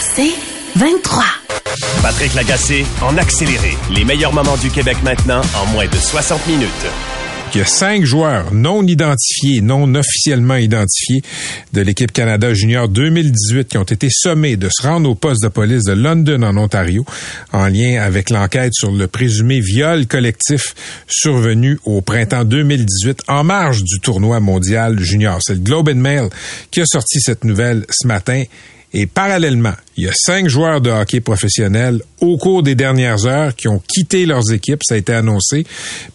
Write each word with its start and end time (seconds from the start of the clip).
c'est 0.00 0.32
23. 0.76 1.24
Patrick 2.02 2.34
Lagacé 2.34 2.86
en 3.02 3.16
accéléré. 3.18 3.76
Les 3.94 4.04
meilleurs 4.04 4.32
moments 4.32 4.56
du 4.56 4.70
Québec 4.70 4.96
maintenant 5.04 5.42
en 5.54 5.66
moins 5.66 5.86
de 5.86 5.96
60 5.96 6.46
minutes. 6.46 6.86
Il 7.52 7.58
y 7.58 7.60
a 7.60 7.66
cinq 7.66 8.04
joueurs 8.04 8.54
non 8.54 8.86
identifiés, 8.86 9.60
non 9.60 9.92
officiellement 9.96 10.54
identifiés 10.54 11.22
de 11.72 11.82
l'équipe 11.82 12.12
Canada 12.12 12.54
Junior 12.54 12.88
2018 12.88 13.68
qui 13.68 13.76
ont 13.76 13.82
été 13.82 14.08
sommés 14.08 14.56
de 14.56 14.68
se 14.70 14.86
rendre 14.86 15.10
au 15.10 15.16
poste 15.16 15.42
de 15.42 15.48
police 15.48 15.82
de 15.82 15.92
London 15.92 16.42
en 16.44 16.56
Ontario 16.56 17.04
en 17.52 17.66
lien 17.66 18.00
avec 18.00 18.30
l'enquête 18.30 18.72
sur 18.72 18.92
le 18.92 19.06
présumé 19.08 19.60
viol 19.60 20.06
collectif 20.06 20.74
survenu 21.08 21.78
au 21.84 22.00
printemps 22.00 22.44
2018 22.44 23.24
en 23.26 23.42
marge 23.42 23.82
du 23.82 23.98
tournoi 23.98 24.38
mondial 24.38 24.98
junior. 25.00 25.40
C'est 25.42 25.54
le 25.54 25.60
Globe 25.60 25.88
and 25.88 25.96
Mail 25.96 26.28
qui 26.70 26.80
a 26.80 26.86
sorti 26.86 27.20
cette 27.20 27.44
nouvelle 27.44 27.84
ce 27.90 28.06
matin. 28.06 28.44
Et 28.92 29.06
parallèlement, 29.06 29.74
il 29.96 30.04
y 30.04 30.08
a 30.08 30.12
cinq 30.14 30.48
joueurs 30.48 30.80
de 30.80 30.88
hockey 30.88 31.20
professionnels 31.20 32.00
au 32.20 32.36
cours 32.38 32.62
des 32.62 32.74
dernières 32.74 33.26
heures 33.26 33.54
qui 33.54 33.68
ont 33.68 33.82
quitté 33.86 34.24
leurs 34.24 34.50
équipes, 34.50 34.80
ça 34.82 34.94
a 34.94 34.98
été 34.98 35.12
annoncé, 35.12 35.66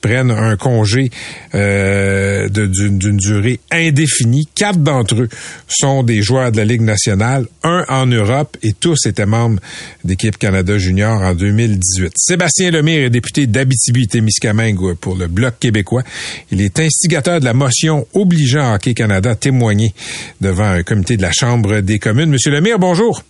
prennent 0.01 0.31
un 0.31 0.55
congé 0.55 1.11
euh, 1.53 2.49
d'une 2.49 3.17
durée 3.17 3.59
indéfinie. 3.71 4.47
Quatre 4.55 4.79
d'entre 4.79 5.21
eux 5.21 5.29
sont 5.67 6.03
des 6.03 6.21
joueurs 6.21 6.51
de 6.51 6.57
la 6.57 6.65
Ligue 6.65 6.81
nationale, 6.81 7.45
un 7.63 7.85
en 7.87 8.07
Europe 8.07 8.57
et 8.63 8.73
tous 8.73 9.05
étaient 9.05 9.25
membres 9.27 9.61
d'équipe 10.03 10.37
Canada 10.37 10.77
Junior 10.77 11.21
en 11.21 11.35
2018. 11.35 12.13
Sébastien 12.15 12.71
Lemire 12.71 13.05
est 13.05 13.09
député 13.09 13.47
d'Abitibi-Témiscamingue 13.47 14.95
pour 14.95 15.15
le 15.15 15.27
Bloc 15.27 15.59
québécois. 15.59 16.03
Il 16.51 16.61
est 16.61 16.79
instigateur 16.79 17.39
de 17.39 17.45
la 17.45 17.53
motion 17.53 18.07
obligeant 18.13 18.73
Hockey 18.73 18.95
Canada 18.95 19.31
à 19.31 19.35
témoigner 19.35 19.93
devant 20.41 20.69
un 20.69 20.83
comité 20.83 21.17
de 21.17 21.21
la 21.21 21.31
Chambre 21.31 21.81
des 21.81 21.99
communes. 21.99 22.29
Monsieur 22.29 22.51
Lemire, 22.51 22.64
bonjour. 22.77 23.21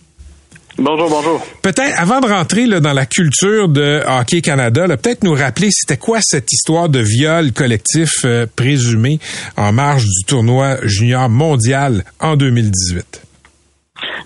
Bonjour, 0.78 1.08
bonjour. 1.08 1.46
Peut-être, 1.62 1.98
avant 1.98 2.20
de 2.20 2.26
rentrer 2.26 2.66
là, 2.66 2.80
dans 2.80 2.92
la 2.92 3.06
culture 3.06 3.68
de 3.68 4.02
Hockey 4.06 4.42
Canada, 4.42 4.86
peut-être 4.96 5.24
nous 5.24 5.32
rappeler 5.34 5.68
c'était 5.70 5.96
quoi 5.96 6.18
cette 6.22 6.52
histoire 6.52 6.88
de 6.88 6.98
viol 6.98 7.52
collectif 7.52 8.10
euh, 8.24 8.46
présumé 8.56 9.18
en 9.56 9.72
marge 9.72 10.04
du 10.04 10.24
tournoi 10.26 10.76
junior 10.82 11.28
mondial 11.30 12.04
en 12.20 12.36
2018. 12.36 13.25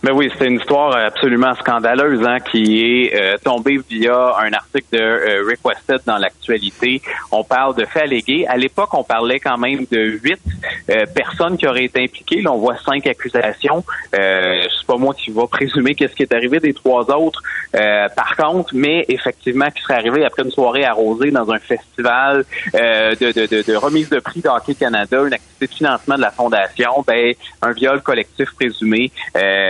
Mais 0.02 0.12
oui, 0.12 0.30
c'est 0.38 0.46
une 0.46 0.58
histoire 0.58 0.96
absolument 0.96 1.54
scandaleuse 1.54 2.26
hein, 2.26 2.38
qui 2.40 2.80
est 2.80 3.14
euh, 3.14 3.36
tombée 3.44 3.78
via 3.88 4.34
un 4.38 4.52
article 4.52 4.86
de 4.92 4.98
euh, 4.98 5.44
Requested 5.46 6.00
dans 6.06 6.16
l'actualité. 6.16 7.02
On 7.30 7.44
parle 7.44 7.76
de 7.76 7.84
faits 7.84 8.04
allégués. 8.04 8.46
À 8.48 8.56
l'époque, 8.56 8.94
on 8.94 9.04
parlait 9.04 9.38
quand 9.38 9.58
même 9.58 9.84
de 9.90 10.18
huit 10.22 10.40
euh, 10.88 11.04
personnes 11.14 11.58
qui 11.58 11.66
auraient 11.66 11.84
été 11.84 12.02
impliquées. 12.02 12.40
Là, 12.40 12.52
on 12.52 12.58
voit 12.58 12.76
cinq 12.78 13.06
accusations. 13.06 13.84
Euh, 14.14 14.62
c'est 14.62 14.86
pas 14.86 14.96
moi 14.96 15.14
qui 15.14 15.30
va 15.30 15.46
présumer 15.46 15.94
qu'est-ce 15.94 16.14
qui 16.14 16.22
est 16.22 16.32
arrivé 16.32 16.60
des 16.60 16.72
trois 16.72 17.10
autres. 17.10 17.42
par 17.72 18.36
contre, 18.36 18.70
mais 18.74 19.04
effectivement, 19.08 19.70
qui 19.70 19.82
serait 19.82 19.94
arrivé 19.94 20.24
après 20.24 20.42
une 20.42 20.50
soirée 20.50 20.84
arrosée 20.84 21.30
dans 21.30 21.50
un 21.50 21.58
festival 21.58 22.44
de, 22.72 23.32
de, 23.32 23.46
de, 23.46 23.62
de, 23.62 23.76
remise 23.76 24.08
de 24.08 24.18
prix 24.18 24.40
d'Hockey 24.40 24.74
Canada, 24.74 25.18
une 25.26 25.34
activité 25.34 25.66
de 25.66 25.72
financement 25.72 26.16
de 26.16 26.22
la 26.22 26.30
fondation, 26.30 27.04
ben 27.06 27.34
un 27.62 27.72
viol 27.72 28.00
collectif 28.02 28.50
présumé. 28.54 29.10
Euh, 29.36 29.50
euh, 29.50 29.69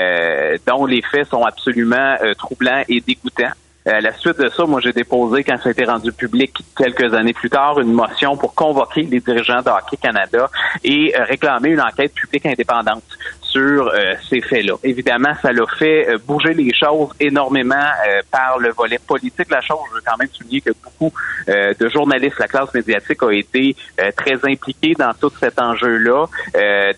dont 0.66 0.86
les 0.86 1.02
faits 1.02 1.28
sont 1.28 1.44
absolument 1.44 2.16
euh, 2.22 2.34
troublants 2.34 2.82
et 2.88 3.00
dégoûtants. 3.00 3.52
Euh, 3.86 3.92
à 3.92 4.00
la 4.00 4.12
suite 4.12 4.38
de 4.38 4.48
ça, 4.48 4.64
moi, 4.64 4.80
j'ai 4.80 4.92
déposé, 4.92 5.42
quand 5.44 5.56
ça 5.58 5.68
a 5.70 5.72
été 5.72 5.84
rendu 5.84 6.12
public 6.12 6.52
quelques 6.76 7.14
années 7.14 7.32
plus 7.32 7.50
tard, 7.50 7.80
une 7.80 7.92
motion 7.92 8.36
pour 8.36 8.54
convoquer 8.54 9.02
les 9.02 9.20
dirigeants 9.20 9.62
de 9.62 9.70
Hockey 9.70 9.96
Canada 9.96 10.50
et 10.84 11.14
réclamer 11.16 11.70
une 11.70 11.80
enquête 11.80 12.12
publique 12.12 12.46
indépendante 12.46 13.02
sur 13.42 13.92
ces 14.28 14.40
faits-là. 14.40 14.74
Évidemment, 14.84 15.32
ça 15.42 15.52
l'a 15.52 15.66
fait 15.76 16.06
bouger 16.24 16.54
les 16.54 16.72
choses 16.72 17.08
énormément 17.18 17.90
par 18.30 18.60
le 18.60 18.70
volet 18.70 19.00
politique. 19.04 19.50
La 19.50 19.60
chose, 19.60 19.78
je 19.90 19.96
veux 19.96 20.02
quand 20.06 20.16
même 20.16 20.28
souligner 20.32 20.60
que 20.60 20.70
beaucoup 20.84 21.12
de 21.48 21.88
journalistes, 21.88 22.38
la 22.38 22.46
classe 22.46 22.72
médiatique 22.72 23.20
a 23.24 23.32
été 23.32 23.74
très 24.16 24.36
impliquée 24.48 24.94
dans 24.96 25.12
tout 25.14 25.32
cet 25.40 25.60
enjeu-là 25.60 26.26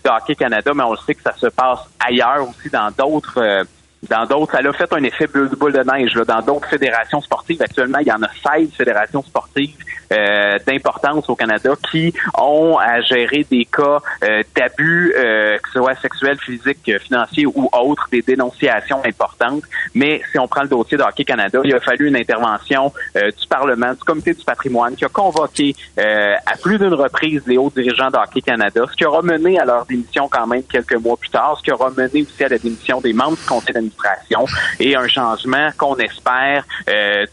d'Hockey 0.03 0.35
Canada, 0.35 0.73
mais 0.75 0.83
on 0.83 0.91
le 0.91 0.99
sait 1.07 1.15
que 1.15 1.23
ça 1.23 1.33
se 1.33 1.47
passe 1.47 1.79
ailleurs 1.99 2.47
aussi 2.47 2.69
dans 2.69 2.89
d'autres 2.91 3.39
euh, 3.39 3.63
dans 4.09 4.25
d'autres, 4.25 4.51
ça 4.51 4.57
a 4.57 4.73
fait 4.73 4.93
un 4.93 5.03
effet 5.03 5.27
boule 5.27 5.73
de 5.73 5.83
neige. 5.83 6.15
Là. 6.15 6.25
Dans 6.25 6.41
d'autres 6.41 6.67
fédérations 6.67 7.21
sportives, 7.21 7.61
actuellement, 7.61 7.99
il 7.99 8.07
y 8.07 8.11
en 8.11 8.21
a 8.21 8.29
16 8.57 8.71
fédérations 8.73 9.23
sportives 9.23 9.75
euh, 10.13 10.57
d'importance 10.67 11.27
au 11.29 11.35
Canada 11.35 11.73
qui 11.89 12.13
ont 12.37 12.77
à 12.77 13.01
gérer 13.01 13.45
des 13.49 13.65
cas 13.65 13.99
euh, 14.23 14.43
d'abus, 14.55 15.13
euh, 15.17 15.57
que 15.57 15.69
ce 15.69 15.79
soit 15.79 15.95
sexuels, 15.95 16.37
physiques, 16.39 16.91
financiers 17.01 17.45
ou 17.45 17.69
autres, 17.71 18.07
des 18.11 18.21
dénonciations 18.21 19.01
importantes. 19.05 19.63
Mais 19.95 20.21
si 20.31 20.37
on 20.37 20.47
prend 20.47 20.61
le 20.61 20.67
dossier 20.67 20.97
de 20.97 21.03
Hockey 21.03 21.23
Canada, 21.23 21.59
il 21.63 21.73
a 21.73 21.79
fallu 21.79 22.07
une 22.07 22.15
intervention 22.15 22.91
du 23.15 23.47
Parlement, 23.47 23.93
du 23.93 24.03
Comité 24.03 24.33
du 24.33 24.43
patrimoine, 24.43 24.95
qui 24.95 25.05
a 25.05 25.09
convoqué 25.09 25.75
à 25.97 26.57
plus 26.61 26.77
d'une 26.77 26.93
reprise 26.93 27.41
les 27.47 27.57
hauts 27.57 27.71
dirigeants 27.75 28.09
de 28.09 28.17
Hockey 28.17 28.41
Canada, 28.41 28.83
ce 28.89 28.95
qui 28.95 29.05
aura 29.05 29.21
mené 29.21 29.59
à 29.59 29.65
leur 29.65 29.85
démission 29.85 30.27
quand 30.29 30.47
même 30.47 30.63
quelques 30.63 30.95
mois 30.95 31.17
plus 31.17 31.29
tard, 31.29 31.57
ce 31.57 31.63
qui 31.63 31.71
aura 31.71 31.89
mené 31.91 32.21
aussi 32.23 32.43
à 32.43 32.49
la 32.49 32.57
démission 32.57 33.01
des 33.01 33.13
membres 33.13 33.37
du 33.37 33.45
conseil 33.45 33.73
d'administration 33.73 34.45
et 34.79 34.95
un 34.95 35.07
changement 35.07 35.69
qu'on 35.77 35.95
espère 35.97 36.65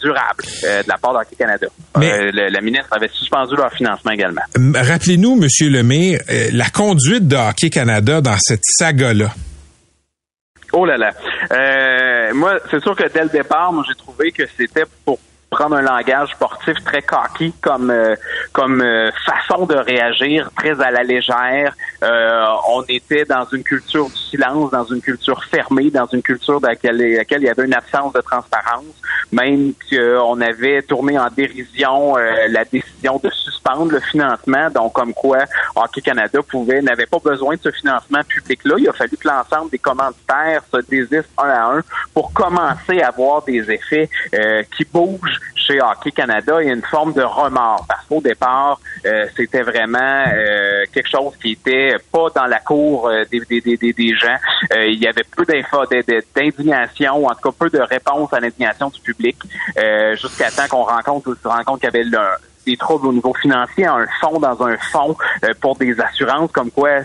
durable 0.01 0.45
de 0.45 0.89
la 0.89 0.99
part 0.99 1.13
d'Hockey 1.15 1.37
Canada. 1.37 1.67
Mais 1.99 2.31
la 2.33 2.61
ministre 2.71 2.89
avait 2.97 3.09
suspendu 3.09 3.57
leur 3.57 3.73
financement 3.73 4.13
également. 4.13 4.43
Rappelez-nous, 4.75 5.37
Monsieur 5.37 5.69
Lemay, 5.69 6.21
euh, 6.31 6.49
la 6.53 6.69
conduite 6.71 7.29
de 7.29 7.37
Hockey 7.37 7.71
Canada 7.71 8.21
dans 8.21 8.37
cette 8.39 8.65
saga-là. 8.65 9.31
Oh 10.73 10.85
là 10.85 10.97
là. 10.97 11.11
Euh, 11.53 12.35
moi, 12.35 12.59
c'est 12.71 12.81
sûr 12.81 12.95
que 12.95 13.09
dès 13.13 13.23
le 13.23 13.29
départ, 13.29 13.73
moi, 13.73 13.85
j'ai 13.89 13.97
trouvé 13.97 14.31
que 14.31 14.45
c'était 14.57 14.85
pour 15.05 15.19
prendre 15.51 15.77
un 15.77 15.83
langage 15.83 16.31
sportif 16.31 16.77
très 16.85 17.03
cocky 17.03 17.53
comme 17.61 17.91
euh, 17.91 18.15
comme 18.53 18.81
euh, 18.81 19.11
façon 19.27 19.67
de 19.67 19.75
réagir 19.75 20.51
très 20.57 20.81
à 20.81 20.91
la 20.91 21.03
légère. 21.03 21.77
Euh, 22.03 22.45
on 22.69 22.85
était 22.89 23.25
dans 23.25 23.45
une 23.53 23.65
culture 23.65 24.07
du 24.07 24.17
silence, 24.17 24.71
dans 24.71 24.85
une 24.85 25.01
culture 25.01 25.45
fermée, 25.45 25.91
dans 25.91 26.07
une 26.07 26.23
culture 26.23 26.61
dans 26.61 26.69
laquelle, 26.69 26.97
laquelle 27.17 27.43
il 27.43 27.47
y 27.47 27.49
avait 27.49 27.65
une 27.65 27.75
absence 27.75 28.13
de 28.13 28.21
transparence, 28.21 28.85
même 29.33 29.73
qu'on 29.91 30.41
avait 30.41 30.83
tourné 30.83 31.19
en 31.19 31.29
dérision 31.29 32.17
la 32.17 32.65
décision 32.65 33.21
de 33.23 33.29
suspendre 33.31 33.93
le 33.93 34.01
financement, 34.01 34.71
donc 34.71 34.93
comme 34.93 35.13
quoi 35.13 35.39
Hockey 35.75 36.01
Canada 36.01 36.39
pouvait 36.49 36.81
n'avait 36.81 37.07
pas 37.07 37.19
besoin 37.19 37.57
de 37.57 37.61
ce 37.61 37.71
financement 37.71 38.21
public-là. 38.27 38.77
Il 38.79 38.89
a 38.89 38.93
fallu 38.93 39.17
que 39.17 39.29
l'ensemble 39.29 39.71
des 39.71 39.79
commanditaires 39.79 40.63
se 40.73 40.81
désistent 40.89 41.31
un 41.39 41.49
à 41.49 41.65
un 41.73 41.83
pour 42.15 42.33
commencer 42.33 43.01
à 43.03 43.09
avoir 43.09 43.43
des 43.43 43.71
effets 43.71 44.09
qui 44.77 44.85
bougent 44.85 45.40
chez 45.55 45.81
Hockey 45.81 46.11
Canada, 46.11 46.61
il 46.61 46.67
y 46.67 46.71
a 46.71 46.75
une 46.75 46.83
forme 46.83 47.13
de 47.13 47.23
remords 47.23 47.85
parce 47.89 48.05
qu'au 48.07 48.21
départ, 48.21 48.81
euh, 49.07 49.27
c'était 49.37 49.63
vraiment 49.63 50.25
euh, 50.27 50.85
quelque 50.93 51.09
chose 51.09 51.35
qui 51.41 51.53
était 51.53 51.97
pas 52.11 52.29
dans 52.35 52.47
la 52.47 52.59
cour 52.61 53.09
euh, 53.09 53.25
des, 53.31 53.61
des, 53.61 53.77
des, 53.77 54.15
gens. 54.15 54.37
il 54.73 54.99
y 54.99 55.07
avait 55.07 55.25
peu 55.37 55.45
d'indignation, 55.45 57.27
en 57.27 57.35
tout 57.35 57.51
cas 57.51 57.57
peu 57.59 57.71
de 57.71 57.81
réponse 57.81 58.33
à 58.33 58.41
l'indignation 58.41 58.91
du 58.91 59.01
public, 59.01 59.37
jusqu'à 60.15 60.51
temps 60.51 60.69
qu'on 60.69 60.85
rencontre, 60.85 61.35
se 61.41 61.49
rend 61.49 61.63
compte 61.65 61.81
qu'il 61.81 61.91
y 61.93 61.97
avait 61.97 62.09
des 62.67 62.77
troubles 62.77 63.09
au 63.09 63.13
niveau 63.13 63.35
financier, 63.35 63.87
un 63.87 64.07
fonds 64.21 64.39
dans 64.39 64.63
un 64.63 64.77
fonds 64.77 65.17
pour 65.61 65.77
des 65.77 65.99
assurances, 66.01 66.51
comme 66.53 66.71
quoi 66.71 67.01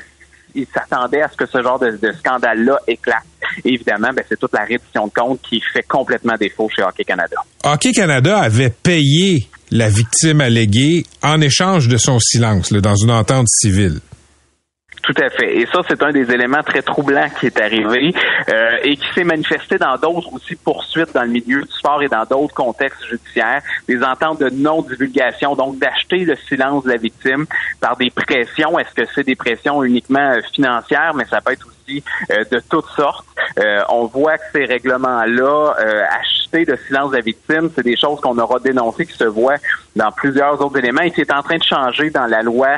il 0.56 0.66
s'attendait 0.68 1.22
à 1.22 1.28
ce 1.28 1.38
que 1.38 1.45
ce 1.45 1.62
genre 1.62 1.79
de, 1.79 2.12
scandale-là 2.19 2.79
éclate. 2.88 3.24
Évidemment, 3.64 4.10
ben, 4.16 4.24
c'est 4.28 4.40
toute 4.40 4.54
la 4.54 4.66
reddition 4.66 5.08
de 5.08 5.12
compte 5.12 5.42
qui 5.42 5.62
fait 5.62 5.84
complètement 5.84 6.36
défaut 6.40 6.70
chez 6.76 6.84
Hockey 6.84 7.04
Canada. 7.04 7.38
Hockey 7.64 7.92
Canada 7.92 8.40
avait 8.40 8.70
payé 8.70 9.48
la 9.72 9.90
victime 9.90 10.42
alléguée 10.42 11.06
en 11.24 11.42
échange 11.42 11.88
de 11.88 11.98
son 11.98 12.20
silence 12.20 12.72
dans 12.72 12.96
une 12.96 13.12
entente 13.12 13.48
civile. 13.48 14.00
Tout 15.06 15.22
à 15.22 15.30
fait. 15.30 15.58
Et 15.58 15.68
ça, 15.68 15.82
c'est 15.88 16.02
un 16.02 16.12
des 16.12 16.32
éléments 16.32 16.64
très 16.64 16.82
troublants 16.82 17.30
qui 17.40 17.46
est 17.46 17.62
arrivé 17.62 18.12
euh, 18.50 18.78
et 18.84 18.96
qui 18.96 19.06
s'est 19.14 19.24
manifesté 19.24 19.78
dans 19.78 19.96
d'autres 19.98 20.34
aussi 20.34 20.56
poursuites 20.56 21.13
dans 21.13 21.22
le 21.22 21.30
milieu 21.30 21.62
du 21.62 21.72
sport 21.72 22.01
et 22.01 22.08
dans 22.08 22.24
d'autres 22.24 22.56
contextes 22.56 23.06
judiciaires. 23.08 23.62
Des 23.88 24.01
ententes 24.01 24.40
de 24.40 24.50
non-divulgation, 24.50 25.56
donc 25.56 25.78
d'acheter 25.78 26.25
le 26.25 26.36
silence 26.48 26.86
de 26.86 26.90
la 26.90 26.98
victime 26.98 27.46
par 27.80 27.96
des 27.98 28.10
pressions. 28.10 28.80
Est-ce 28.80 28.96
que 28.96 29.08
c'est 29.13 29.24
des 29.24 29.36
pressions 29.36 29.84
uniquement 29.84 30.31
euh, 30.31 30.40
financières, 30.51 31.13
mais 31.13 31.25
ça 31.25 31.40
peut 31.40 31.54
être 31.54 31.68
aussi 31.68 31.75
euh, 31.90 32.44
de 32.52 32.62
toutes 32.70 32.90
sortes. 32.96 33.26
on 33.90 34.06
voit 34.06 34.38
que 34.38 34.44
ces 34.54 34.66
règlements-là, 34.66 35.76
acheter 36.20 36.66
le 36.66 36.78
silence 36.88 37.12
de 37.12 37.18
la 37.18 37.22
victime, 37.22 37.70
c'est 37.76 37.84
des 37.84 37.98
choses 37.98 38.20
qu'on 38.22 38.38
aura 38.38 38.60
dénoncées, 38.60 39.06
qui 39.06 39.18
se 39.18 39.26
voient 39.26 39.58
dans 39.96 40.12
plusieurs 40.12 40.62
autres 40.62 40.78
éléments 40.78 41.02
et 41.02 41.12
qui 41.12 41.22
en 41.32 41.42
train 41.42 41.58
de 41.58 41.64
changer 41.64 42.10
dans 42.10 42.28
la 42.28 42.42
loi 42.42 42.78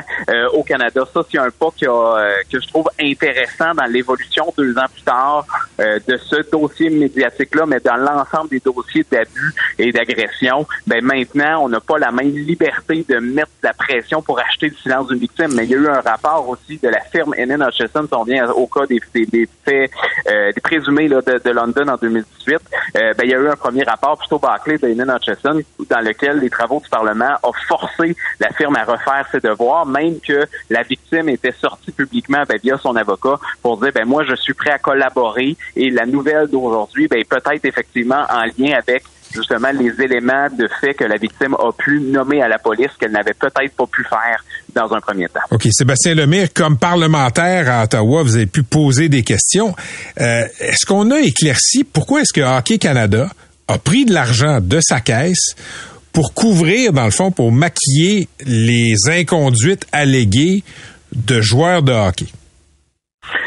au 0.54 0.62
Canada. 0.62 1.04
Ça, 1.12 1.20
c'est 1.30 1.38
un 1.38 1.50
pas 1.50 1.68
qui 1.76 1.86
a 1.86 1.90
euh, 1.92 2.32
que 2.50 2.60
je 2.60 2.66
trouve 2.68 2.88
intéressant 3.00 3.74
dans 3.74 3.84
l'évolution 3.84 4.52
deux 4.56 4.76
ans 4.78 4.86
plus 4.92 5.02
tard 5.02 5.46
euh, 5.80 5.98
de 6.06 6.16
ce 6.16 6.50
dossier 6.50 6.90
médiatique-là, 6.90 7.66
mais 7.66 7.80
dans 7.80 7.96
l'ensemble 7.96 8.50
des 8.50 8.60
dossiers 8.60 9.04
d'abus 9.10 9.54
et 9.78 9.92
d'agression, 9.92 10.66
ben 10.86 11.04
maintenant, 11.04 11.64
on 11.64 11.68
n'a 11.68 11.80
pas 11.80 11.98
la 11.98 12.10
même 12.10 12.30
liberté 12.30 13.04
de 13.08 13.18
mettre 13.18 13.50
la 13.62 13.72
pression 13.72 14.22
pour 14.22 14.38
acheter 14.38 14.68
le 14.68 14.74
silence 14.76 15.08
d'une 15.08 15.18
victime. 15.18 15.52
Mais 15.54 15.64
il 15.64 15.70
y 15.70 15.74
a 15.74 15.78
eu 15.78 15.88
un 15.88 16.00
rapport 16.00 16.48
aussi 16.48 16.78
de 16.78 16.88
la 16.88 17.00
firme 17.00 17.34
N.N. 17.36 17.62
Hutchison, 17.68 18.06
on 18.12 18.24
vient 18.24 18.50
au 18.50 18.66
cas 18.66 18.86
des, 18.86 18.97
des, 19.14 19.48
faits 19.64 19.90
euh, 20.28 20.52
des 20.52 20.60
présumés 20.60 21.08
de, 21.08 21.20
de, 21.20 21.50
London 21.50 21.88
en 21.88 21.96
2018. 21.96 22.54
Euh, 22.54 23.12
ben, 23.14 23.24
il 23.24 23.30
y 23.30 23.34
a 23.34 23.38
eu 23.38 23.48
un 23.48 23.56
premier 23.56 23.82
rapport 23.82 24.18
plutôt 24.18 24.38
bâclé 24.38 24.78
de 24.78 24.88
N.N. 24.88 25.10
Hutchison 25.16 25.60
dans 25.88 26.00
lequel 26.00 26.38
les 26.38 26.50
travaux 26.50 26.80
du 26.80 26.88
Parlement 26.88 27.34
ont 27.42 27.52
forcé 27.66 28.16
la 28.40 28.50
firme 28.50 28.76
à 28.76 28.84
refaire 28.84 29.26
ses 29.30 29.40
devoirs, 29.40 29.86
même 29.86 30.20
que 30.20 30.46
la 30.70 30.82
victime 30.82 31.28
était 31.28 31.52
sortie 31.52 31.92
publiquement 31.92 32.42
ben, 32.48 32.58
via 32.62 32.76
son 32.78 32.96
avocat 32.96 33.38
pour 33.62 33.78
dire 33.78 33.92
ben 33.94 34.06
moi 34.06 34.24
je 34.24 34.34
suis 34.34 34.54
prêt 34.54 34.70
à 34.70 34.78
collaborer 34.78 35.56
et 35.76 35.90
la 35.90 36.06
nouvelle 36.06 36.48
d'aujourd'hui 36.48 37.08
ben 37.08 37.22
peut-être 37.24 37.64
effectivement 37.64 38.24
en 38.30 38.44
lien 38.58 38.76
avec 38.76 39.04
justement 39.38 39.70
les 39.70 39.92
éléments 40.02 40.48
de 40.52 40.68
fait 40.80 40.94
que 40.94 41.04
la 41.04 41.16
victime 41.16 41.54
a 41.54 41.72
pu 41.72 42.00
nommer 42.00 42.42
à 42.42 42.48
la 42.48 42.58
police 42.58 42.90
qu'elle 42.98 43.12
n'avait 43.12 43.34
peut-être 43.34 43.72
pas 43.76 43.86
pu 43.86 44.04
faire 44.04 44.44
dans 44.74 44.92
un 44.92 45.00
premier 45.00 45.28
temps. 45.28 45.40
OK. 45.50 45.66
Sébastien 45.70 46.14
Lemire, 46.14 46.52
comme 46.52 46.76
parlementaire 46.76 47.70
à 47.70 47.84
Ottawa, 47.84 48.22
vous 48.22 48.36
avez 48.36 48.46
pu 48.46 48.62
poser 48.62 49.08
des 49.08 49.22
questions. 49.22 49.74
Euh, 50.20 50.46
est-ce 50.60 50.84
qu'on 50.84 51.10
a 51.10 51.20
éclairci 51.20 51.84
pourquoi 51.84 52.22
est-ce 52.22 52.32
que 52.32 52.40
Hockey 52.40 52.78
Canada 52.78 53.28
a 53.68 53.78
pris 53.78 54.04
de 54.04 54.12
l'argent 54.12 54.60
de 54.60 54.80
sa 54.82 55.00
caisse 55.00 55.54
pour 56.12 56.34
couvrir, 56.34 56.92
dans 56.92 57.04
le 57.04 57.10
fond, 57.10 57.30
pour 57.30 57.52
maquiller 57.52 58.28
les 58.44 58.94
inconduites 59.08 59.86
alléguées 59.92 60.64
de 61.14 61.40
joueurs 61.40 61.82
de 61.82 61.92
hockey? 61.92 62.26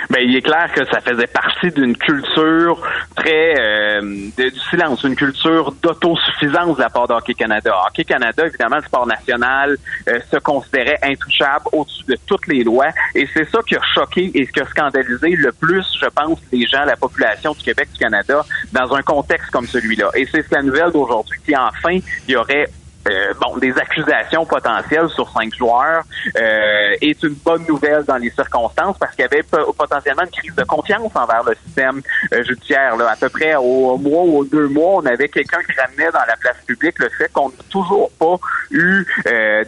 Ben, 0.10 0.22
il 0.22 0.36
est 0.36 0.42
clair 0.42 0.70
que 0.74 0.86
ça 0.86 1.00
faisait 1.02 1.28
partie 1.28 1.72
d'une 1.72 1.96
culture 1.96 2.82
très 3.16 3.56
euh, 3.60 4.02
du 4.02 4.60
silence, 4.70 5.04
une 5.04 5.16
culture 5.16 5.72
d'autosuffisance 5.82 6.78
de 6.78 6.82
la 6.82 6.90
part 6.90 7.08
de 7.08 7.14
Hockey 7.14 7.34
Canada. 7.34 7.74
Hockey 7.88 8.04
Canada, 8.04 8.46
évidemment, 8.46 8.78
le 8.78 8.84
sport 8.84 9.08
national 9.08 9.78
euh, 10.08 10.20
se 10.32 10.38
considérait 10.38 11.00
intouchable 11.04 11.66
au-dessus 11.72 12.04
de 12.08 12.18
toutes 12.26 12.48
les 12.48 12.64
lois, 12.64 12.90
et 13.16 13.28
c'est 13.34 13.50
ça 13.50 13.60
qui 13.68 13.76
a 13.76 13.82
choqué 13.94 14.32
et 14.34 14.48
qui 14.48 14.60
a 14.60 14.66
scandalisé 14.66 15.36
le 15.36 15.52
plus, 15.52 15.86
je 16.00 16.08
pense, 16.08 16.40
les 16.52 16.66
gens, 16.66 16.84
la 16.86 16.96
population 16.96 17.54
du 17.54 17.64
Québec, 17.64 17.90
du 17.94 18.00
Canada, 18.00 18.46
dans 18.72 18.94
un 18.94 19.02
contexte 19.02 19.50
comme 19.52 19.68
celui-là. 19.68 20.10
Et 20.16 20.28
c'est 20.32 20.50
la 20.52 20.62
nouvelle 20.62 20.92
d'aujourd'hui 20.92 21.38
qui, 21.46 21.56
enfin, 21.56 22.00
il 22.28 22.32
y 22.32 22.36
aurait 22.36 22.68
euh, 23.10 23.34
bon, 23.40 23.58
des 23.58 23.76
accusations 23.78 24.46
potentielles 24.46 25.10
sur 25.10 25.28
cinq 25.32 25.56
joueurs 25.56 26.04
euh, 26.38 26.96
est 27.02 27.22
une 27.24 27.34
bonne 27.34 27.66
nouvelle 27.68 28.04
dans 28.04 28.18
les 28.18 28.30
circonstances 28.30 28.98
parce 29.00 29.16
qu'il 29.16 29.24
y 29.24 29.26
avait 29.26 29.44
potentiellement 29.44 30.24
une 30.24 30.30
crise 30.30 30.56
de 30.56 30.64
confiance 30.64 31.12
envers 31.16 31.44
le 31.44 31.56
système 31.66 32.02
euh, 32.32 32.44
judiciaire. 32.44 32.96
Là. 32.98 33.10
À 33.12 33.16
peu 33.16 33.30
près 33.30 33.56
au, 33.56 33.98
mois 33.98 34.24
ou 34.24 34.38
aux 34.40 34.46
deux 34.46 34.68
mois, 34.68 34.98
on 34.98 35.06
avait 35.06 35.30
quelqu'un 35.30 35.60
qui 35.64 35.72
ramenait 35.80 36.12
dans 36.12 36.26
la 36.28 36.36
place 36.40 36.58
publique 36.68 37.00
le 37.00 37.10
fait 37.10 37.32
qu'on 37.34 37.50
n'a 37.50 37.56
toujours 37.70 38.12
pas 38.12 38.36
eu 38.70 39.06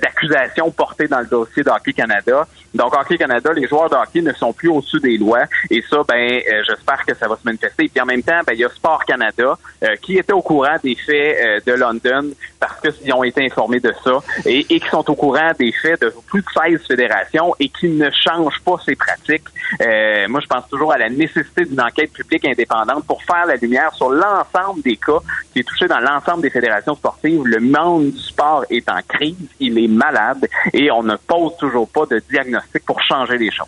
d'accusations 0.01 0.71
portées 0.71 1.07
dans 1.07 1.19
le 1.19 1.25
dossier 1.25 1.63
d'Hockey 1.63 1.93
Canada. 1.93 2.47
Donc, 2.73 2.95
Hockey 2.95 3.17
Canada, 3.17 3.51
les 3.53 3.67
joueurs 3.67 3.89
de 3.89 3.95
hockey 3.95 4.21
ne 4.21 4.33
sont 4.33 4.53
plus 4.53 4.69
au-dessus 4.69 4.99
des 4.99 5.17
lois. 5.17 5.43
Et 5.69 5.83
ça, 5.89 5.97
ben, 6.07 6.41
j'espère 6.65 7.05
que 7.05 7.13
ça 7.15 7.27
va 7.27 7.35
se 7.35 7.41
manifester. 7.43 7.85
Et 7.85 7.89
puis 7.89 8.01
en 8.01 8.05
même 8.05 8.23
temps, 8.23 8.39
ben, 8.45 8.53
il 8.53 8.59
y 8.59 8.65
a 8.65 8.69
Sport 8.69 9.03
Canada 9.05 9.57
qui 10.01 10.17
était 10.17 10.33
au 10.33 10.41
courant 10.41 10.77
des 10.83 10.95
faits 10.95 11.65
de 11.65 11.73
London 11.73 12.29
parce 12.59 12.79
qu'ils 12.79 13.13
ont 13.13 13.22
été 13.23 13.45
informés 13.45 13.79
de 13.79 13.93
ça 14.03 14.19
et, 14.45 14.63
qui 14.63 14.89
sont 14.89 15.09
au 15.09 15.15
courant 15.15 15.51
des 15.57 15.71
faits 15.71 16.01
de 16.01 16.13
plus 16.27 16.41
de 16.41 16.47
16 16.77 16.87
fédérations 16.87 17.53
et 17.59 17.69
qui 17.69 17.87
ne 17.87 18.09
changent 18.11 18.61
pas 18.65 18.75
ces 18.85 18.95
pratiques. 18.95 19.43
Euh, 19.81 20.27
moi, 20.27 20.39
je 20.41 20.47
pense 20.47 20.67
toujours 20.69 20.93
à 20.93 20.97
la 20.97 21.09
nécessité 21.09 21.65
d'une 21.65 21.81
enquête 21.81 22.11
publique 22.11 22.45
indépendante 22.45 23.05
pour 23.05 23.21
faire 23.23 23.45
la 23.45 23.55
lumière 23.55 23.93
sur 23.93 24.09
l'ensemble 24.09 24.81
des 24.83 24.97
cas 24.97 25.19
qui 25.51 25.59
est 25.59 25.63
touché 25.63 25.87
dans 25.87 25.99
l'ensemble 25.99 26.41
des 26.41 26.49
fédérations 26.49 26.95
sportives. 26.95 27.41
Le 27.45 27.59
monde 27.59 28.11
du 28.11 28.19
sport 28.19 28.65
est 28.69 28.87
en 28.89 28.99
crise, 29.07 29.35
il 29.59 29.77
est 29.77 29.87
malade 29.87 30.47
et 30.73 30.91
on 30.91 31.03
ne 31.03 31.15
pose 31.15 31.53
toujours 31.59 31.87
pas 31.87 32.05
de 32.05 32.21
diagnostic 32.29 32.85
pour 32.85 33.01
changer 33.01 33.37
les 33.37 33.51
choses. 33.51 33.67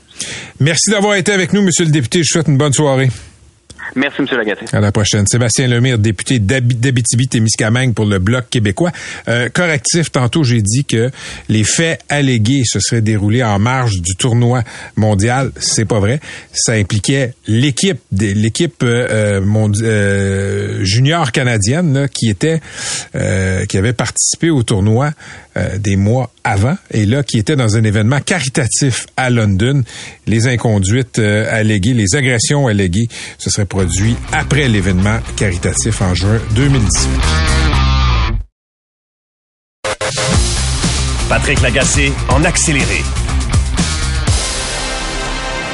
Merci 0.59 0.91
d'avoir 0.91 1.15
été 1.15 1.31
avec 1.31 1.53
nous, 1.53 1.61
Monsieur 1.61 1.85
le 1.85 1.91
député. 1.91 2.19
Je 2.19 2.29
vous 2.29 2.33
souhaite 2.33 2.47
une 2.47 2.57
bonne 2.57 2.73
soirée. 2.73 3.09
Merci, 3.95 4.21
M. 4.21 4.27
Lagatier. 4.37 4.67
À 4.73 4.81
la 4.81 4.91
prochaine. 4.91 5.25
Sébastien 5.27 5.67
Lemire, 5.67 5.97
député 5.99 6.39
d'Abitibi-Témiscamingue 6.39 7.93
pour 7.93 8.05
le 8.05 8.19
Bloc 8.19 8.49
québécois. 8.49 8.91
Euh, 9.27 9.47
correctif, 9.49 10.11
tantôt 10.11 10.43
j'ai 10.43 10.61
dit 10.61 10.85
que 10.85 11.11
les 11.47 11.63
faits 11.63 12.01
allégués 12.09 12.63
se 12.65 12.79
seraient 12.79 13.01
déroulés 13.01 13.43
en 13.43 13.59
marge 13.59 14.01
du 14.01 14.15
tournoi 14.15 14.63
mondial. 14.95 15.51
C'est 15.57 15.85
pas 15.85 15.99
vrai. 15.99 16.19
Ça 16.53 16.73
impliquait 16.73 17.33
l'équipe 17.47 17.99
l'équipe 18.11 18.83
euh, 18.83 19.41
euh, 19.81 20.83
junior 20.83 21.31
canadienne 21.31 22.07
qui 22.11 22.29
était 22.29 22.59
qui 23.13 23.77
avait 23.77 23.93
participé 23.93 24.49
au 24.49 24.63
tournoi 24.63 25.11
des 25.77 25.95
mois 25.95 26.31
avant 26.43 26.77
et 26.91 27.05
là 27.05 27.23
qui 27.23 27.37
était 27.37 27.55
dans 27.55 27.77
un 27.77 27.83
événement 27.83 28.19
caritatif 28.19 29.07
à 29.15 29.29
London. 29.29 29.83
Les 30.27 30.47
inconduites 30.47 31.19
alléguées, 31.19 31.93
les 31.93 32.15
agressions 32.15 32.67
alléguées, 32.67 33.07
ce 33.37 33.49
serait 33.49 33.64
produit 33.65 34.15
après 34.31 34.67
l'événement 34.67 35.19
caritatif 35.35 36.01
en 36.01 36.13
juin 36.13 36.39
2018. 36.55 37.09
Patrick 41.29 41.61
Lagacé 41.61 42.13
en 42.29 42.43
accéléré. 42.43 43.01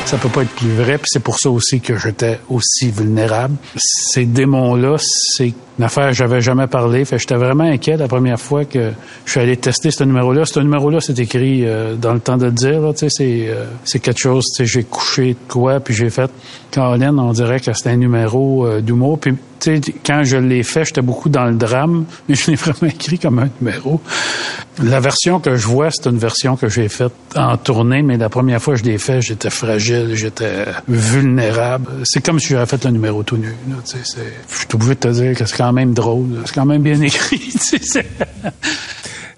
Ça 0.05 0.17
peut 0.17 0.29
pas 0.29 0.43
être 0.43 0.55
plus 0.55 0.73
vrai, 0.73 0.97
puis 0.97 1.07
c'est 1.07 1.23
pour 1.23 1.39
ça 1.39 1.49
aussi 1.49 1.79
que 1.79 1.97
j'étais 1.97 2.39
aussi 2.49 2.91
vulnérable. 2.91 3.55
Ces 3.77 4.25
démons-là, 4.25 4.97
c'est 4.99 5.53
une 5.79 5.85
affaire 5.85 6.07
que 6.09 6.13
j'avais 6.13 6.41
jamais 6.41 6.67
parlé. 6.67 7.05
Fait 7.05 7.17
j'étais 7.17 7.35
vraiment 7.35 7.63
inquiet 7.63 7.97
la 7.97 8.07
première 8.07 8.39
fois 8.39 8.65
que 8.65 8.91
je 9.25 9.31
suis 9.31 9.39
allé 9.39 9.57
tester 9.57 9.91
ce 9.91 10.03
numéro-là. 10.03 10.45
Ce 10.45 10.59
numéro-là, 10.59 10.99
c'est 11.01 11.17
écrit 11.19 11.65
euh, 11.65 11.95
dans 11.95 12.13
le 12.13 12.19
temps 12.19 12.37
de 12.37 12.49
dire. 12.49 12.81
Tu 12.93 12.99
sais, 12.99 13.07
c'est 13.09 13.49
euh, 13.49 13.65
c'est 13.83 13.99
quelque 13.99 14.19
chose. 14.19 14.45
Tu 14.55 14.65
j'ai 14.65 14.83
couché 14.83 15.33
de 15.33 15.39
quoi, 15.47 15.79
puis 15.79 15.93
j'ai 15.93 16.09
fait. 16.09 16.29
Caroline, 16.71 17.19
on 17.19 17.31
dirait 17.33 17.59
que 17.59 17.73
c'était 17.73 17.89
un 17.89 17.97
numéro 17.97 18.65
euh, 18.65 18.81
d'humour. 18.81 19.19
Puis 19.19 19.33
tu 19.59 19.75
sais, 19.75 19.93
quand 20.05 20.23
je 20.23 20.37
l'ai 20.37 20.63
fait, 20.63 20.85
j'étais 20.85 21.01
beaucoup 21.01 21.29
dans 21.29 21.45
le 21.45 21.55
drame, 21.55 22.05
mais 22.29 22.35
je 22.35 22.51
l'ai 22.51 22.55
vraiment 22.55 22.91
écrit 22.91 23.19
comme 23.19 23.39
un 23.39 23.49
numéro. 23.59 24.01
La 24.81 24.99
version 24.99 25.39
que 25.39 25.55
je 25.55 25.67
vois, 25.67 25.89
c'est 25.91 26.07
une 26.07 26.17
version 26.17 26.55
que 26.55 26.67
j'ai 26.67 26.87
faite 26.87 27.13
en 27.35 27.57
tournée, 27.57 28.01
mais 28.01 28.17
la 28.17 28.29
première 28.29 28.61
fois 28.61 28.73
que 28.73 28.79
je 28.79 28.85
l'ai 28.85 28.97
fait, 28.97 29.21
j'étais 29.21 29.49
fragile, 29.49 30.11
j'étais 30.13 30.65
vulnérable. 30.87 31.87
C'est 32.03 32.25
comme 32.25 32.39
si 32.39 32.47
j'avais 32.47 32.65
fait 32.65 32.85
un 32.85 32.91
numéro 32.91 33.21
tout 33.23 33.37
nu. 33.37 33.53
je 33.85 33.97
suis 33.97 34.67
obligé 34.73 34.95
de 34.95 34.99
te 34.99 35.07
dire 35.09 35.37
que 35.37 35.45
c'est 35.45 35.60
quand 35.61 35.73
même 35.73 35.93
drôle. 35.93 36.41
C'est 36.45 36.55
quand 36.55 36.65
même 36.65 36.81
bien 36.81 36.99
écrit. 37.01 37.53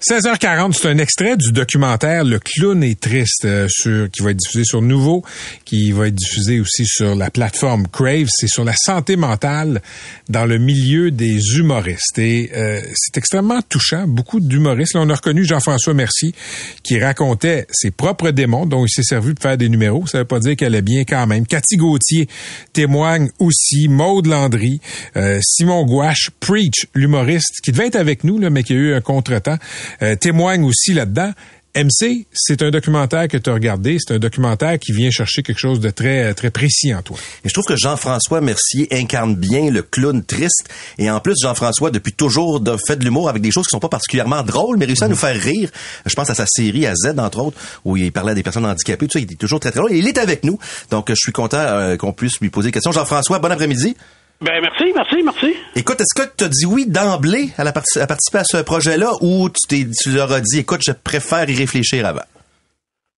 16h40, 0.06 0.74
c'est 0.74 0.88
un 0.88 0.98
extrait 0.98 1.34
du 1.38 1.50
documentaire 1.50 2.24
Le 2.24 2.38
clown 2.38 2.84
est 2.84 3.00
triste 3.00 3.46
euh, 3.46 3.68
qui 4.12 4.22
va 4.22 4.32
être 4.32 4.36
diffusé 4.36 4.64
sur 4.64 4.82
Nouveau, 4.82 5.24
qui 5.64 5.92
va 5.92 6.08
être 6.08 6.14
diffusé 6.14 6.60
aussi 6.60 6.84
sur 6.84 7.14
la 7.14 7.30
plateforme 7.30 7.86
Crave. 7.88 8.26
C'est 8.28 8.48
sur 8.48 8.64
la 8.64 8.74
santé 8.76 9.16
mentale 9.16 9.80
dans 10.28 10.44
le 10.44 10.58
milieu 10.58 11.10
des 11.10 11.56
humoristes. 11.56 12.18
Et 12.18 12.50
euh, 12.54 12.82
c'est 12.94 13.16
extrêmement 13.16 13.62
touchant. 13.62 14.06
Beaucoup 14.06 14.40
d'humoristes. 14.40 14.92
Là, 14.92 15.00
on 15.00 15.08
a 15.08 15.14
reconnu 15.14 15.42
Jean-François 15.46 15.94
Mercier 15.94 16.34
qui 16.82 17.00
racontait 17.00 17.66
ses 17.72 17.90
propres 17.90 18.28
démons 18.28 18.66
dont 18.66 18.84
il 18.84 18.90
s'est 18.90 19.02
servi 19.02 19.32
pour 19.32 19.42
faire 19.42 19.56
des 19.56 19.70
numéros. 19.70 20.06
Ça 20.06 20.18
veut 20.18 20.26
pas 20.26 20.38
dire 20.38 20.54
qu'elle 20.56 20.74
est 20.74 20.82
bien 20.82 21.04
quand 21.04 21.26
même. 21.26 21.46
Cathy 21.46 21.78
Gauthier 21.78 22.28
témoigne 22.74 23.30
aussi. 23.38 23.88
Maude 23.88 24.26
Landry, 24.26 24.82
euh, 25.16 25.40
Simon 25.42 25.86
Gouache, 25.86 26.28
Preach, 26.40 26.88
l'humoriste, 26.94 27.62
qui 27.62 27.72
devait 27.72 27.86
être 27.86 27.96
avec 27.96 28.22
nous, 28.22 28.38
là, 28.38 28.50
mais 28.50 28.64
qui 28.64 28.74
a 28.74 28.76
eu 28.76 28.92
un 28.92 29.00
contretemps. 29.00 29.56
Euh, 30.02 30.16
témoigne 30.16 30.64
aussi 30.64 30.92
là-dedans. 30.94 31.32
MC, 31.76 32.26
c'est 32.32 32.62
un 32.62 32.70
documentaire 32.70 33.26
que 33.26 33.36
tu 33.36 33.50
as 33.50 33.52
regardé, 33.54 33.96
c'est 33.98 34.14
un 34.14 34.20
documentaire 34.20 34.78
qui 34.78 34.92
vient 34.92 35.10
chercher 35.10 35.42
quelque 35.42 35.58
chose 35.58 35.80
de 35.80 35.90
très 35.90 36.32
très 36.32 36.52
précis 36.52 36.94
en 36.94 37.02
toi. 37.02 37.16
Et 37.44 37.48
je 37.48 37.52
trouve 37.52 37.64
que 37.64 37.74
Jean-François 37.74 38.40
Mercier 38.40 38.86
incarne 38.92 39.34
bien 39.34 39.72
le 39.72 39.82
clown 39.82 40.22
triste 40.22 40.68
et 40.98 41.10
en 41.10 41.18
plus 41.18 41.34
Jean-François 41.42 41.90
depuis 41.90 42.12
toujours 42.12 42.62
fait 42.86 42.94
de 42.94 43.04
l'humour 43.04 43.28
avec 43.28 43.42
des 43.42 43.50
choses 43.50 43.66
qui 43.66 43.72
sont 43.72 43.80
pas 43.80 43.88
particulièrement 43.88 44.44
drôles 44.44 44.76
mais 44.76 44.84
réussit 44.84 45.02
à 45.02 45.08
nous 45.08 45.16
faire 45.16 45.34
rire. 45.34 45.68
Je 46.06 46.14
pense 46.14 46.30
à 46.30 46.36
sa 46.36 46.46
série 46.46 46.86
à 46.86 46.94
Z 46.94 47.18
entre 47.18 47.40
autres 47.40 47.58
où 47.84 47.96
il 47.96 48.12
parlait 48.12 48.32
à 48.32 48.34
des 48.36 48.44
personnes 48.44 48.66
handicapées, 48.66 49.08
tout 49.08 49.18
ça, 49.18 49.18
il 49.18 49.32
est 49.32 49.34
toujours 49.34 49.58
très 49.58 49.72
très 49.72 49.80
drôle 49.80 49.92
et 49.92 49.98
il 49.98 50.06
est 50.06 50.18
avec 50.18 50.44
nous. 50.44 50.60
Donc 50.92 51.06
je 51.08 51.16
suis 51.16 51.32
content 51.32 51.58
euh, 51.58 51.96
qu'on 51.96 52.12
puisse 52.12 52.38
lui 52.40 52.50
poser 52.50 52.68
des 52.68 52.72
questions. 52.72 52.92
Jean-François, 52.92 53.40
bon 53.40 53.50
après-midi. 53.50 53.96
Ben 54.40 54.60
merci, 54.60 54.92
merci, 54.94 55.22
merci. 55.22 55.56
Écoute, 55.76 56.00
est-ce 56.00 56.20
que 56.20 56.28
tu 56.36 56.44
as 56.44 56.48
dit 56.48 56.66
oui 56.66 56.86
d'emblée 56.86 57.50
à, 57.56 57.64
la 57.64 57.70
à 57.70 58.06
participer 58.06 58.38
à 58.38 58.44
ce 58.44 58.62
projet-là 58.62 59.10
ou 59.20 59.48
tu, 59.48 59.66
t'es, 59.68 59.90
tu 59.90 60.10
leur 60.10 60.32
as 60.32 60.40
dit, 60.40 60.60
écoute, 60.60 60.80
je 60.84 60.92
préfère 60.92 61.48
y 61.48 61.56
réfléchir 61.56 62.04
avant? 62.04 62.24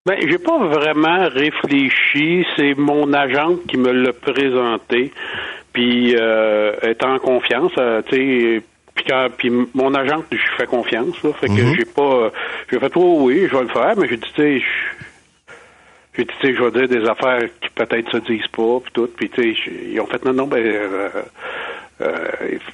Ben, 0.06 0.16
j'ai 0.20 0.38
pas 0.38 0.58
vraiment 0.58 1.28
réfléchi. 1.28 2.46
C'est 2.56 2.75
mon 2.76 3.12
agente 3.12 3.66
qui 3.66 3.76
me 3.76 3.90
l'a 3.90 4.12
présenté. 4.12 5.12
Puis, 5.73 6.14
euh, 6.16 6.73
étant 6.82 7.14
en 7.14 7.18
confiance, 7.18 7.73
euh, 7.78 8.02
tu 8.08 8.62
sais, 8.62 8.62
puis, 9.37 9.50
mon 9.75 9.94
agente, 9.94 10.25
je 10.30 10.56
fais 10.56 10.66
confiance. 10.66 11.23
Là, 11.23 11.32
fait 11.35 11.49
que 11.49 11.52
mm-hmm. 11.52 11.76
j'ai 11.76 11.85
pas. 11.85 12.30
J'ai 12.70 12.78
fait, 12.78 12.92
oh 12.94 13.18
oui, 13.23 13.46
je 13.50 13.56
vais 13.56 13.62
le 13.62 13.68
faire, 13.68 13.94
mais 13.96 14.08
j'ai 14.08 14.16
dit, 14.16 14.32
tu 14.35 14.61
sais, 14.61 14.64
Puis, 16.16 16.25
tu 16.25 16.35
sais, 16.40 16.54
je 16.54 16.62
vais 16.62 16.70
dire 16.70 16.88
des 16.88 17.06
affaires 17.06 17.42
qui 17.61 17.68
peut-être 17.75 18.11
se 18.11 18.16
disent 18.16 18.46
pas, 18.46 18.80
puis 18.82 18.92
tout. 18.94 19.06
Puis, 19.14 19.28
tu 19.28 19.54
sais, 19.54 19.70
ils 19.90 20.00
ont 20.00 20.06
fait, 20.06 20.25
non, 20.25 20.32
non, 20.32 20.46
ben, 20.46 20.64
euh, 20.64 21.11
euh, 22.00 22.28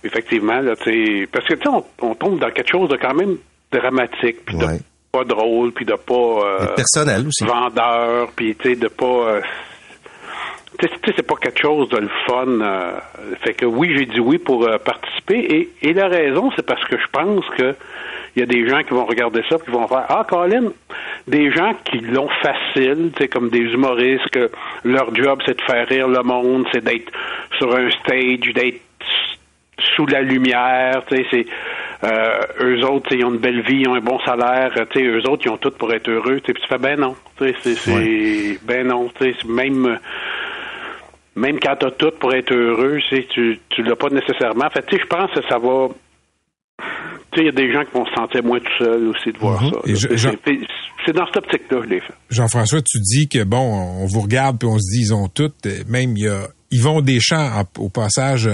effectivement, 0.04 0.60
là, 0.60 0.76
tu 0.76 0.84
sais, 0.84 1.26
parce 1.26 1.44
que, 1.48 1.54
tu 1.54 1.62
sais, 1.62 1.68
on, 1.68 1.84
on, 2.02 2.14
tombe 2.14 2.38
dans 2.38 2.52
quelque 2.52 2.70
chose 2.70 2.88
de 2.88 2.96
quand 2.96 3.14
même 3.14 3.38
dramatique, 3.72 4.44
puis 4.44 4.56
de 4.56 4.64
pas 5.10 5.24
drôle, 5.24 5.72
puis 5.72 5.84
de 5.84 5.94
pas... 5.94 6.14
Euh, 6.14 6.66
personnel 6.76 7.26
aussi. 7.26 7.44
Vendeur, 7.44 8.28
puis, 8.36 8.54
tu 8.54 8.70
sais, 8.70 8.76
de 8.76 8.86
pas... 8.86 9.40
Tu 10.78 10.86
sais, 10.86 11.12
c'est 11.16 11.26
pas 11.26 11.34
quelque 11.34 11.60
chose 11.60 11.88
de 11.88 11.98
le 11.98 12.10
fun. 12.28 13.02
Fait 13.42 13.54
que 13.54 13.66
oui, 13.66 13.92
j'ai 13.98 14.06
dit 14.06 14.20
oui 14.20 14.38
pour 14.38 14.68
participer. 14.84 15.38
Et, 15.38 15.72
et 15.82 15.92
la 15.92 16.06
raison, 16.06 16.50
c'est 16.54 16.64
parce 16.64 16.82
que 16.84 16.96
je 16.96 17.06
pense 17.10 17.44
que 17.58 17.74
il 18.34 18.40
y 18.40 18.42
a 18.42 18.46
des 18.46 18.66
gens 18.68 18.82
qui 18.82 18.94
vont 18.94 19.04
regarder 19.04 19.42
ça 19.48 19.56
qui 19.58 19.70
vont 19.70 19.86
faire 19.86 20.06
Ah, 20.08 20.24
Colin, 20.28 20.72
des 21.26 21.52
gens 21.52 21.74
qui 21.84 21.98
l'ont 21.98 22.28
facile, 22.42 23.12
tu 23.14 23.22
sais, 23.22 23.28
comme 23.28 23.48
des 23.48 23.60
humoristes, 23.60 24.28
que 24.30 24.50
leur 24.84 25.14
job, 25.14 25.40
c'est 25.46 25.56
de 25.56 25.62
faire 25.62 25.86
rire 25.86 26.08
le 26.08 26.22
monde, 26.22 26.66
c'est 26.72 26.82
d'être 26.82 27.12
sur 27.58 27.74
un 27.74 27.90
stage, 27.90 28.52
d'être 28.54 28.80
sous 29.96 30.06
la 30.06 30.22
lumière, 30.22 31.02
tu 31.06 31.16
sais, 31.16 31.26
c'est 31.30 31.46
euh, 32.04 32.40
eux 32.60 32.84
autres, 32.84 33.12
ils 33.12 33.24
ont 33.24 33.32
une 33.32 33.38
belle 33.38 33.62
vie, 33.62 33.80
ils 33.80 33.88
ont 33.88 33.94
un 33.94 34.00
bon 34.00 34.18
salaire, 34.20 34.72
tu 34.90 35.00
sais, 35.00 35.06
eux 35.06 35.28
autres, 35.28 35.42
ils 35.46 35.50
ont 35.50 35.56
tout 35.56 35.70
pour 35.70 35.92
être 35.92 36.08
heureux, 36.08 36.40
tu 36.40 36.52
sais, 36.52 36.60
tu 36.60 36.66
fais 36.66 36.78
ben 36.78 36.98
non, 36.98 37.16
tu 37.38 37.54
sais, 37.62 37.74
c'est 37.74 38.58
ben 38.62 38.88
non, 38.88 39.10
tu 39.16 39.32
sais, 39.32 39.46
même 39.46 39.98
même 41.34 41.58
quand 41.60 41.76
t'as 41.76 41.90
tout 41.92 42.12
pour 42.18 42.34
être 42.34 42.52
heureux, 42.52 42.98
tu 43.30 43.58
tu 43.70 43.82
l'as 43.82 43.96
pas 43.96 44.10
nécessairement. 44.10 44.68
Fait, 44.70 44.84
tu 44.84 44.96
sais, 44.96 45.02
je 45.02 45.06
pense 45.06 45.30
que 45.30 45.42
ça 45.48 45.58
va 45.58 45.88
il 47.36 47.46
y 47.46 47.48
a 47.48 47.52
des 47.52 47.72
gens 47.72 47.84
qui 47.84 47.92
vont 47.92 48.04
se 48.04 48.14
sentir 48.14 48.44
moins 48.44 48.58
tout 48.58 48.84
seuls 48.84 49.08
aussi 49.08 49.32
de 49.32 49.38
voir 49.38 49.62
mhm. 49.62 49.96
ça. 49.96 50.30
C'est 51.04 51.12
dans 51.12 51.26
cette 51.26 51.38
optique-là 51.38 51.78
que 51.78 51.84
je 51.84 51.88
l'ai 51.88 52.00
fait. 52.00 52.14
Jean-François, 52.30 52.80
tu 52.80 52.98
dis 53.00 53.28
que, 53.28 53.42
bon, 53.42 53.58
on 53.58 54.06
vous 54.06 54.20
regarde 54.20 54.58
puis 54.58 54.68
on 54.68 54.78
se 54.78 54.96
dit, 54.96 55.06
ils 55.06 55.14
ont 55.14 55.28
toutes, 55.28 55.66
même 55.88 56.16
il 56.16 56.24
y 56.24 56.28
a 56.28 56.46
Yvon 56.72 57.02
Deschamps, 57.02 57.64
au 57.78 57.88
passage, 57.88 58.50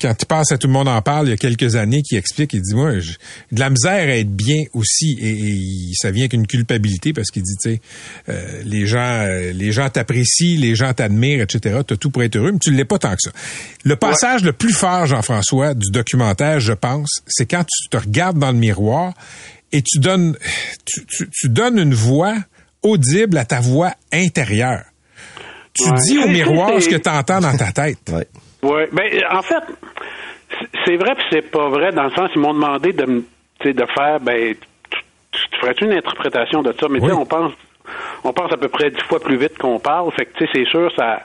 quand 0.00 0.14
il 0.18 0.26
passe 0.26 0.50
à 0.52 0.58
Tout 0.58 0.66
le 0.66 0.72
monde 0.72 0.88
en 0.88 1.00
parle, 1.02 1.28
il 1.28 1.30
y 1.30 1.34
a 1.34 1.36
quelques 1.36 1.76
années, 1.76 2.02
qui 2.02 2.16
explique, 2.16 2.54
il 2.54 2.62
dit, 2.62 2.74
moi, 2.74 2.92
de 2.92 3.60
la 3.60 3.70
misère 3.70 4.08
à 4.08 4.16
être 4.16 4.34
bien 4.34 4.64
aussi, 4.72 5.18
et, 5.20 5.92
ça 5.94 6.10
vient 6.10 6.26
qu'une 6.28 6.46
culpabilité, 6.46 7.12
parce 7.12 7.28
qu'il 7.28 7.42
dit, 7.42 7.56
tu 7.62 7.70
sais, 7.70 7.80
euh, 8.28 8.62
les 8.64 8.86
gens 8.86 8.98
euh, 8.98 9.52
les 9.52 9.72
gens 9.72 9.88
t'apprécient, 9.90 10.58
les 10.58 10.74
gens 10.74 10.92
t'admirent, 10.92 11.42
etc., 11.42 11.80
t'as 11.86 11.96
tout 11.96 12.10
pour 12.10 12.22
être 12.22 12.36
heureux, 12.36 12.52
mais 12.52 12.58
tu 12.58 12.70
ne 12.70 12.76
l'es 12.76 12.84
pas 12.84 12.98
tant 12.98 13.12
que 13.12 13.20
ça. 13.22 13.30
Le 13.84 13.96
passage 13.96 14.42
le 14.42 14.52
plus 14.52 14.72
fort, 14.72 15.06
Jean-François, 15.06 15.74
du 15.74 15.90
documentaire, 15.90 16.60
je 16.60 16.72
pense, 16.72 17.22
c'est 17.26 17.46
quand 17.46 17.64
tu 17.64 17.88
te 17.88 17.96
regardes 17.96 18.38
dans 18.38 18.52
le 18.52 18.58
miroir 18.58 19.14
et 19.72 19.82
tu 19.82 19.98
donnes, 19.98 20.36
tu, 20.84 21.28
tu 21.30 21.48
donnes 21.48 21.78
une 21.78 21.94
voix 21.94 22.36
audible 22.82 23.36
à 23.36 23.44
ta 23.44 23.60
voix 23.60 23.94
intérieure 24.12 24.84
tu 25.74 25.90
dis 25.92 26.18
au 26.18 26.28
miroir 26.28 26.80
ce 26.80 26.88
que 26.88 26.96
tu 26.96 27.08
entends 27.08 27.40
dans 27.40 27.56
ta 27.56 27.72
tête. 27.72 27.98
Oui. 28.12 28.70
Ouais. 28.70 28.88
Ben, 28.92 29.24
en 29.30 29.42
fait, 29.42 29.62
c'est 30.84 30.96
vrai 30.96 31.14
puis 31.14 31.24
c'est 31.30 31.50
pas 31.50 31.68
vrai 31.68 31.92
dans 31.92 32.04
le 32.04 32.10
sens 32.10 32.30
ils 32.34 32.40
m'ont 32.40 32.54
demandé 32.54 32.92
de 32.92 33.24
de 33.64 33.86
faire 33.94 34.20
ben 34.20 34.54
tu, 35.30 35.58
ferais-tu 35.60 35.84
une 35.84 35.92
interprétation 35.92 36.62
de 36.62 36.74
ça? 36.78 36.86
Mais 36.88 37.00
on 37.12 37.26
pense 37.26 37.52
on 38.24 38.32
pense 38.32 38.52
à 38.52 38.56
peu 38.56 38.68
près 38.68 38.90
dix 38.90 39.02
fois 39.02 39.20
plus 39.20 39.36
vite 39.36 39.56
qu'on 39.58 39.78
parle 39.78 40.10
fait 40.12 40.26
que 40.26 40.38
tu 40.38 40.44
sais 40.44 40.50
c'est 40.52 40.66
sûr 40.66 40.90
ça 40.96 41.20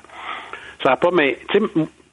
ça 0.83 0.93
a 0.93 0.97
pas 0.97 1.11
mais 1.11 1.37
tu 1.49 1.59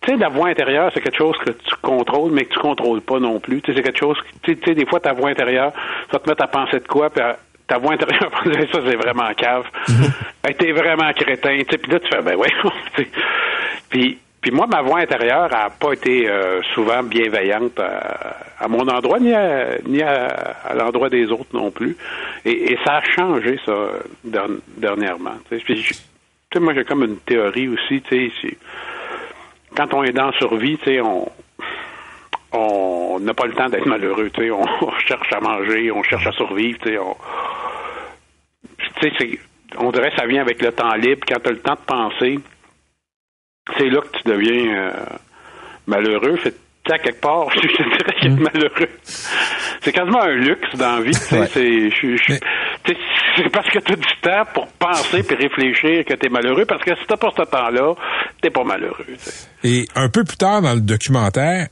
sais 0.07 0.17
la 0.17 0.29
voix 0.29 0.49
intérieure, 0.49 0.91
c'est 0.93 1.01
quelque 1.01 1.19
chose 1.19 1.37
que 1.39 1.51
tu 1.51 1.75
contrôles, 1.81 2.33
mais 2.33 2.45
que 2.45 2.55
tu 2.55 2.59
contrôles 2.59 3.01
pas 3.01 3.21
non 3.21 3.39
plus. 3.39 3.63
C'est 3.65 3.75
quelque 3.75 3.99
chose, 3.99 4.17
tu 4.43 4.59
sais, 4.65 4.75
des 4.75 4.85
fois, 4.85 5.01
ta 5.01 5.13
voix 5.13 5.31
intérieure, 5.31 5.73
ça 6.11 6.19
te 6.19 6.29
met 6.29 6.41
à 6.41 6.47
penser 6.49 6.81
de 6.81 6.89
quoi, 6.89 7.09
puis 7.09 7.23
ta 7.67 7.79
voix 7.79 7.93
intérieure, 7.95 8.31
ça, 8.73 8.79
c'est 8.85 8.97
vraiment 8.97 9.33
cave. 9.35 9.65
ben, 10.43 10.55
t'es 10.55 10.73
vraiment 10.73 11.13
crétin, 11.13 11.63
puis 11.65 11.93
là, 11.93 12.01
tu 12.01 12.09
fais, 12.09 12.23
ben 12.23 12.37
ouais, 12.37 12.49
puis, 13.89 14.19
puis 14.41 14.51
moi, 14.51 14.67
ma 14.67 14.83
voix 14.83 14.99
intérieure 14.99 15.49
n'a 15.51 15.71
pas 15.71 15.93
été 15.93 16.29
euh, 16.29 16.61
souvent 16.75 17.03
bienveillante 17.03 17.79
à, 17.79 18.69
mon 18.69 18.89
endroit, 18.89 19.21
ni 19.21 19.33
à, 19.33 19.79
ni 19.87 20.03
à, 20.03 20.75
l'endroit 20.75 21.09
des 21.09 21.27
autres 21.31 21.55
non 21.55 21.71
plus. 21.71 21.97
Et, 22.45 22.77
ça 22.85 22.97
a 22.97 23.03
changé, 23.03 23.59
ça, 23.65 23.73
dernièrement. 24.77 25.37
Tu 25.49 25.61
sais, 25.61 26.61
moi, 26.61 26.75
j'ai 26.75 26.85
comme 26.85 27.05
une 27.05 27.19
théorie 27.19 27.69
aussi, 27.69 28.03
tu 28.03 28.31
sais, 28.41 28.57
quand 29.77 29.95
on 29.95 30.03
est 30.03 30.13
dans 30.13 30.33
survie, 30.33 30.77
tu 30.79 30.85
sais, 30.85 31.01
on 31.01 31.31
on 32.53 33.19
n'a 33.21 33.35
pas 33.35 33.47
le 33.47 33.55
temps 33.55 33.69
d'être 33.69 33.87
malheureux, 33.87 34.31
tu 34.31 34.43
sais, 34.43 34.51
on, 34.51 34.67
cherche 35.07 35.33
à 35.33 35.41
manger, 35.41 35.91
on 35.91 36.03
cherche 36.03 36.27
à 36.27 36.33
survivre, 36.33 36.79
tu 36.83 36.91
sais, 36.91 36.99
on, 36.99 37.17
on 39.79 39.91
dirait 39.91 40.11
que 40.11 40.17
ça 40.17 40.27
vient 40.27 40.43
avec 40.43 40.61
le 40.63 40.73
temps 40.73 40.95
libre, 40.95 41.23
quand 41.27 41.41
tu 41.43 41.49
as 41.49 41.53
le 41.53 41.61
temps 41.61 41.75
de 41.75 41.87
penser, 41.87 42.39
c'est 43.79 43.89
là 43.89 44.01
que 44.01 44.19
tu 44.19 44.25
deviens 44.29 44.75
euh, 44.75 44.91
malheureux. 45.87 46.37
Fait 46.37 46.55
à 46.91 46.99
quelque 46.99 47.21
part, 47.21 47.49
je 47.55 47.61
te 47.61 47.67
dirais 47.67 48.15
qu'être 48.21 48.39
mm. 48.39 48.43
malheureux, 48.43 48.89
c'est 49.81 49.93
quasiment 49.93 50.23
un 50.23 50.35
luxe 50.35 50.75
dans 50.75 50.97
la 50.97 51.03
vie. 51.03 51.15
C'est 51.15 51.89
parce 53.53 53.71
que 53.71 53.79
tu 53.79 53.93
as 53.93 53.97
du 53.97 54.21
temps 54.21 54.45
pour 54.53 54.67
penser 54.73 55.19
et 55.19 55.35
réfléchir 55.35 56.05
que 56.05 56.15
tu 56.15 56.27
es 56.27 56.29
malheureux, 56.29 56.67
parce 56.67 56.83
que 56.83 56.97
si 56.97 57.07
tu 57.07 57.17
pas 57.17 57.31
ce 57.37 57.43
temps-là, 57.43 57.95
tu 58.43 58.51
pas 58.51 58.65
malheureux. 58.65 59.07
Et 59.63 59.87
un 59.95 60.09
peu 60.09 60.25
plus 60.25 60.37
tard 60.37 60.61
dans 60.61 60.75
le 60.75 60.81
documentaire, 60.81 61.69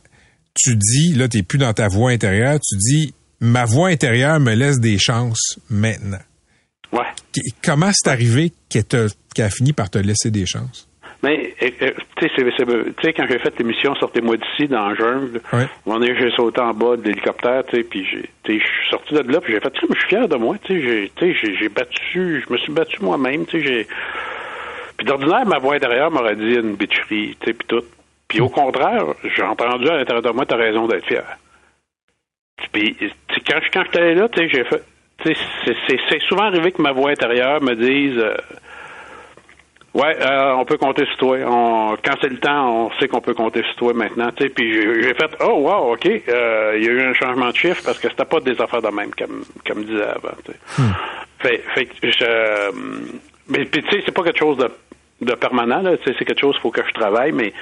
tu 0.54 0.76
dis, 0.76 1.14
là, 1.14 1.28
tu 1.28 1.38
n'es 1.38 1.42
plus 1.42 1.59
dans 1.59 1.73
ta 1.73 1.88
voix 1.88 2.11
intérieure, 2.11 2.59
tu 2.61 2.76
dis, 2.76 3.14
ma 3.40 3.64
voix 3.64 3.88
intérieure 3.88 4.40
me 4.40 4.54
laisse 4.54 4.80
des 4.80 4.99
chances 4.99 5.59
maintenant. 5.71 6.21
Ouais. 6.92 7.07
Comment 7.62 7.90
c'est 7.92 8.11
arrivé 8.11 8.52
qu'elle 8.69 9.09
a 9.38 9.50
fini 9.50 9.73
par 9.73 9.90
te 9.90 9.99
laisser 9.99 10.30
des 10.30 10.47
chances? 10.47 10.88
Mais, 11.23 11.54
tu 11.61 11.69
sais, 11.69 13.12
quand 13.12 13.26
j'ai 13.28 13.38
fait 13.38 13.59
l'émission 13.59 13.95
Sortez-moi 13.97 14.38
d'ici 14.38 14.69
dans 14.69 14.88
le 14.88 14.97
jungle, 14.97 15.40
ouais. 15.52 15.69
j'ai 16.19 16.30
sauté 16.35 16.61
en 16.61 16.73
bas 16.73 16.97
de 16.97 17.02
l'hélicoptère, 17.02 17.62
tu 17.69 17.76
sais, 17.76 17.83
puis 17.85 18.07
je 18.07 18.52
suis 18.52 18.90
sorti 18.90 19.12
de 19.14 19.30
là, 19.30 19.40
puis 19.40 19.52
j'ai 19.52 19.61
fait, 19.61 19.73
je 19.75 19.80
suis 19.99 20.09
fier 20.09 20.26
de 20.28 20.37
moi, 20.37 20.57
tu 20.64 21.11
sais, 21.19 21.35
j'ai 21.35 21.69
battu, 21.69 22.42
je 22.47 22.52
me 22.52 22.57
suis 22.59 22.73
battu 22.73 23.02
moi-même, 23.02 23.45
tu 23.45 23.61
sais, 23.61 23.66
j'ai. 23.66 23.87
Puis 24.97 25.07
d'ordinaire, 25.07 25.47
ma 25.47 25.59
voix 25.59 25.75
intérieure 25.75 26.11
m'aurait 26.11 26.37
dit 26.37 26.54
une 26.54 26.75
bitcherie, 26.75 27.37
tu 27.38 27.47
sais, 27.47 27.52
puis 27.52 27.66
tout. 27.69 27.85
Puis 28.30 28.40
au 28.40 28.49
contraire, 28.49 29.04
j'ai 29.25 29.42
entendu 29.42 29.88
à 29.88 29.96
l'intérieur 29.96 30.22
de 30.22 30.30
moi, 30.30 30.46
t'as 30.46 30.56
raison 30.56 30.87
d'être 30.87 31.04
fier. 31.04 31.25
Puis 32.72 32.96
quand, 33.46 33.58
quand 33.72 33.82
j'étais 33.87 34.14
là, 34.14 34.28
tu 34.28 34.38
sais, 34.38 34.49
j'ai 34.49 34.64
fait, 34.64 34.82
c'est 36.08 36.20
souvent 36.22 36.44
arrivé 36.44 36.70
que 36.70 36.80
ma 36.80 36.92
voix 36.92 37.10
intérieure 37.10 37.60
me 37.60 37.75
dise 37.75 38.16
euh, 38.18 38.37
Ouais, 39.92 40.16
euh, 40.20 40.54
on 40.54 40.64
peut 40.64 40.76
compter 40.76 41.04
sur 41.06 41.16
toi. 41.16 41.38
quand 42.04 42.14
c'est 42.20 42.28
le 42.28 42.38
temps, 42.38 42.87
on 42.87 42.90
sait 43.00 43.08
qu'on 43.08 43.20
peut 43.20 43.34
compter 43.34 43.64
sur 43.64 43.75
toi 43.75 43.94
maintenant. 43.94 44.30
Puis 44.37 44.72
j'ai 44.72 45.14
fait 45.14 45.37
Oh 45.40 45.54
wow, 45.62 45.94
ok, 45.94 46.06
euh, 46.06 46.75
il 46.76 46.84
y 46.84 46.88
a 46.88 46.92
eu 46.92 47.02
un 47.02 47.14
changement 47.14 47.50
de 47.50 47.56
chiffre 47.56 47.82
parce 47.84 47.99
que 47.99 48.08
c'était 48.08 48.25
pas 48.25 48.38
des 48.38 48.60
affaires 48.60 48.82
de 48.82 48.88
même 48.88 49.10
comme 49.18 49.42
comme 49.66 49.82
disait 49.82 50.04
avant. 50.04 50.37
Hmm. 50.78 50.92
Fait, 51.40 51.64
fait 51.75 51.88
je 52.04 52.70
mais 53.49 53.64
puis 53.64 53.82
tu 53.82 53.90
sais, 53.90 54.02
c'est 54.06 54.14
pas 54.14 54.22
quelque 54.22 54.38
chose 54.38 54.58
de, 54.58 54.70
de 55.20 55.34
permanent, 55.34 55.82
c'est 56.04 56.14
quelque 56.25 56.40
chose 56.40 56.54
qu'il 56.54 56.62
faut 56.62 56.70
que 56.70 56.87
je 56.87 56.92
travaille, 56.92 57.32
mais 57.32 57.52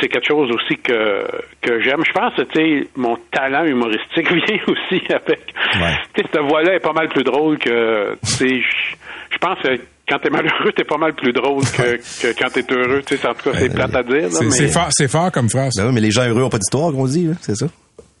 c'est 0.00 0.08
quelque 0.08 0.26
chose 0.26 0.50
aussi 0.50 0.76
que, 0.76 1.26
que 1.60 1.80
j'aime. 1.80 2.02
Je 2.06 2.12
pense 2.12 2.34
que 2.34 2.98
mon 2.98 3.16
talent 3.30 3.64
humoristique 3.64 4.30
vient 4.32 4.60
aussi 4.66 5.02
avec. 5.10 5.54
Ouais. 5.80 5.96
Cette 6.16 6.38
voix-là 6.38 6.74
est 6.74 6.80
pas 6.80 6.92
mal 6.92 7.08
plus 7.08 7.24
drôle 7.24 7.58
que. 7.58 8.16
Je 8.40 9.38
pense 9.38 9.58
que 9.60 9.78
quand 10.08 10.18
t'es 10.18 10.30
malheureux, 10.30 10.72
t'es 10.74 10.84
pas 10.84 10.96
mal 10.96 11.12
plus 11.14 11.32
drôle 11.32 11.62
que, 11.64 11.96
que 11.96 12.38
quand 12.38 12.48
t'es 12.50 12.64
heureux. 12.72 13.02
Tu 13.06 13.16
sais, 13.16 13.28
en 13.28 13.34
tout 13.34 13.50
cas, 13.50 13.58
c'est 13.58 13.74
plate 13.74 13.94
à 13.94 14.02
dire. 14.02 14.30
C'est 14.30 14.68
fort, 14.68 14.88
fort 15.08 15.32
comme 15.32 15.48
phrase. 15.48 15.74
Ben 15.76 15.86
oui, 15.86 15.92
mais 15.94 16.00
les 16.00 16.10
gens 16.10 16.26
heureux 16.26 16.44
ont 16.44 16.50
pas 16.50 16.58
d'histoire, 16.58 16.92
qu'on 16.92 17.06
dit, 17.06 17.30
c'est 17.40 17.56
ça? 17.56 17.66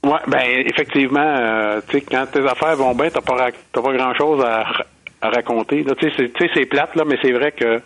Ouais, 0.04 0.20
ben 0.26 0.42
effectivement, 0.66 1.20
euh, 1.20 1.80
tu 1.88 1.98
sais, 1.98 2.04
quand 2.10 2.26
tes 2.30 2.46
affaires 2.46 2.76
vont 2.76 2.94
bien, 2.94 3.08
t'as 3.08 3.22
pas, 3.22 3.48
pas 3.72 3.80
grand-chose 3.80 4.44
à, 4.44 4.64
à 5.22 5.30
raconter. 5.30 5.82
Tu 5.98 6.10
sais, 6.10 6.50
c'est 6.54 6.66
plate, 6.66 6.94
là, 6.94 7.04
mais 7.06 7.16
c'est 7.22 7.32
vrai 7.32 7.52
que 7.52 7.80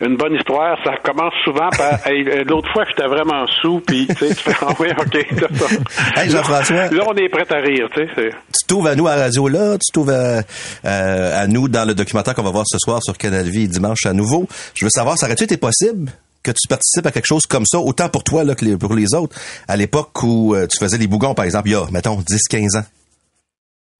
une 0.00 0.16
bonne 0.16 0.34
histoire, 0.34 0.76
ça 0.84 0.96
commence 1.02 1.34
souvent 1.44 1.70
par 1.70 1.98
euh, 2.06 2.44
l'autre 2.44 2.68
fois 2.72 2.84
j'étais 2.88 3.06
vraiment 3.08 3.46
sous 3.62 3.80
puis 3.80 4.06
tu 4.08 4.14
sais 4.14 4.34
tu 4.34 4.42
fais 4.42 4.56
ah 4.60 4.74
oui 4.78 4.88
OK 4.98 5.14
hey, 6.16 6.30
Jean-François. 6.30 6.88
Là 6.90 7.04
on 7.06 7.14
est 7.14 7.28
prêt 7.28 7.46
à 7.50 7.60
rire 7.60 7.88
tu 7.94 8.06
sais 8.14 8.30
tu 8.30 8.66
trouves 8.66 8.86
à 8.86 8.96
nous 8.96 9.06
à 9.06 9.14
radio 9.14 9.48
là 9.48 9.76
tu 9.78 9.92
trouves 9.92 10.10
à, 10.10 10.42
euh, 10.84 11.42
à 11.42 11.46
nous 11.46 11.68
dans 11.68 11.86
le 11.86 11.94
documentaire 11.94 12.34
qu'on 12.34 12.42
va 12.42 12.50
voir 12.50 12.64
ce 12.66 12.78
soir 12.78 13.00
sur 13.02 13.16
Canal 13.16 13.48
Vie 13.48 13.68
dimanche 13.68 14.06
à 14.06 14.12
nouveau. 14.12 14.48
Je 14.74 14.84
veux 14.84 14.90
savoir 14.90 15.16
ça 15.16 15.26
aurait-tu 15.26 15.44
été 15.44 15.56
possible 15.56 16.10
que 16.42 16.50
tu 16.50 16.68
participes 16.68 17.06
à 17.06 17.10
quelque 17.10 17.26
chose 17.26 17.46
comme 17.46 17.64
ça 17.64 17.78
autant 17.78 18.08
pour 18.08 18.24
toi 18.24 18.44
là 18.44 18.54
que 18.54 18.74
pour 18.76 18.94
les 18.94 19.14
autres 19.14 19.36
à 19.68 19.76
l'époque 19.76 20.22
où 20.22 20.54
euh, 20.54 20.66
tu 20.66 20.78
faisais 20.78 20.98
les 20.98 21.06
bougons 21.06 21.34
par 21.34 21.44
exemple 21.44 21.68
il 21.68 21.72
y 21.72 21.76
a 21.76 21.86
mettons 21.92 22.16
10 22.16 22.48
15 22.50 22.76
ans? 22.76 22.84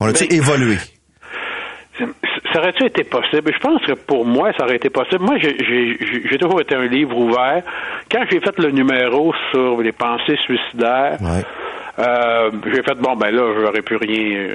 On 0.01 0.09
a-tu 0.09 0.27
ben, 0.27 0.37
évolué? 0.37 0.79
Ça 2.55 2.61
aurait-tu 2.61 2.87
été 2.87 3.03
possible? 3.03 3.53
Je 3.53 3.59
pense 3.59 3.83
que 3.83 3.93
pour 3.93 4.25
moi, 4.25 4.53
ça 4.57 4.65
aurait 4.65 4.77
été 4.77 4.89
possible. 4.89 5.25
Moi, 5.25 5.39
j'ai 5.39 6.39
toujours 6.39 6.61
été 6.61 6.77
un 6.77 6.87
livre 6.87 7.17
ouvert. 7.19 7.63
Quand 8.11 8.25
j'ai 8.31 8.39
fait 8.41 8.57
le 8.59 8.71
numéro 8.71 9.35
sur 9.51 9.83
les 9.83 9.93
pensées 9.93 10.37
suicidaires, 10.45 11.19
Euh, 11.97 12.51
j'ai 12.73 12.83
fait 12.83 12.97
bon 12.97 13.15
ben 13.15 13.31
là 13.31 13.55
j'aurais 13.57 13.81
pu 13.83 13.95
rien 13.95 14.49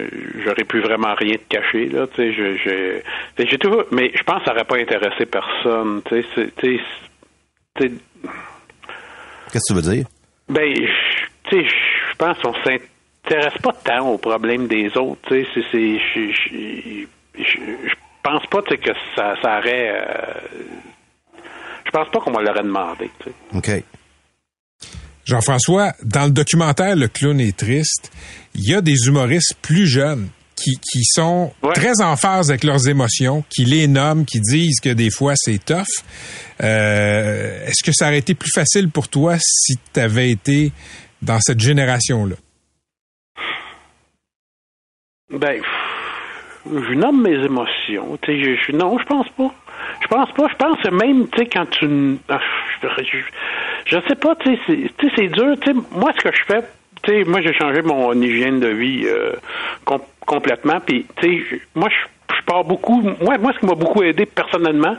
j'aurais 0.43 0.65
pu 0.65 0.81
vraiment 0.81 1.13
rien 1.15 1.37
te 1.37 1.47
cacher 1.47 1.85
là 1.85 2.05
tu 2.13 2.33
sais 2.35 3.01
j'ai 3.37 3.57
tout 3.57 3.81
mais 3.91 4.11
je 4.13 4.21
pense 4.23 4.39
que 4.39 4.45
ça 4.45 4.51
n'aurait 4.51 4.65
pas 4.65 4.75
intéressé 4.75 5.25
personne 5.25 6.01
tu 6.09 6.21
sais 6.35 6.51
qu'est-ce 7.77 7.93
que 9.53 9.67
tu 9.67 9.73
veux 9.73 9.81
dire? 9.81 10.05
Ben 10.49 10.73
tu 10.73 11.49
sais 11.49 11.65
je 11.65 12.15
pense 12.17 12.37
qu'on 12.39 12.53
s'intéresse 12.55 13.57
pas 13.63 13.71
tant 13.85 14.05
aux 14.09 14.17
problèmes 14.17 14.67
des 14.67 14.97
autres 14.97 15.21
tu 15.29 15.45
sais 15.53 15.63
c'est 15.71 17.07
je 17.35 17.93
pense 18.23 18.45
pas 18.47 18.61
que 18.61 18.91
ça 19.15 19.35
ça 19.41 19.59
aurait 19.59 19.91
euh, 19.91 20.33
je 21.85 21.91
pense 21.91 22.09
pas 22.09 22.19
qu'on 22.19 22.31
me 22.31 22.43
l'aurait 22.43 22.63
demandé 22.63 23.09
tu 23.19 23.29
sais. 23.29 23.57
OK 23.57 23.83
Jean-François, 25.25 25.93
dans 26.03 26.25
le 26.25 26.31
documentaire 26.31 26.95
Le 26.95 27.07
clown 27.07 27.39
est 27.39 27.55
triste, 27.55 28.11
il 28.55 28.67
y 28.67 28.73
a 28.73 28.81
des 28.81 29.05
humoristes 29.05 29.53
plus 29.61 29.85
jeunes 29.85 30.27
qui, 30.55 30.79
qui 30.79 31.03
sont 31.03 31.53
très 31.75 32.01
en 32.01 32.15
phase 32.17 32.49
avec 32.49 32.63
leurs 32.63 32.87
émotions, 32.87 33.43
qui 33.49 33.63
les 33.63 33.87
nomment, 33.87 34.25
qui 34.25 34.39
disent 34.41 34.79
que 34.79 34.89
des 34.89 35.09
fois 35.09 35.33
c'est 35.35 35.63
tough. 35.63 35.85
Euh, 36.61 37.65
Est-ce 37.65 37.83
que 37.83 37.91
ça 37.93 38.07
aurait 38.07 38.17
été 38.17 38.33
plus 38.33 38.51
facile 38.53 38.89
pour 38.89 39.07
toi 39.07 39.37
si 39.39 39.77
tu 39.93 39.99
avais 39.99 40.31
été 40.31 40.71
dans 41.21 41.39
cette 41.39 41.59
génération-là? 41.59 42.35
Ben, 45.31 45.61
je 46.65 46.93
nomme 46.93 47.21
mes 47.21 47.43
émotions. 47.45 48.17
Je, 48.27 48.55
je, 48.55 48.71
non, 48.71 48.97
je 48.97 49.05
pense 49.05 49.29
pas. 49.29 49.51
Je 50.01 50.07
pense 50.07 50.31
pas. 50.31 50.47
Je 50.49 50.55
pense 50.55 50.81
que 50.81 50.89
même, 50.89 51.27
tu 51.29 51.39
sais, 51.39 51.45
quand 51.45 51.69
tu... 51.69 52.17
Ah, 52.29 52.39
je, 53.85 53.97
sais 54.07 54.15
pas, 54.15 54.35
tu 54.35 54.55
sais, 54.67 54.91
c'est 55.15 55.27
dur. 55.27 55.55
Tu 55.61 55.71
sais, 55.71 55.77
moi, 55.91 56.11
ce 56.17 56.23
que 56.23 56.35
je 56.35 56.43
fais, 56.43 56.61
tu 57.03 57.11
sais, 57.11 57.23
moi, 57.23 57.41
j'ai 57.41 57.53
changé 57.53 57.81
mon 57.81 58.13
hygiène 58.13 58.59
de 58.59 58.67
vie 58.67 59.05
euh, 59.05 59.33
complètement. 60.25 60.79
Tu 60.85 61.05
sais, 61.21 61.61
moi, 61.75 61.89
pars 62.49 62.63
beaucoup... 62.63 63.01
Moi, 63.21 63.37
moi, 63.37 63.53
ce 63.53 63.59
qui 63.59 63.65
m'a 63.67 63.75
beaucoup 63.75 64.03
aidé 64.03 64.25
personnellement 64.25 64.97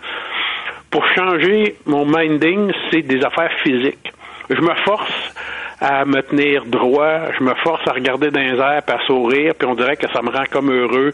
pour 0.90 1.04
changer 1.14 1.76
mon 1.86 2.06
minding, 2.06 2.72
c'est 2.90 3.02
des 3.02 3.22
affaires 3.24 3.52
physiques. 3.62 4.12
Je 4.48 4.60
me 4.60 4.74
force 4.84 5.34
à 5.80 6.04
me 6.04 6.20
tenir 6.20 6.66
droit, 6.66 7.32
je 7.38 7.42
me 7.42 7.54
force 7.64 7.80
à 7.88 7.92
regarder 7.92 8.30
dans 8.30 8.40
les 8.40 8.58
airs, 8.58 8.82
puis 8.82 8.96
à 8.96 9.06
sourire, 9.06 9.54
puis 9.58 9.66
on 9.66 9.74
dirait 9.74 9.96
que 9.96 10.06
ça 10.12 10.20
me 10.20 10.30
rend 10.30 10.44
comme 10.50 10.70
heureux. 10.70 11.12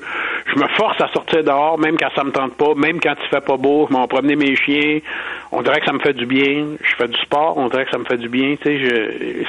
Je 0.52 0.58
me 0.58 0.66
force 0.76 1.00
à 1.00 1.08
sortir 1.12 1.44
dehors, 1.44 1.78
même 1.78 1.96
quand 1.96 2.10
ça 2.16 2.24
me 2.24 2.32
tente 2.32 2.56
pas, 2.56 2.74
même 2.74 2.98
quand 3.00 3.14
il 3.22 3.28
fait 3.28 3.44
pas 3.44 3.56
beau, 3.56 3.86
je 3.88 3.92
m'en 3.94 4.08
promener 4.08 4.34
mes 4.34 4.56
chiens, 4.56 4.98
on 5.52 5.62
dirait 5.62 5.78
que 5.78 5.86
ça 5.86 5.92
me 5.92 6.00
fait 6.00 6.14
du 6.14 6.26
bien. 6.26 6.66
Je 6.82 6.96
fais 6.96 7.06
du 7.06 7.18
sport, 7.20 7.56
on 7.56 7.68
dirait 7.68 7.84
que 7.84 7.92
ça 7.92 7.98
me 7.98 8.04
fait 8.04 8.18
du 8.18 8.28
bien. 8.28 8.56
Tu 8.60 8.78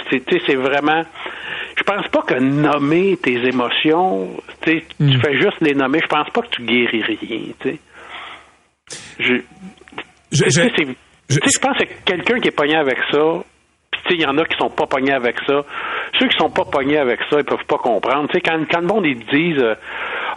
sais, 0.09 0.41
c'est 0.45 0.55
vraiment. 0.55 1.03
Je 1.75 1.83
pense 1.83 2.07
pas 2.09 2.21
que 2.21 2.35
nommer 2.35 3.17
tes 3.17 3.43
émotions, 3.45 4.29
tu 4.61 4.83
hmm. 4.99 5.19
fais 5.19 5.37
juste 5.37 5.59
les 5.61 5.73
nommer. 5.73 5.99
Je 6.01 6.07
pense 6.07 6.29
pas 6.29 6.41
que 6.41 6.49
tu 6.49 6.61
guéris 6.63 7.01
rien. 7.01 7.41
Tu 7.59 7.69
sais. 7.69 7.79
Je, 9.19 9.33
je, 10.31 10.93
je 11.29 11.59
pense 11.59 11.77
que 11.77 11.85
quelqu'un 12.05 12.39
qui 12.39 12.49
est 12.49 12.55
pogné 12.55 12.75
avec 12.75 12.97
ça, 13.11 13.43
il 14.09 14.21
y 14.21 14.25
en 14.25 14.37
a 14.37 14.45
qui 14.45 14.57
sont 14.57 14.69
pas 14.69 14.85
pognés 14.85 15.13
avec 15.13 15.35
ça. 15.45 15.63
Ceux 16.19 16.27
qui 16.27 16.37
sont 16.37 16.49
pas 16.49 16.65
pognés 16.65 16.97
avec 16.97 17.19
ça, 17.29 17.37
ils 17.39 17.43
peuvent 17.43 17.65
pas 17.67 17.77
comprendre. 17.77 18.29
sais, 18.31 18.41
quand, 18.41 18.57
quand 18.69 18.81
le 18.81 18.87
monde 18.87 19.05
ils 19.05 19.19
disent 19.19 19.61
euh, 19.61 19.75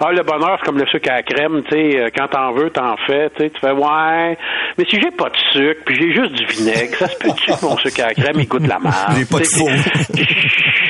Ah, 0.00 0.12
le 0.12 0.22
bonheur, 0.22 0.56
c'est 0.58 0.66
comme 0.66 0.78
le 0.78 0.86
sucre 0.86 1.10
à 1.10 1.16
la 1.16 1.22
crème, 1.22 1.62
tu 1.64 1.70
sais, 1.70 1.98
euh, 1.98 2.08
quand 2.14 2.28
t'en 2.28 2.52
veux, 2.52 2.70
t'en 2.70 2.96
fais, 3.06 3.30
tu 3.30 3.50
fais 3.60 3.70
Ouais, 3.70 4.36
mais 4.76 4.84
si 4.88 5.00
j'ai 5.00 5.10
pas 5.10 5.30
de 5.30 5.36
sucre, 5.52 5.82
puis 5.84 5.94
j'ai 5.94 6.12
juste 6.12 6.32
du 6.32 6.44
vinaigre, 6.46 6.94
ça 6.96 7.08
se 7.08 7.16
peut-tu 7.18 7.52
que 7.52 7.64
mon 7.64 7.76
sucre 7.78 8.04
à 8.04 8.08
la 8.08 8.14
crème, 8.14 8.36
il 8.38 8.48
goûte 8.48 8.66
la 8.66 8.78
merde? 8.78 9.16
J'ai 9.16 9.24
pas 9.24 9.38
de 9.38 9.46
four. 9.46 9.70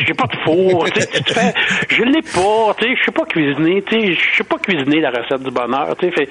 j'ai 0.07 0.15
pas 0.15 0.27
de 0.27 0.37
four. 0.45 0.85
tu 0.91 1.35
fais 1.35 1.53
Je 1.89 2.03
l'ai 2.03 2.23
pas, 2.23 2.75
tu 2.79 2.87
sais, 2.87 2.97
je 2.97 3.05
sais 3.05 3.13
pas 3.13 3.25
cuisiner, 3.25 3.83
tu 3.83 4.01
sais, 4.01 4.13
je 4.15 4.37
sais 4.37 4.45
pas 4.45 4.59
cuisiner 4.59 5.01
la 5.01 5.11
recette 5.11 5.43
du 5.43 5.51
bonheur, 5.51 5.95
tu 5.99 6.11
sais. 6.13 6.29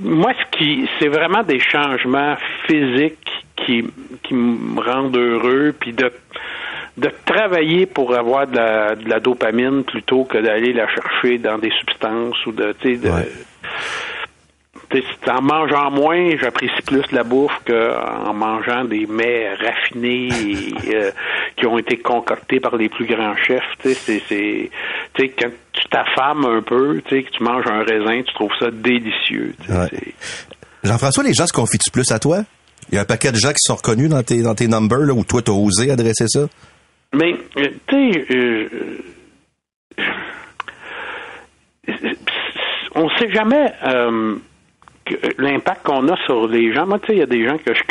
Moi, 0.00 0.32
ce 0.38 0.58
qui, 0.58 0.88
c'est 0.98 1.08
vraiment 1.08 1.42
des 1.42 1.58
changements 1.60 2.36
physiques 2.66 3.37
qui, 3.64 3.84
qui 4.22 4.34
me 4.34 4.80
rendent 4.80 5.16
heureux, 5.16 5.74
puis 5.78 5.92
de 5.92 6.12
de 6.98 7.10
travailler 7.24 7.86
pour 7.86 8.14
avoir 8.14 8.46
de 8.46 9.08
la, 9.08 9.20
dopamine 9.20 9.84
plutôt 9.84 10.24
que 10.24 10.38
d'aller 10.38 10.72
la 10.72 10.88
chercher 10.88 11.38
dans 11.38 11.56
des 11.58 11.70
substances 11.78 12.44
ou 12.46 12.52
de, 12.52 12.74
tu 12.80 12.98
sais, 12.98 13.10
en 15.30 15.42
mangeant 15.42 15.90
moins, 15.90 16.36
j'apprécie 16.40 16.82
plus 16.84 17.04
la 17.12 17.22
bouffe 17.22 17.56
qu'en 17.66 18.32
mangeant 18.32 18.84
des 18.84 19.06
mets 19.06 19.54
raffinés 19.54 20.28
euh, 20.94 21.10
qui 21.56 21.66
ont 21.66 21.78
été 21.78 21.98
concoctés 21.98 22.58
par 22.58 22.76
les 22.76 22.88
plus 22.88 23.06
grands 23.06 23.36
chefs. 23.36 23.62
Tu 23.82 23.94
sais, 23.94 24.22
c'est, 24.28 25.28
quand 25.38 25.50
tu 25.72 25.88
t'affames 25.88 26.44
un 26.46 26.62
peu, 26.62 27.00
tu 27.06 27.16
sais, 27.16 27.22
que 27.22 27.30
tu 27.30 27.42
manges 27.42 27.66
un 27.66 27.82
raisin, 27.84 28.22
tu 28.22 28.34
trouves 28.34 28.54
ça 28.58 28.70
délicieux. 28.72 29.54
Jean-François, 30.82 31.22
les 31.22 31.34
gens 31.34 31.46
se 31.46 31.52
confient 31.52 31.78
plus 31.92 32.10
à 32.10 32.18
toi? 32.18 32.44
Il 32.90 32.94
y 32.94 32.98
a 32.98 33.02
un 33.02 33.04
paquet 33.04 33.32
de 33.32 33.36
gens 33.36 33.50
qui 33.50 33.60
sont 33.60 33.76
reconnus 33.76 34.08
dans 34.08 34.22
tes, 34.22 34.42
dans 34.42 34.54
tes 34.54 34.66
numbers, 34.66 35.06
là, 35.06 35.12
où 35.12 35.24
toi, 35.24 35.42
tu 35.42 35.50
as 35.50 35.54
osé 35.54 35.90
adresser 35.90 36.26
ça? 36.26 36.46
Mais, 37.12 37.34
euh, 37.56 37.68
tu 37.86 38.12
sais, 38.12 38.26
euh, 38.30 38.68
on 42.94 43.08
sait 43.10 43.30
jamais 43.30 43.72
euh, 43.84 44.36
l'impact 45.38 45.82
qu'on 45.84 46.06
a 46.08 46.16
sur 46.24 46.48
les 46.48 46.72
gens. 46.72 46.86
Moi, 46.86 46.98
tu 47.00 47.06
sais, 47.08 47.12
il 47.14 47.18
y 47.18 47.22
a 47.22 47.26
des 47.26 47.46
gens 47.46 47.58
que 47.58 47.74
je 47.74 47.82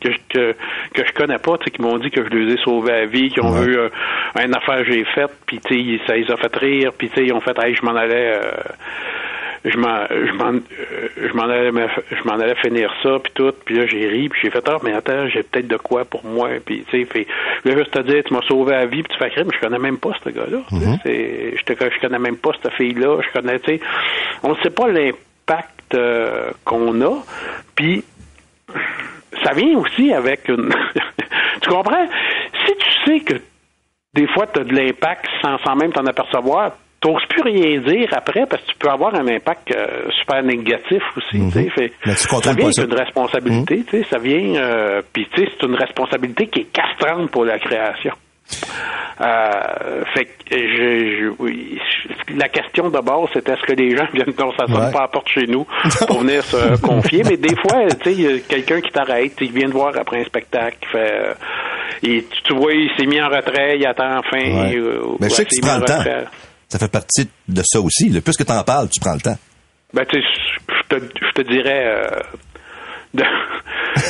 que, 0.00 0.08
que, 0.30 0.56
que 0.94 1.06
je 1.06 1.12
connais 1.12 1.38
pas, 1.38 1.58
qui 1.58 1.82
m'ont 1.82 1.98
dit 1.98 2.10
que 2.10 2.24
je 2.24 2.30
les 2.30 2.54
ai 2.54 2.56
sauvés 2.58 2.92
la 2.92 3.06
vie, 3.06 3.28
qui 3.28 3.40
ont 3.40 3.50
vu 3.50 3.76
une 4.42 4.54
affaire 4.54 4.78
que 4.78 4.90
j'ai 4.90 5.04
faite, 5.04 5.30
puis 5.46 5.60
tu 5.60 5.98
sais, 5.98 6.00
ça 6.06 6.16
les 6.16 6.30
a 6.30 6.38
fait 6.38 6.56
rire, 6.56 6.92
puis 6.96 7.10
tu 7.10 7.16
sais, 7.16 7.26
ils 7.26 7.32
ont 7.34 7.40
fait, 7.42 7.58
hey, 7.58 7.74
je 7.74 7.84
m'en 7.84 7.94
allais 7.94 8.40
je 9.64 9.76
m'en 9.76 10.06
je 10.08 10.32
m'en 10.32 10.54
euh, 10.54 11.08
je 11.16 11.32
m'en 11.34 11.44
allais 11.44 11.70
je 11.70 12.28
m'en 12.28 12.34
allais 12.34 12.54
finir 12.56 12.92
ça 13.02 13.18
puis 13.18 13.32
tout 13.34 13.52
puis 13.64 13.76
là 13.76 13.86
j'ai 13.86 14.08
ri 14.08 14.28
puis 14.28 14.40
j'ai 14.42 14.50
fait 14.50 14.66
ah 14.66 14.78
mais 14.82 14.94
attends 14.94 15.28
j'ai 15.28 15.42
peut-être 15.42 15.68
de 15.68 15.76
quoi 15.76 16.04
pour 16.04 16.24
moi 16.24 16.48
puis 16.64 16.84
tu 16.88 16.98
sais 16.98 17.04
fait 17.04 17.26
là 17.64 17.76
juste 17.76 17.90
te 17.90 17.98
dire 18.00 18.22
tu 18.24 18.32
m'as 18.32 18.42
sauvé 18.42 18.72
la 18.72 18.86
vie 18.86 19.02
puis 19.02 19.12
tu 19.12 19.18
fais 19.18 19.30
crime 19.30 19.48
mais 19.48 19.56
je 19.56 19.60
connais 19.60 19.78
même 19.78 19.98
pas 19.98 20.12
ce 20.24 20.30
gars 20.30 20.46
là 20.50 20.58
mm-hmm. 20.70 20.98
c'est 21.02 21.56
je 21.56 21.62
te 21.64 21.72
je 21.72 22.00
connais 22.00 22.18
même 22.18 22.36
pas 22.36 22.50
cette 22.62 22.72
fille 22.74 22.94
là 22.94 23.20
je 23.20 23.38
connais 23.38 23.58
tu 23.58 23.76
sais. 23.76 23.80
On 24.42 24.56
sait 24.56 24.70
pas 24.70 24.88
l'impact 24.88 25.94
euh, 25.94 26.50
qu'on 26.64 27.00
a 27.02 27.22
puis 27.74 28.02
ça 29.44 29.52
vient 29.52 29.76
aussi 29.78 30.12
avec 30.12 30.48
une 30.48 30.74
tu 31.60 31.68
comprends? 31.68 32.06
Si 32.66 32.72
tu 32.76 33.04
sais 33.04 33.20
que 33.20 33.34
des 34.14 34.26
fois 34.28 34.46
tu 34.46 34.60
as 34.60 34.64
de 34.64 34.74
l'impact 34.74 35.26
sans, 35.42 35.58
sans 35.58 35.76
même 35.76 35.92
t'en 35.92 36.06
apercevoir 36.06 36.72
t'oses 37.00 37.24
plus 37.28 37.42
rien 37.42 37.80
dire 37.80 38.08
après 38.12 38.46
parce 38.46 38.62
que 38.62 38.72
tu 38.72 38.76
peux 38.78 38.88
avoir 38.88 39.14
un 39.14 39.26
impact 39.26 39.74
euh, 39.74 40.10
super 40.20 40.42
négatif 40.42 41.02
aussi. 41.16 41.38
Mm 41.38 41.50
fait, 41.70 41.92
ça 42.04 42.52
vient 42.52 42.70
une 42.70 42.94
responsabilité, 42.94 43.84
mhm. 43.92 44.04
ça 44.10 44.18
vient, 44.18 44.56
euh, 44.56 45.02
puis 45.12 45.26
tu 45.32 45.42
sais, 45.42 45.50
c'est 45.58 45.66
une 45.66 45.74
responsabilité 45.74 46.46
qui 46.46 46.60
est 46.60 46.72
castrante 46.72 47.30
pour 47.30 47.44
la 47.44 47.58
création. 47.58 48.12
Euh, 49.20 50.04
fait 50.14 50.24
que 50.24 50.56
je, 50.56 51.32
oui, 51.38 51.78
la 52.36 52.48
question 52.48 52.88
de 52.88 52.98
base, 52.98 53.28
c'était 53.32 53.52
est-ce 53.52 53.62
que 53.62 53.72
les 53.72 53.96
gens 53.96 54.06
viennent, 54.12 54.34
non, 54.38 54.52
ça 54.58 54.66
sonne 54.66 54.92
pas 54.92 55.04
à 55.04 55.08
porte 55.08 55.28
chez 55.28 55.46
nous 55.46 55.64
pour 56.06 56.20
venir 56.20 56.42
se 56.42 56.80
confier, 56.80 57.22
mais 57.28 57.36
des 57.36 57.54
fois, 57.56 57.86
tu 58.02 58.04
sais, 58.04 58.12
il 58.12 58.20
y 58.20 58.26
a 58.26 58.38
quelqu'un 58.40 58.80
qui 58.80 58.90
t'arrête, 58.90 59.32
il 59.40 59.52
vient 59.52 59.68
te 59.68 59.72
voir 59.72 59.96
après 59.96 60.20
un 60.20 60.24
spectacle, 60.24 60.78
fait, 60.90 61.36
et 62.02 62.24
tu, 62.44 62.54
vois, 62.54 62.72
il 62.72 62.90
s'est 62.98 63.06
mis 63.06 63.20
en 63.20 63.28
retrait, 63.28 63.78
il 63.78 63.86
attend 63.86 64.18
enfin. 64.18 64.70
mais 65.20 65.28
je 65.28 65.34
sais 65.34 65.44
que 65.44 65.54
tu 65.54 65.60
prends 65.60 65.78
le 65.78 65.84
temps 65.84 66.02
ça 66.70 66.78
fait 66.78 66.90
partie 66.90 67.28
de 67.48 67.62
ça 67.64 67.80
aussi. 67.80 68.08
Le 68.08 68.20
plus 68.20 68.36
que 68.36 68.44
tu 68.44 68.52
en 68.52 68.62
parles, 68.62 68.88
tu 68.88 69.00
prends 69.00 69.14
le 69.14 69.20
temps. 69.20 69.36
Ben, 69.92 70.04
tu 70.06 70.20
sais, 70.20 70.26
je 70.68 70.96
te, 70.96 71.04
je 71.04 71.32
te 71.32 71.52
dirais, 71.52 71.84
euh, 71.84 72.20
de, 73.14 73.24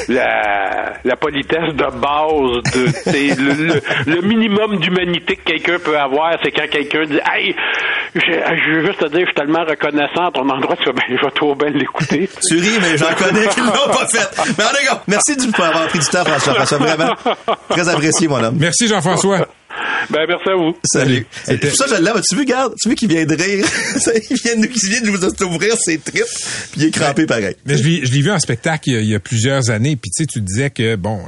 la, 0.08 0.92
la 1.04 1.16
politesse 1.16 1.72
de 1.72 1.90
base 2.00 2.62
de 2.74 3.42
le, 3.42 4.14
le, 4.14 4.20
minimum 4.20 4.76
d'humanité 4.78 5.36
que 5.36 5.44
quelqu'un 5.44 5.78
peut 5.78 5.98
avoir 5.98 6.36
c'est 6.42 6.50
quand 6.50 6.68
quelqu'un 6.70 7.04
dit 7.04 7.18
hey 7.32 7.56
je, 8.14 8.20
je, 8.20 8.74
veux 8.74 8.86
juste 8.86 9.00
te 9.00 9.06
dire 9.06 9.20
je 9.20 9.24
suis 9.24 9.34
tellement 9.34 9.64
reconnaissant 9.64 10.26
à 10.26 10.30
ton 10.30 10.46
endroit 10.50 10.76
tu 10.76 10.84
vas 10.84 10.92
ben, 10.92 11.02
je 11.08 11.24
vais 11.24 11.30
trop 11.30 11.54
bien 11.54 11.70
l'écouter 11.70 12.28
tu 12.46 12.56
ris 12.56 12.78
mais 12.82 12.98
j'en 12.98 13.14
connais 13.14 13.46
qui 13.48 13.60
l'ont 13.60 13.90
pas 13.90 14.06
fait 14.06 14.52
mais 14.58 14.64
en 14.64 15.00
merci 15.08 15.34
de 15.34 15.62
avoir 15.62 15.86
pris 15.88 15.98
du 15.98 16.06
temps 16.06 16.24
François 16.24 16.54
François 16.54 16.78
vraiment 16.78 17.14
très 17.70 17.88
apprécié 17.88 18.28
mon 18.28 18.44
homme 18.44 18.56
merci 18.58 18.86
Jean-François 18.86 19.46
ben, 20.08 20.26
merci 20.26 20.48
à 20.48 20.56
vous. 20.56 20.76
Salut. 20.84 21.26
Tout 21.46 21.76
ça, 21.76 21.86
je 21.88 22.02
l'aime. 22.02 22.20
Tu 22.28 22.34
veux, 22.34 22.42
regarde, 22.42 22.74
tu 22.80 22.88
veux 22.88 22.94
qu'il 22.94 23.08
vient 23.08 23.24
de 23.24 23.34
rire? 23.34 23.66
il 24.30 24.36
vient 24.36 24.56
de, 24.56 24.66
il 24.66 24.90
vient 24.90 25.00
de 25.02 25.10
vous 25.10 25.44
ouvrir 25.44 25.76
ses 25.78 25.98
tripes, 25.98 26.24
puis 26.72 26.80
il 26.80 26.84
est 26.86 26.90
crampé 26.90 27.26
pareil. 27.26 27.56
Mais 27.66 27.76
je 27.76 27.82
l'ai 27.84 28.22
vu 28.22 28.30
en 28.30 28.38
spectacle 28.38 28.90
il 28.90 29.04
y, 29.04 29.14
a, 29.14 29.20
plusieurs 29.20 29.70
années, 29.70 29.96
puis 29.96 30.10
tu 30.10 30.22
sais, 30.22 30.26
tu 30.26 30.40
disais 30.40 30.70
que, 30.70 30.96
bon, 30.96 31.20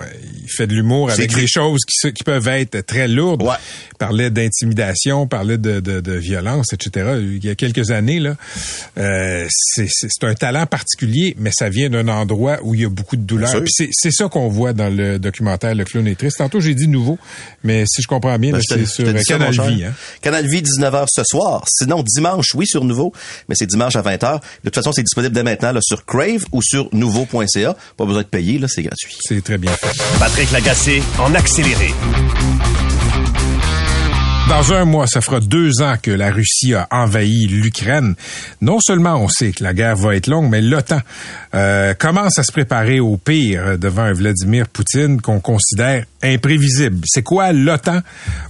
il 0.42 0.50
fait 0.50 0.66
de 0.66 0.74
l'humour 0.74 1.10
avec 1.10 1.34
des 1.34 1.46
choses 1.46 1.80
qui, 1.86 2.12
qui, 2.12 2.24
peuvent 2.24 2.48
être 2.48 2.80
très 2.86 3.08
lourdes. 3.08 3.42
Ouais. 3.42 3.56
Il 3.92 3.98
parlait 3.98 4.30
d'intimidation, 4.30 5.26
parlait 5.26 5.58
de, 5.58 5.80
de, 5.80 6.00
de, 6.00 6.12
violence, 6.12 6.72
etc. 6.72 7.16
Il 7.20 7.44
y 7.44 7.50
a 7.50 7.54
quelques 7.54 7.90
années, 7.90 8.20
là, 8.20 8.36
euh, 8.98 9.46
c'est 9.50 10.24
un 10.24 10.34
talent 10.34 10.66
particulier, 10.66 11.36
mais 11.38 11.50
ça 11.52 11.68
vient 11.68 11.90
d'un 11.90 12.08
endroit 12.08 12.58
où 12.62 12.74
il 12.74 12.82
y 12.82 12.84
a 12.84 12.88
beaucoup 12.88 13.16
de 13.16 13.22
douleur. 13.22 13.62
Puis 13.62 13.90
c'est 13.92 14.10
ça 14.10 14.28
qu'on 14.28 14.48
voit 14.48 14.72
dans 14.72 14.88
le 14.88 15.18
documentaire 15.18 15.74
Le 15.74 15.84
clown 15.84 16.06
est 16.06 16.14
triste. 16.14 16.38
Tantôt, 16.38 16.60
j'ai 16.60 16.74
dit 16.74 16.88
nouveau, 16.88 17.18
mais 17.64 17.84
si 17.86 18.02
je 18.02 18.08
comprends 18.08 18.38
bien, 18.38 18.52
C'est 18.68 18.86
sur 18.86 19.04
Canal 19.24 19.52
Vie. 19.52 19.84
Hein? 19.84 19.94
Canal 20.20 20.46
Vie, 20.46 20.62
19h 20.62 21.06
ce 21.08 21.22
soir. 21.24 21.64
Sinon, 21.68 22.02
dimanche, 22.02 22.54
oui, 22.54 22.66
sur 22.66 22.84
Nouveau, 22.84 23.12
mais 23.48 23.54
c'est 23.54 23.66
dimanche 23.66 23.96
à 23.96 24.02
20h. 24.02 24.34
De 24.34 24.40
toute 24.64 24.74
façon, 24.74 24.92
c'est 24.92 25.02
disponible 25.02 25.34
dès 25.34 25.42
maintenant 25.42 25.72
là, 25.72 25.80
sur 25.82 26.04
Crave 26.04 26.44
ou 26.52 26.62
sur 26.62 26.88
nouveau.ca. 26.92 27.76
Pas 27.96 28.04
besoin 28.04 28.22
de 28.22 28.26
payer, 28.26 28.58
là, 28.58 28.66
c'est 28.68 28.82
gratuit. 28.82 29.16
C'est 29.20 29.42
très 29.42 29.58
bien 29.58 29.72
fait. 29.72 30.18
Patrick 30.18 30.50
Lagacé, 30.50 31.02
en 31.18 31.34
accéléré. 31.34 31.92
Dans 34.52 34.74
un 34.74 34.84
mois, 34.84 35.06
ça 35.06 35.22
fera 35.22 35.40
deux 35.40 35.80
ans 35.80 35.94
que 36.00 36.10
la 36.10 36.30
Russie 36.30 36.74
a 36.74 36.86
envahi 36.90 37.46
l'Ukraine. 37.46 38.14
Non 38.60 38.80
seulement 38.80 39.16
on 39.16 39.26
sait 39.26 39.50
que 39.50 39.64
la 39.64 39.72
guerre 39.72 39.96
va 39.96 40.14
être 40.14 40.26
longue, 40.26 40.50
mais 40.50 40.60
l'OTAN 40.60 41.00
euh, 41.54 41.94
commence 41.94 42.38
à 42.38 42.42
se 42.42 42.52
préparer 42.52 43.00
au 43.00 43.16
pire 43.16 43.78
devant 43.78 44.02
un 44.02 44.12
Vladimir 44.12 44.68
Poutine 44.68 45.22
qu'on 45.22 45.40
considère 45.40 46.04
imprévisible. 46.22 47.00
C'est 47.06 47.22
quoi 47.22 47.52
l'OTAN? 47.52 48.02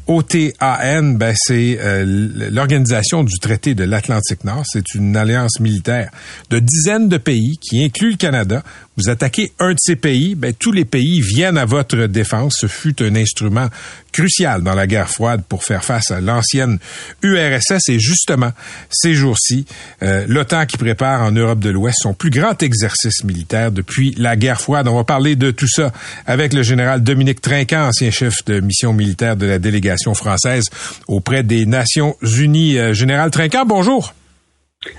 OTAN, 0.08 1.14
ben 1.14 1.34
c'est 1.36 1.78
euh, 1.80 2.04
l'organisation 2.50 3.22
du 3.22 3.38
traité 3.38 3.76
de 3.76 3.84
l'Atlantique 3.84 4.42
Nord. 4.42 4.64
C'est 4.66 4.96
une 4.96 5.16
alliance 5.16 5.60
militaire 5.60 6.10
de 6.50 6.58
dizaines 6.58 7.08
de 7.08 7.16
pays 7.16 7.58
qui 7.58 7.84
inclut 7.84 8.10
le 8.10 8.16
Canada. 8.16 8.64
Vous 8.98 9.08
attaquez 9.08 9.52
un 9.58 9.70
de 9.70 9.78
ces 9.80 9.96
pays, 9.96 10.34
ben 10.34 10.52
tous 10.52 10.70
les 10.70 10.84
pays 10.84 11.22
viennent 11.22 11.56
à 11.56 11.64
votre 11.64 12.06
défense. 12.06 12.56
Ce 12.60 12.66
fut 12.66 13.02
un 13.02 13.16
instrument 13.16 13.68
crucial 14.12 14.62
dans 14.62 14.74
la 14.74 14.86
guerre 14.86 15.08
froide 15.08 15.42
pour 15.48 15.64
faire 15.64 15.82
face 15.82 16.10
à 16.10 16.20
l'ancienne 16.20 16.78
URSS 17.22 17.88
et 17.88 17.98
justement 17.98 18.50
ces 18.90 19.14
jours-ci, 19.14 19.64
euh, 20.02 20.26
l'OTAN 20.28 20.66
qui 20.66 20.76
prépare 20.76 21.22
en 21.22 21.32
Europe 21.32 21.60
de 21.60 21.70
l'Ouest 21.70 22.00
son 22.02 22.12
plus 22.12 22.28
grand 22.28 22.62
exercice 22.62 23.24
militaire 23.24 23.72
depuis 23.72 24.14
la 24.18 24.36
guerre 24.36 24.60
froide. 24.60 24.88
On 24.88 24.96
va 24.96 25.04
parler 25.04 25.36
de 25.36 25.50
tout 25.50 25.68
ça 25.68 25.90
avec 26.26 26.52
le 26.52 26.62
général 26.62 27.02
Dominique 27.02 27.40
Trinquant, 27.40 27.88
ancien 27.88 28.10
chef 28.10 28.44
de 28.44 28.60
mission 28.60 28.92
militaire 28.92 29.36
de 29.36 29.46
la 29.46 29.58
délégation 29.58 30.12
française 30.12 30.64
auprès 31.08 31.42
des 31.42 31.64
Nations 31.64 32.14
Unies. 32.20 32.78
Euh, 32.78 32.92
général 32.92 33.30
Trinquant, 33.30 33.64
bonjour. 33.64 34.12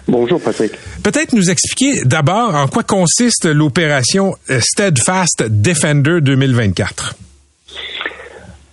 Bonjour 0.08 0.42
Patrick. 0.42 0.72
Peut-être 1.04 1.34
nous 1.34 1.50
expliquer 1.50 2.06
d'abord 2.06 2.56
en 2.56 2.68
quoi 2.68 2.84
consiste 2.84 3.46
l'opération 3.46 4.36
euh, 4.50 4.60
Steadfast 4.62 5.44
Defender 5.50 6.20
2024. 6.22 7.16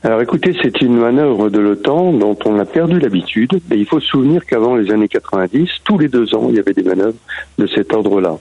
Alors 0.02 0.22
écoutez, 0.22 0.56
c'est 0.62 0.80
une 0.80 0.96
manœuvre 0.96 1.50
de 1.50 1.58
l'OTAN 1.58 2.12
dont 2.12 2.36
on 2.46 2.58
a 2.58 2.64
perdu 2.64 2.98
l'habitude. 2.98 3.60
Et 3.70 3.76
il 3.76 3.86
faut 3.86 4.00
se 4.00 4.06
souvenir 4.06 4.46
qu'avant 4.46 4.76
les 4.76 4.90
années 4.90 5.08
90, 5.08 5.68
tous 5.84 5.98
les 5.98 6.08
deux 6.08 6.34
ans, 6.34 6.46
il 6.48 6.56
y 6.56 6.58
avait 6.58 6.72
des 6.72 6.82
manœuvres 6.82 7.18
de 7.58 7.66
cet 7.66 7.92
ordre-là. 7.92 8.38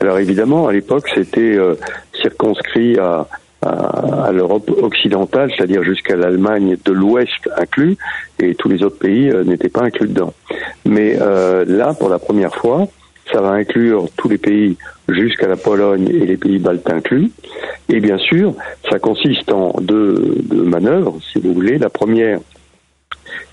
Alors 0.00 0.18
évidemment, 0.18 0.68
à 0.68 0.72
l'époque, 0.72 1.08
c'était 1.14 1.56
euh, 1.56 1.74
circonscrit 2.20 2.98
à, 2.98 3.26
à, 3.64 4.30
l'Europe 4.32 4.70
occidentale, 4.82 5.50
c'est-à-dire 5.56 5.82
jusqu'à 5.82 6.16
l'Allemagne 6.16 6.76
de 6.84 6.92
l'Ouest 6.92 7.48
inclus, 7.56 7.96
et 8.38 8.54
tous 8.54 8.68
les 8.68 8.82
autres 8.82 8.98
pays 8.98 9.30
euh, 9.30 9.44
n'étaient 9.44 9.68
pas 9.68 9.82
inclus 9.82 10.08
dedans. 10.08 10.34
Mais 10.84 11.16
euh, 11.20 11.64
là, 11.66 11.94
pour 11.94 12.08
la 12.08 12.18
première 12.18 12.54
fois, 12.54 12.86
ça 13.32 13.40
va 13.40 13.50
inclure 13.50 14.08
tous 14.16 14.28
les 14.28 14.38
pays 14.38 14.76
jusqu'à 15.08 15.48
la 15.48 15.56
Pologne 15.56 16.08
et 16.08 16.26
les 16.26 16.36
pays 16.36 16.58
baltes 16.58 16.88
inclus. 16.90 17.30
Et 17.88 18.00
bien 18.00 18.18
sûr, 18.18 18.54
ça 18.90 18.98
consiste 18.98 19.50
en 19.50 19.72
deux, 19.80 20.36
manœuvres, 20.52 21.18
si 21.32 21.38
vous 21.38 21.54
voulez. 21.54 21.78
La 21.78 21.90
première, 21.90 22.40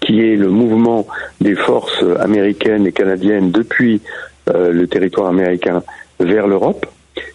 qui 0.02 0.22
est 0.22 0.36
le 0.36 0.50
mouvement 0.50 1.08
des 1.40 1.56
forces 1.56 2.04
américaines 2.20 2.86
et 2.86 2.92
canadiennes 2.92 3.52
depuis 3.52 4.02
euh, 4.50 4.72
le 4.72 4.88
territoire 4.88 5.28
américain 5.28 5.84
vers 6.20 6.48
l'Europe, 6.48 6.86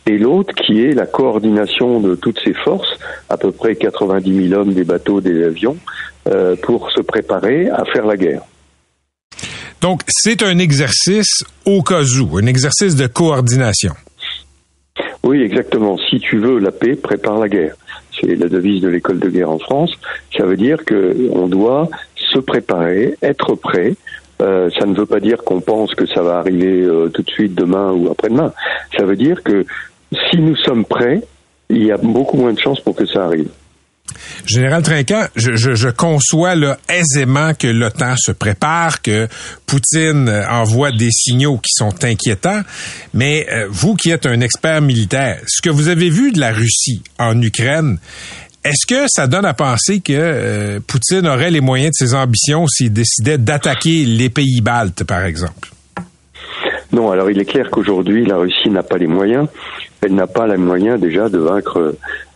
et 0.07 0.18
l'autre 0.18 0.55
qui 0.55 0.85
est 0.85 0.92
la 0.92 1.07
coordination 1.07 2.01
de 2.01 2.14
toutes 2.14 2.40
ces 2.44 2.55
forces, 2.55 2.99
à 3.29 3.37
peu 3.37 3.53
près 3.53 3.77
90 3.77 4.49
000 4.49 4.61
hommes, 4.61 4.72
des 4.72 4.85
bateaux, 4.85 5.20
des 5.20 5.44
avions, 5.44 5.77
euh, 6.29 6.57
pour 6.57 6.90
se 6.90 7.01
préparer 7.01 7.68
à 7.70 7.85
faire 7.85 8.07
la 8.07 8.16
guerre. 8.16 8.42
Donc, 9.81 10.01
c'est 10.09 10.42
un 10.42 10.59
exercice 10.59 11.44
au 11.64 11.83
cas 11.83 12.03
où, 12.03 12.38
un 12.38 12.46
exercice 12.46 12.96
de 12.96 13.07
coordination. 13.07 13.92
Oui, 15.22 15.42
exactement. 15.42 15.99
Si 15.99 16.20
tu 16.20 16.38
veux 16.38 16.59
la 16.59 16.70
paix, 16.70 16.94
prépare 16.96 17.38
la 17.38 17.49
guerre. 17.49 17.75
C'est 18.18 18.35
la 18.35 18.49
devise 18.49 18.81
de 18.81 18.88
l'école 18.88 19.18
de 19.18 19.29
guerre 19.29 19.51
en 19.51 19.59
France. 19.59 19.92
Ça 20.37 20.44
veut 20.44 20.57
dire 20.57 20.79
qu'on 20.85 21.49
doit 21.49 21.88
se 22.14 22.38
préparer, 22.38 23.14
être 23.22 23.55
prêt. 23.55 23.94
Euh, 24.42 24.68
ça 24.79 24.87
ne 24.87 24.94
veut 24.94 25.07
pas 25.07 25.20
dire 25.20 25.38
qu'on 25.44 25.61
pense 25.61 25.94
que 25.94 26.07
ça 26.07 26.22
va 26.22 26.38
arriver 26.38 26.83
euh, 26.83 27.09
tout 27.09 27.22
de 27.22 27.31
suite 27.31 27.55
demain 27.55 27.92
ou 27.92 28.11
après-demain. 28.11 28.53
Ça 28.96 29.05
veut 29.05 29.16
dire 29.16 29.42
que 29.42 29.64
si 30.31 30.38
nous 30.38 30.57
sommes 30.57 30.85
prêts, 30.85 31.22
il 31.70 31.85
y 31.85 31.92
a 31.92 31.96
beaucoup 31.96 32.37
moins 32.37 32.53
de 32.53 32.59
chances 32.59 32.81
pour 32.81 32.94
que 32.94 33.07
ça 33.07 33.25
arrive. 33.25 33.49
Général 34.44 34.83
Trinquant, 34.85 35.25
je, 35.35 35.90
conçois 35.90 36.55
là, 36.55 36.79
aisément 36.88 37.55
que 37.55 37.66
l'OTAN 37.66 38.14
se 38.16 38.31
prépare, 38.31 39.03
que 39.03 39.27
Poutine 39.66 40.29
euh, 40.29 40.49
envoie 40.49 40.92
des 40.92 41.11
signaux 41.11 41.57
qui 41.57 41.72
sont 41.72 42.05
inquiétants, 42.05 42.61
mais 43.14 43.46
vous 43.68 43.94
qui 43.94 44.11
êtes 44.11 44.27
un 44.27 44.40
expert 44.42 44.81
militaire, 44.81 45.40
ce 45.49 45.61
que 45.61 45.70
vous 45.70 45.88
avez 45.88 46.09
vu 46.09 46.31
de 46.31 46.38
la 46.38 46.53
Russie 46.53 47.03
en 47.18 47.40
Ukraine, 47.42 47.99
est-ce 48.66 48.87
que 48.87 49.07
ça 49.09 49.29
donne 49.29 49.44
à 49.44 49.55
penser 49.55 50.00
que 50.00 50.12
euh, 50.12 50.81
Poutine 50.85 51.26
aurait 51.29 51.50
les 51.50 51.61
moyens 51.61 51.90
de 51.90 52.07
ses 52.07 52.14
ambitions 52.14 52.66
s'il 52.66 52.92
décidait 52.92 53.38
d'attaquer 53.38 54.05
les 54.05 54.29
pays 54.29 54.61
baltes, 54.61 55.05
par 55.05 55.24
exemple? 55.24 55.70
Non, 56.92 57.11
alors 57.11 57.31
il 57.31 57.38
est 57.38 57.44
clair 57.44 57.70
qu'aujourd'hui, 57.70 58.26
la 58.26 58.37
Russie 58.37 58.70
n'a 58.70 58.83
pas 58.83 58.98
les 58.98 59.07
moyens. 59.07 59.46
Elle 60.02 60.14
n'a 60.14 60.26
pas 60.26 60.46
les 60.46 60.57
moyens 60.57 61.00
déjà 61.00 61.29
de 61.29 61.38
vaincre 61.38 61.94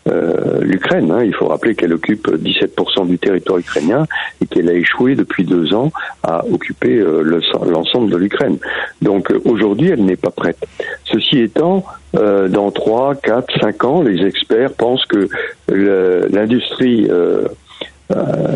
euh, 0.09 0.61
l'Ukraine. 0.63 1.11
Hein. 1.11 1.25
Il 1.25 1.35
faut 1.35 1.49
rappeler 1.49 1.75
qu'elle 1.75 1.93
occupe 1.93 2.29
17% 2.29 3.09
du 3.09 3.19
territoire 3.19 3.59
ukrainien 3.59 4.07
et 4.41 4.47
qu'elle 4.47 4.69
a 4.69 4.73
échoué 4.73 5.15
depuis 5.15 5.45
deux 5.45 5.75
ans 5.75 5.93
à 6.23 6.45
occuper 6.47 6.99
euh, 6.99 7.23
l'ensemble 7.67 8.11
de 8.11 8.17
l'Ukraine. 8.17 8.59
Donc 9.03 9.33
aujourd'hui, 9.45 9.91
elle 9.91 10.05
n'est 10.05 10.17
pas 10.17 10.31
prête. 10.31 10.59
Ceci 11.05 11.41
étant, 11.41 11.85
dans 12.13 12.71
3, 12.71 13.15
4, 13.17 13.61
5 13.61 13.85
ans, 13.85 14.03
les 14.03 14.27
experts 14.27 14.73
pensent 14.73 15.05
que 15.07 15.29
l'industrie 15.69 17.09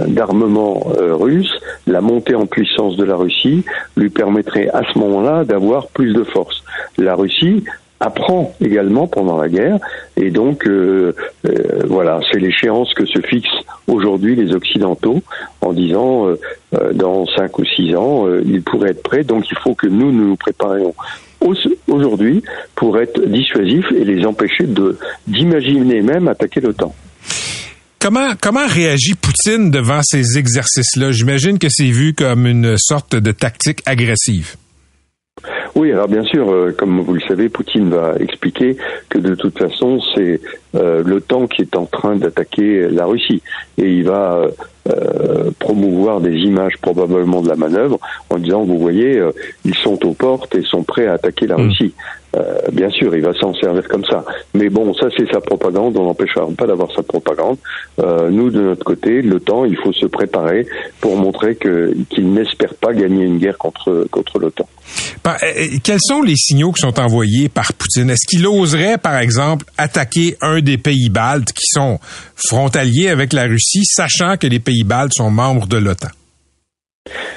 d'armement 0.08 0.88
russe, 1.20 1.52
la 1.86 2.00
montée 2.00 2.34
en 2.34 2.46
puissance 2.46 2.96
de 2.96 3.04
la 3.04 3.14
Russie 3.14 3.64
lui 3.96 4.10
permettrait 4.10 4.68
à 4.70 4.82
ce 4.92 4.98
moment-là 4.98 5.44
d'avoir 5.44 5.86
plus 5.88 6.12
de 6.12 6.24
force. 6.24 6.64
La 6.98 7.14
Russie 7.14 7.64
apprend 8.04 8.52
également 8.60 9.06
pendant 9.06 9.38
la 9.38 9.48
guerre. 9.48 9.78
Et 10.16 10.30
donc, 10.30 10.66
euh, 10.66 11.14
euh, 11.46 11.82
voilà, 11.86 12.20
c'est 12.30 12.38
l'échéance 12.38 12.92
que 12.94 13.06
se 13.06 13.20
fixent 13.20 13.64
aujourd'hui 13.86 14.36
les 14.36 14.54
Occidentaux 14.54 15.22
en 15.60 15.72
disant, 15.72 16.26
euh, 16.26 16.92
dans 16.92 17.26
cinq 17.26 17.58
ou 17.58 17.64
six 17.64 17.94
ans, 17.96 18.26
ils 18.44 18.62
pourraient 18.62 18.90
être 18.90 19.02
prêts. 19.02 19.24
Donc, 19.24 19.50
il 19.50 19.56
faut 19.58 19.74
que 19.74 19.86
nous 19.86 20.12
nous 20.12 20.36
préparions 20.36 20.94
aujourd'hui 21.88 22.42
pour 22.74 22.98
être 22.98 23.20
dissuasifs 23.26 23.90
et 23.92 24.04
les 24.04 24.24
empêcher 24.24 24.64
de 24.64 24.98
d'imaginer 25.26 26.02
même 26.02 26.28
attaquer 26.28 26.61
l'OTAN. 26.61 26.94
Comment, 27.98 28.35
comment 28.38 28.66
réagit 28.66 29.14
Poutine 29.14 29.70
devant 29.70 30.00
ces 30.02 30.37
exercices-là? 30.37 31.11
J'imagine 31.12 31.59
que 31.59 31.68
c'est 31.70 31.90
vu 31.90 32.12
comme 32.12 32.46
une 32.46 32.76
sorte 32.76 33.16
de 33.16 33.33
tactique 33.33 33.80
agressive. 33.87 34.57
Oui, 35.75 35.90
alors 35.90 36.09
bien 36.09 36.23
sûr, 36.25 36.51
euh, 36.51 36.73
comme 36.77 37.01
vous 37.01 37.14
le 37.14 37.20
savez, 37.20 37.49
Poutine 37.49 37.90
va 37.90 38.14
expliquer 38.20 38.77
que 39.09 39.18
de 39.18 39.35
toute 39.35 39.59
façon, 39.59 40.01
c'est 40.14 40.40
euh, 40.77 41.03
l'OTAN 41.05 41.47
qui 41.49 41.62
est 41.62 41.77
en 41.77 41.87
train 41.87 42.16
d'attaquer 42.16 42.88
la 42.88 43.07
Russie. 43.07 43.42
Et 43.77 43.90
il 43.90 44.05
va 44.05 44.47
euh, 44.88 45.51
promouvoir 45.59 46.20
des 46.20 46.35
images 46.35 46.75
probablement 46.81 47.42
de 47.42 47.49
la 47.49 47.57
manœuvre 47.57 47.99
en 48.31 48.38
disant, 48.38 48.62
vous 48.62 48.79
voyez, 48.79 49.20
ils 49.64 49.75
sont 49.75 50.05
aux 50.07 50.14
portes 50.14 50.55
et 50.55 50.62
sont 50.62 50.85
prêts 50.85 51.09
à 51.09 51.14
attaquer 51.14 51.47
la 51.47 51.57
hmm. 51.57 51.68
Russie. 51.68 51.94
Euh, 52.35 52.59
bien 52.73 52.90
sûr, 52.90 53.14
il 53.14 53.23
va 53.23 53.33
s'en 53.35 53.55
servir 53.55 53.87
comme 53.88 54.05
ça. 54.05 54.25
Mais 54.55 54.68
bon, 54.68 54.92
ça 54.94 55.07
c'est 55.16 55.31
sa 55.31 55.40
propagande, 55.40 55.97
on 55.97 56.05
n'empêchera 56.05 56.47
pas 56.57 56.66
d'avoir 56.66 56.90
sa 56.94 57.03
propagande. 57.03 57.59
Euh, 58.01 58.31
nous, 58.31 58.51
de 58.51 58.61
notre 58.61 58.85
côté, 58.85 59.23
le 59.23 59.40
temps, 59.40 59.64
il 59.64 59.77
faut 59.77 59.92
se 59.92 60.07
préparer 60.07 60.66
pour 61.01 61.16
montrer 61.16 61.57
qu'il 61.57 62.33
n'espère 62.33 62.75
pas 62.75 62.92
gagner 62.92 63.25
une 63.25 63.38
guerre 63.38 63.59
contre, 63.59 64.07
contre 64.11 64.38
l'OTAN. 64.38 64.66
Euh, 65.27 65.31
quels 65.83 66.01
sont 66.01 66.23
les 66.23 66.37
signaux 66.37 66.73
qui 66.73 66.81
sont 66.81 66.99
envoyés 67.01 67.49
par 67.49 67.73
Poutine? 67.73 68.11
Est-ce 68.11 68.27
qu'il 68.27 68.47
oserait, 68.47 68.99
par 68.99 69.18
exemple, 69.18 69.64
attaquer 69.79 70.37
un 70.40 70.61
des 70.61 70.79
pays 70.79 71.11
baltes 71.11 71.53
qui 71.53 71.66
sont 71.66 71.99
frontaliers 72.35 73.09
avec 73.09 73.33
la 73.33 73.44
Russie, 73.44 73.85
sachant 73.85 74.37
que 74.37 74.47
les 74.47 74.61
pays 74.61 74.85
baltes 74.85 75.14
sont 75.14 75.31
membres 75.31 75.66
de 75.66 75.77
l'OTAN? 75.77 76.09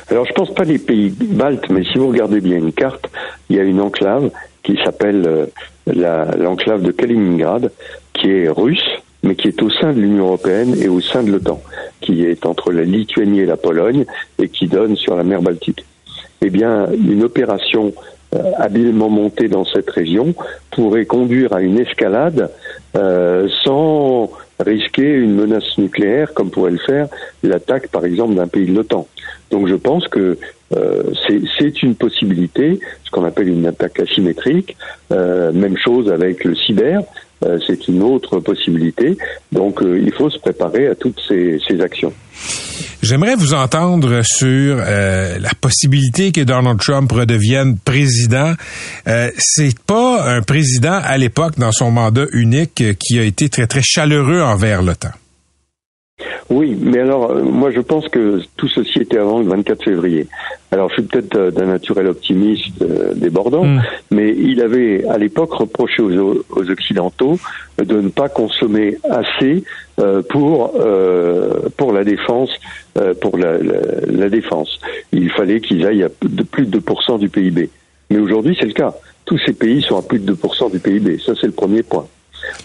Alors, 0.10 0.26
je 0.26 0.34
pense 0.34 0.54
pas 0.54 0.64
les 0.64 0.80
pays 0.80 1.10
baltes, 1.10 1.70
mais 1.70 1.84
si 1.84 1.98
vous 1.98 2.08
regardez 2.08 2.40
bien 2.40 2.58
une 2.58 2.72
carte, 2.72 3.10
il 3.50 3.58
y 3.58 3.60
a 3.60 3.64
une 3.64 3.82
enclave 3.82 4.32
qui 4.68 4.78
s'appelle 4.84 5.24
euh, 5.26 6.26
l'enclave 6.38 6.82
de 6.82 6.92
Kaliningrad, 6.92 7.72
qui 8.14 8.30
est 8.32 8.50
russe, 8.50 8.90
mais 9.24 9.36
qui 9.36 9.48
est 9.48 9.62
au 9.64 9.70
sein 9.70 9.94
de 9.94 10.02
l'Union 10.02 10.26
européenne 10.26 10.76
et 10.82 10.90
au 10.90 11.00
sein 11.00 11.24
de 11.24 11.32
l'OTAN, 11.32 11.62
qui 12.02 12.26
est 12.26 12.46
entre 12.46 12.74
la 12.74 12.84
Lituanie 12.84 13.40
et 13.40 13.46
la 13.46 13.56
Pologne 13.56 14.06
et 14.38 14.50
qui 14.50 14.68
donne 14.68 14.98
sur 14.98 15.16
la 15.16 15.24
mer 15.24 15.42
Baltique. 15.42 15.86
Eh 16.42 16.50
bien, 16.50 16.88
une 16.92 17.24
opération 17.24 17.94
euh, 18.36 18.52
habilement 18.58 19.10
montée 19.10 19.48
dans 19.48 19.64
cette 19.64 19.90
région 19.90 20.36
pourrait 20.70 21.06
conduire 21.06 21.54
à 21.54 21.62
une 21.62 21.80
escalade 21.80 22.52
euh, 22.98 23.48
sans 23.64 24.30
risquer 24.60 25.14
une 25.14 25.36
menace 25.36 25.78
nucléaire 25.78 26.34
comme 26.34 26.50
pourrait 26.50 26.72
le 26.72 26.78
faire 26.80 27.08
l'attaque, 27.44 27.90
par 27.90 28.06
exemple, 28.06 28.36
d'un 28.36 28.48
pays 28.48 28.66
de 28.66 28.74
l'OTAN. 28.74 29.08
Donc 29.52 29.68
je 29.68 29.76
pense 29.76 30.08
que 30.08 30.38
euh, 30.76 31.04
c'est 31.58 31.84
une 31.84 31.96
possibilité, 31.96 32.80
ce 33.04 33.12
qu'on 33.12 33.24
appelle 33.24 33.48
une 33.48 33.66
attaque 33.66 34.00
asymétrique. 34.00 34.76
Euh, 35.12 35.52
même 35.54 35.78
chose 35.78 36.12
avec 36.12 36.44
le 36.44 36.56
cyber, 36.56 37.02
euh, 37.46 37.58
c'est 37.66 37.88
une 37.88 38.04
autre 38.04 38.40
possibilité. 38.40 39.18
Donc 39.52 39.82
euh, 39.82 40.00
il 40.00 40.12
faut 40.14 40.30
se 40.30 40.40
préparer 40.40 40.88
à 40.88 40.96
toutes 40.96 41.20
ces, 41.28 41.60
ces 41.68 41.82
actions. 41.82 42.14
J'aimerais 43.02 43.36
vous 43.36 43.54
entendre 43.54 44.22
sur 44.24 44.78
euh, 44.80 45.38
la 45.40 45.52
possibilité 45.62 46.32
que 46.32 46.42
Donald 46.42 46.80
Trump 46.80 47.12
redevienne 47.12 47.78
président. 47.78 48.54
Euh, 49.08 49.30
c'est 49.38 49.80
pas 49.80 50.36
un 50.36 50.42
président 50.42 51.00
à 51.04 51.18
l'époque 51.18 51.58
dans 51.58 51.72
son 51.72 51.92
mandat 51.92 52.26
unique 52.34 52.84
qui 53.00 53.20
a 53.20 53.24
été 53.24 53.50
très 53.50 53.68
très 53.68 53.82
chaleureux 53.84 54.42
envers 54.42 54.82
l'OTAN. 54.82 55.12
Oui, 56.50 56.78
mais 56.80 57.00
alors 57.00 57.32
euh, 57.32 57.44
moi 57.44 57.72
je 57.72 57.82
pense 57.82 58.08
que 58.08 58.42
tout 58.56 58.70
ceci 58.70 59.00
était 59.00 59.18
avant 59.18 59.40
le 59.40 59.46
24 59.46 59.84
février. 59.84 60.28
Alors 60.72 60.90
je 60.90 60.96
suis 60.96 61.04
peut-être 61.04 61.36
euh, 61.36 61.52
d'un 61.52 61.66
naturel 61.66 62.08
optimiste 62.08 62.82
euh, 62.82 63.14
débordant, 63.14 63.66
mm. 63.66 63.82
mais 64.12 64.34
il 64.36 64.62
avait 64.62 65.06
à 65.08 65.18
l'époque 65.18 65.54
reproché 65.54 66.02
aux, 66.02 66.44
Occidentaux 66.50 67.38
de 67.78 68.02
ne 68.02 68.10
pas 68.10 68.30
consommer 68.30 68.98
assez 69.10 69.64
pour 70.30 70.74
pour 71.78 71.92
la 71.92 72.04
défense 72.04 72.50
pour 73.22 73.38
la, 73.38 73.58
la, 73.58 74.30
défense. 74.30 74.80
Il 75.12 75.30
fallait 75.30 75.60
qu'ils 75.60 75.86
aillent 75.86 76.04
à 76.04 76.10
de 76.22 76.44
plus 76.44 76.66
de 76.66 76.80
2% 76.80 77.20
du 77.20 77.30
PIB. 77.30 77.70
Mais 78.10 78.18
aujourd'hui 78.18 78.56
c'est 78.60 78.66
le 78.66 78.74
cas. 78.74 78.94
Tous 79.26 79.38
ces 79.46 79.54
pays 79.54 79.82
sont 79.82 79.98
à 79.98 80.02
plus 80.02 80.20
de 80.20 80.34
2% 80.34 80.72
du 80.72 80.80
PIB. 80.80 81.20
Ça 81.20 81.34
c'est 81.40 81.48
le 81.48 81.54
premier 81.54 81.84
point. 81.84 82.08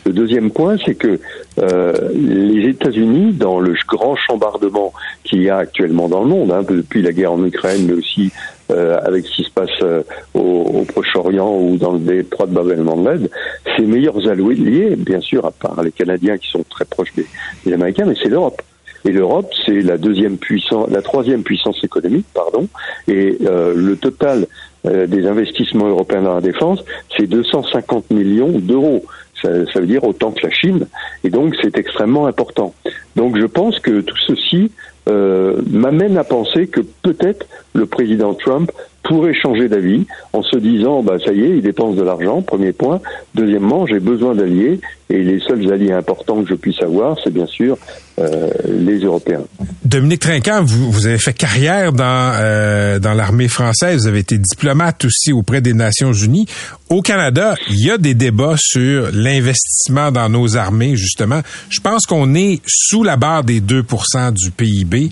Le 0.04 0.12
deuxième 0.12 0.50
point, 0.50 0.76
c'est 0.85 0.94
que 0.94 1.18
euh, 1.58 1.92
les 2.14 2.68
États-Unis, 2.70 3.32
dans 3.32 3.61
le 3.61 3.74
grand 3.88 4.16
chambardement 4.16 4.92
qu'il 5.22 5.42
y 5.42 5.50
a 5.50 5.58
actuellement 5.58 6.08
dans 6.08 6.22
le 6.22 6.28
monde, 6.28 6.50
hein, 6.50 6.62
depuis 6.68 7.02
la 7.02 7.12
guerre 7.12 7.32
en 7.32 7.44
Ukraine, 7.44 7.87
mais 7.87 7.92
aussi 7.92 8.32
euh, 8.70 8.98
avec 9.04 9.26
ce 9.26 9.37
qui 9.37 9.44
se 9.44 9.50
passe 9.50 9.70
euh, 9.82 10.02
au, 10.35 10.85
Proche-Orient 10.88 11.56
ou 11.56 11.76
dans 11.76 11.92
le 11.92 12.00
détroit 12.00 12.46
de 12.46 12.52
Bab 12.52 12.70
el-Mandeb, 12.70 13.28
ses 13.76 13.85
meilleurs 13.85 14.28
alliés, 14.28 14.96
bien 14.96 15.20
sûr, 15.20 15.44
à 15.46 15.52
part 15.52 15.80
les 15.82 15.92
Canadiens 15.92 16.37
qui 16.37 16.48
sont 16.48 16.64
très 16.68 16.85
proches 16.85 17.12
des, 17.14 17.72
Américains, 17.72 18.06
mais 18.06 18.16
c'est 18.20 18.28
l'Europe. 18.28 18.61
Et 19.04 19.11
l'Europe, 19.11 19.50
c'est 19.66 19.80
la 19.80 19.98
deuxième 19.98 20.38
puissance, 20.38 20.88
la 20.90 21.02
troisième 21.02 21.42
puissance 21.42 21.82
économique, 21.82 22.26
pardon. 22.35 22.68
Et 23.08 23.37
le 23.40 23.94
total 23.96 24.46
des 24.85 25.26
investissements 25.26 25.88
européens 25.88 26.22
dans 26.22 26.35
la 26.35 26.40
défense, 26.40 26.85
c'est 27.16 27.26
250 27.26 28.12
millions 28.12 28.50
d'euros 28.61 29.04
ça, 29.42 29.81
veut 29.81 29.87
dire 29.87 30.05
autant 30.05 30.31
que 30.33 30.46
la 30.46 30.52
Chine, 30.52 30.87
et 31.24 31.31
donc 31.31 31.55
c'est 31.61 31.76
extrêmement 31.76 32.26
important. 32.26 32.74
Donc 33.16 33.37
je 33.37 33.46
pense 33.46 33.78
que 33.81 34.00
tout 34.00 34.16
ceci 34.26 34.70
euh, 35.09 35.61
m'amène 35.68 36.16
à 36.16 36.24
penser 36.24 36.68
que 36.68 36.81
peut-être 36.81 37.46
le 37.74 37.87
président 37.87 38.35
Trump 38.35 38.70
pourrait 39.02 39.34
changer 39.34 39.68
d'avis 39.68 40.06
en 40.32 40.42
se 40.42 40.56
disant 40.56 41.02
bah 41.02 41.16
ça 41.24 41.32
y 41.32 41.42
est, 41.42 41.50
il 41.50 41.62
dépense 41.62 41.96
de 41.96 42.02
l'argent, 42.02 42.42
premier 42.42 42.72
point. 42.72 43.00
Deuxièmement, 43.34 43.86
j'ai 43.86 44.00
besoin 44.00 44.34
d'alliés 44.34 44.80
et 45.10 45.22
les 45.22 45.40
seuls 45.40 45.70
alliés 45.72 45.92
importants 45.92 46.42
que 46.42 46.48
je 46.48 46.54
puisse 46.54 46.80
avoir, 46.80 47.18
c'est 47.22 47.32
bien 47.32 47.46
sûr 47.46 47.76
euh, 48.18 48.48
les 48.66 48.98
Européens. 49.00 49.42
Dominique 49.84 50.20
Trinquant, 50.20 50.62
vous, 50.64 50.90
vous 50.90 51.06
avez 51.06 51.18
fait 51.18 51.32
carrière 51.32 51.92
dans 51.92 52.32
euh, 52.34 52.98
dans 52.98 53.12
l'armée 53.12 53.48
française, 53.48 54.02
vous 54.02 54.06
avez 54.06 54.20
été 54.20 54.38
diplomate 54.38 55.04
aussi 55.04 55.32
auprès 55.32 55.60
des 55.60 55.74
Nations 55.74 56.12
Unies. 56.12 56.46
Au 56.88 57.02
Canada, 57.02 57.56
il 57.70 57.86
y 57.86 57.90
a 57.90 57.98
des 57.98 58.14
débats 58.14 58.56
sur 58.58 59.10
l'investissement 59.12 60.12
dans 60.12 60.28
nos 60.28 60.56
armées 60.56 60.96
justement. 60.96 61.40
Je 61.68 61.80
pense 61.80 62.06
qu'on 62.06 62.34
est 62.34 62.60
sous 62.66 63.02
la 63.02 63.16
barre 63.16 63.44
des 63.44 63.60
2% 63.60 64.32
du 64.32 64.50
PIB, 64.50 65.10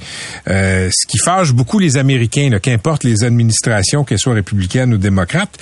euh, 0.48 0.90
ce 0.90 1.06
qui 1.06 1.18
fâche 1.18 1.52
beaucoup 1.52 1.78
les 1.78 1.96
Américains, 1.96 2.50
qu'importe 2.62 3.04
les 3.04 3.24
administrations, 3.24 3.79
qu'elles 4.06 4.18
soient 4.18 4.34
républicaines 4.34 4.94
ou 4.94 4.98
démocrates. 4.98 5.58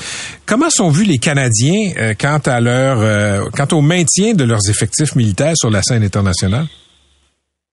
Comment 0.46 0.70
sont 0.70 0.90
vus 0.90 1.04
les 1.04 1.18
Canadiens 1.18 1.92
euh, 1.98 2.14
quant 2.18 2.40
à 2.46 2.60
leur 2.60 3.00
euh, 3.00 3.44
quant 3.56 3.76
au 3.76 3.80
maintien 3.80 4.34
de 4.34 4.44
leurs 4.44 4.68
effectifs 4.68 5.16
militaires 5.16 5.54
sur 5.56 5.70
la 5.70 5.82
scène 5.82 6.02
internationale? 6.02 6.66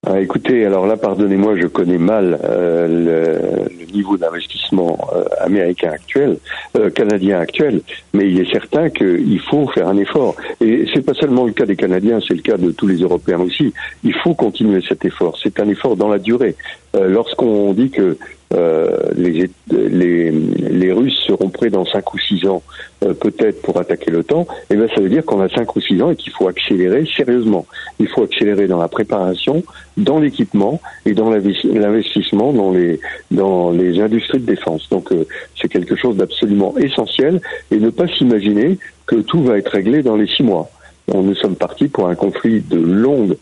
Ah, 0.08 0.20
écoutez, 0.20 0.64
alors 0.64 0.86
là, 0.86 0.96
pardonnez-moi, 0.96 1.56
je 1.56 1.66
connais 1.66 1.98
mal 1.98 2.38
euh, 2.44 3.66
le, 3.66 3.92
niveau 3.92 4.16
d'investissement 4.16 4.96
euh, 5.12 5.24
américain 5.40 5.90
actuel, 5.90 6.36
euh, 6.76 6.90
canadien 6.90 7.40
actuel, 7.40 7.80
mais 8.12 8.30
il 8.30 8.38
est 8.38 8.52
certain 8.52 8.88
qu'il 8.88 9.40
faut 9.40 9.66
faire 9.68 9.88
un 9.88 9.96
effort. 9.96 10.36
Et 10.60 10.86
c'est 10.94 11.04
pas 11.04 11.14
seulement 11.14 11.44
le 11.44 11.52
cas 11.52 11.66
des 11.66 11.74
Canadiens, 11.74 12.20
c'est 12.20 12.34
le 12.34 12.42
cas 12.42 12.56
de 12.56 12.70
tous 12.70 12.86
les 12.86 12.98
Européens 12.98 13.40
aussi. 13.40 13.74
Il 14.04 14.14
faut 14.14 14.34
continuer 14.34 14.80
cet 14.86 15.04
effort. 15.04 15.36
C'est 15.42 15.58
un 15.58 15.68
effort 15.68 15.96
dans 15.96 16.08
la 16.08 16.18
durée. 16.20 16.54
Lorsqu'on 16.94 17.72
dit 17.72 17.90
que 17.90 18.02
euh, 18.02 18.18
les, 18.52 19.50
les, 19.70 20.30
les, 20.30 20.92
Russes 20.92 21.18
seront 21.26 21.48
prêts 21.48 21.70
dans 21.70 21.84
5 21.84 22.14
ou 22.14 22.18
6 22.18 22.46
ans, 22.46 22.62
euh, 23.04 23.12
peut-être 23.12 23.60
pour 23.62 23.78
attaquer 23.78 24.10
l'OTAN, 24.10 24.42
et 24.42 24.74
eh 24.74 24.76
bien 24.76 24.86
ça 24.94 25.00
veut 25.00 25.08
dire 25.08 25.24
qu'on 25.24 25.40
a 25.40 25.48
5 25.48 25.74
ou 25.74 25.80
6 25.80 26.02
ans 26.02 26.10
et 26.10 26.16
qu'il 26.16 26.32
faut 26.32 26.48
accélérer 26.48 27.04
sérieusement. 27.16 27.66
Il 27.98 28.08
faut 28.08 28.22
accélérer 28.22 28.66
dans 28.68 28.78
la 28.78 28.88
préparation, 28.88 29.62
dans 29.96 30.18
l'équipement 30.18 30.80
et 31.04 31.12
dans 31.12 31.30
l'investissement 31.30 32.52
dans 32.52 32.70
les, 32.70 33.00
dans 33.30 33.70
les 33.70 34.00
industries 34.00 34.40
de 34.40 34.46
défense. 34.46 34.88
Donc 34.90 35.12
euh, 35.12 35.26
c'est 35.60 35.68
quelque 35.68 35.96
chose 35.96 36.16
d'absolument 36.16 36.76
essentiel 36.78 37.40
et 37.70 37.76
ne 37.78 37.90
pas 37.90 38.06
s'imaginer 38.08 38.78
que 39.06 39.16
tout 39.16 39.42
va 39.42 39.58
être 39.58 39.72
réglé 39.72 40.02
dans 40.02 40.16
les 40.16 40.26
6 40.26 40.44
mois. 40.44 40.70
nous 41.12 41.34
sommes 41.34 41.56
partis 41.56 41.88
pour 41.88 42.08
un 42.08 42.14
conflit 42.14 42.60
de 42.60 42.78
longue 42.78 43.36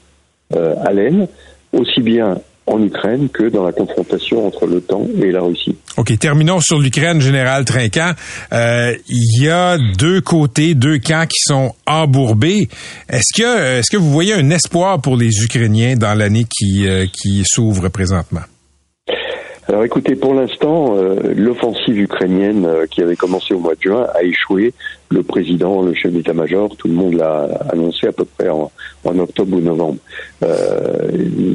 haleine, 0.85 1.27
aussi 1.73 2.01
bien 2.01 2.37
en 2.67 2.83
Ukraine 2.83 3.29
que 3.29 3.45
dans 3.45 3.65
la 3.65 3.73
confrontation 3.73 4.47
entre 4.47 4.67
l'OTAN 4.67 5.07
et 5.21 5.31
la 5.31 5.43
Russie. 5.43 5.77
OK, 5.97 6.19
terminons 6.19 6.61
sur 6.61 6.79
l'Ukraine, 6.79 7.21
général 7.21 7.65
Trinquant. 7.65 8.13
Euh, 8.53 8.95
il 9.09 9.43
y 9.43 9.49
a 9.49 9.77
deux 9.99 10.21
côtés, 10.21 10.75
deux 10.75 10.99
camps 10.99 11.27
qui 11.27 11.39
sont 11.41 11.75
embourbés. 11.87 12.69
Est-ce 13.09 13.35
que, 13.35 13.79
est-ce 13.79 13.91
que 13.91 13.97
vous 13.97 14.11
voyez 14.11 14.33
un 14.35 14.51
espoir 14.51 15.01
pour 15.01 15.17
les 15.17 15.45
Ukrainiens 15.45 15.97
dans 15.97 16.15
l'année 16.15 16.47
qui, 16.49 16.87
euh, 16.87 17.07
qui 17.13 17.43
s'ouvre 17.45 17.89
présentement? 17.89 18.43
Alors 19.67 19.83
écoutez, 19.85 20.15
pour 20.15 20.35
l'instant, 20.35 20.95
euh, 20.97 21.33
l'offensive 21.35 21.99
ukrainienne 21.99 22.67
euh, 22.67 22.87
qui 22.87 23.01
avait 23.01 23.17
commencé 23.17 23.55
au 23.55 23.59
mois 23.59 23.75
de 23.75 23.81
juin 23.81 24.07
a 24.15 24.23
échoué. 24.23 24.75
Le 25.11 25.23
président, 25.23 25.81
le 25.81 25.95
chef 25.95 26.13
d'état-major, 26.13 26.77
tout 26.77 26.89
le 26.89 26.95
monde 26.95 27.15
l'a 27.15 27.45
annoncé 27.71 28.07
à 28.07 28.13
peu 28.13 28.27
près 28.27 28.51
en, 28.51 28.71
octobre 29.05 29.57
ou 29.57 29.61
novembre. 29.61 29.99
Euh, 30.43 31.11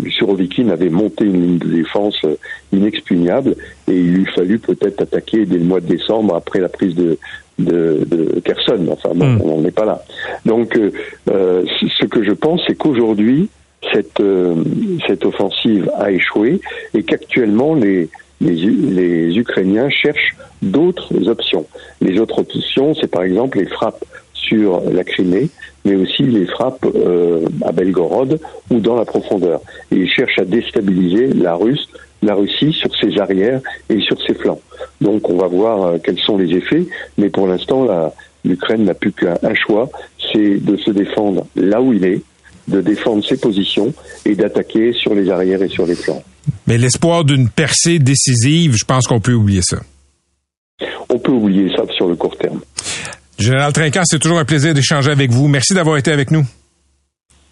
Surovikin 0.10 0.70
avait 0.70 0.90
monté 0.90 1.26
une 1.26 1.42
ligne 1.42 1.58
de 1.60 1.68
défense 1.68 2.18
euh, 2.26 2.36
inexpugnable 2.72 3.56
et 3.88 3.94
il 3.94 4.14
lui 4.14 4.26
fallu 4.26 4.58
peut-être 4.58 5.02
attaquer 5.02 5.46
dès 5.46 5.58
le 5.58 5.66
mois 5.66 5.80
de 5.80 5.88
décembre 5.88 6.36
après 6.36 6.60
la 6.60 6.70
prise 6.70 6.96
de, 6.96 7.20
de, 7.60 8.06
de 8.08 8.40
Kherson. 8.40 8.88
Enfin 8.92 9.12
bon, 9.14 9.26
hmm. 9.26 9.42
on 9.44 9.58
n'en 9.58 9.68
est 9.68 9.72
pas 9.72 9.86
là. 9.86 10.04
Donc 10.46 10.80
euh, 11.30 11.66
ce 11.78 12.06
que 12.06 12.24
je 12.24 12.32
pense, 12.32 12.62
c'est 12.66 12.76
qu'aujourd'hui, 12.76 13.50
cette, 13.92 14.20
euh, 14.20 14.56
cette 15.08 15.26
offensive 15.26 15.90
a 15.98 16.12
échoué 16.12 16.62
et 16.94 17.04
qu'actuellement 17.04 17.74
les, 17.76 18.10
les, 18.42 18.54
les, 18.54 19.38
Ukrainiens 19.38 19.90
cherchent 19.90 20.36
d'autres 20.62 21.28
options. 21.28 21.66
Les 22.02 22.20
autres 22.20 22.40
options, 22.40 22.94
c'est 22.94 23.10
par 23.10 23.24
exemple 23.24 23.58
les 23.58 23.66
frappes 23.66 24.04
sur 24.34 24.82
la 24.92 25.04
Crimée, 25.04 25.50
mais 25.86 25.96
aussi 25.96 26.24
les 26.24 26.46
frappes 26.46 26.86
euh, 26.86 27.48
à 27.64 27.72
Belgorod 27.72 28.40
ou 28.70 28.80
dans 28.80 28.96
la 28.96 29.06
profondeur. 29.06 29.62
Et 29.92 29.98
ils 29.98 30.10
cherchent 30.10 30.40
à 30.40 30.46
déstabiliser 30.46 31.28
la 31.28 31.56
Russe, 31.56 31.88
la 32.22 32.36
Russie 32.36 32.74
sur 32.74 32.94
ses 32.98 33.18
arrières 33.20 33.62
et 33.90 34.00
sur 34.02 34.22
ses 34.22 34.34
flancs. 34.34 34.62
Donc 35.02 35.30
on 35.30 35.38
va 35.38 35.48
voir 35.48 35.84
euh, 35.84 35.98
quels 36.04 36.20
sont 36.20 36.38
les 36.38 36.54
effets, 36.56 36.86
mais 37.18 37.30
pour 37.30 37.48
l'instant, 37.48 37.88
l'Ukraine 38.44 38.84
n'a 38.84 38.94
plus 38.94 39.12
qu'un 39.12 39.56
choix, 39.56 39.90
c'est 40.32 40.58
de 40.58 40.76
se 40.78 40.92
défendre 40.92 41.46
là 41.56 41.82
où 41.82 41.94
il 41.94 42.06
est, 42.06 42.22
de 42.70 42.82
défendre 42.82 43.26
ses 43.26 43.38
positions 43.38 43.94
et 44.26 44.36
d'attaquer 44.36 44.94
sur 44.94 45.14
les 45.14 45.30
arrières 45.30 45.62
et 45.62 45.70
sur 45.70 45.86
les 45.86 45.96
flancs. 45.96 46.24
Mais 46.68 46.78
l'espoir 46.78 47.24
d'une 47.26 47.50
percée 47.50 48.00
décisive, 48.00 48.76
je 48.76 48.86
pense 48.86 49.08
qu'on 49.08 49.20
peut 49.20 49.34
oublier 49.34 49.62
ça. 49.62 49.80
On 51.10 51.20
peut 51.20 51.32
oublier 51.32 51.70
ça 51.76 51.84
sur 51.96 52.08
le 52.08 52.16
court 52.16 52.38
terme. 52.38 52.62
Général 53.38 53.74
Trinquant, 53.74 54.02
c'est 54.06 54.20
toujours 54.20 54.40
un 54.40 54.46
plaisir 54.46 54.74
d'échanger 54.74 55.12
avec 55.12 55.32
vous. 55.32 55.48
Merci 55.48 55.74
d'avoir 55.74 55.98
été 55.98 56.12
avec 56.12 56.32
nous. 56.32 56.46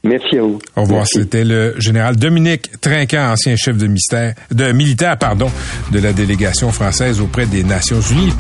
Merci 0.04 0.38
à 0.38 0.42
vous. 0.42 0.60
Au 0.76 0.82
revoir. 0.82 1.06
C'était 1.08 1.44
le 1.44 1.76
général 1.80 2.16
Dominique 2.16 2.80
Trinquant, 2.80 3.32
ancien 3.32 3.56
chef 3.56 3.78
de, 3.78 3.88
mystère, 3.88 4.36
de 4.52 4.72
militaire 4.72 5.18
pardon, 5.18 5.50
de 5.92 6.00
la 6.00 6.14
délégation 6.14 6.72
française 6.72 7.20
auprès 7.20 7.46
des 7.46 7.64
Nations 7.64 8.02
Unies. 8.02 8.34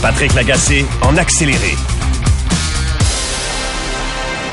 Patrick 0.00 0.34
Lagacé 0.34 0.84
en 1.02 1.16
accéléré. 1.16 1.74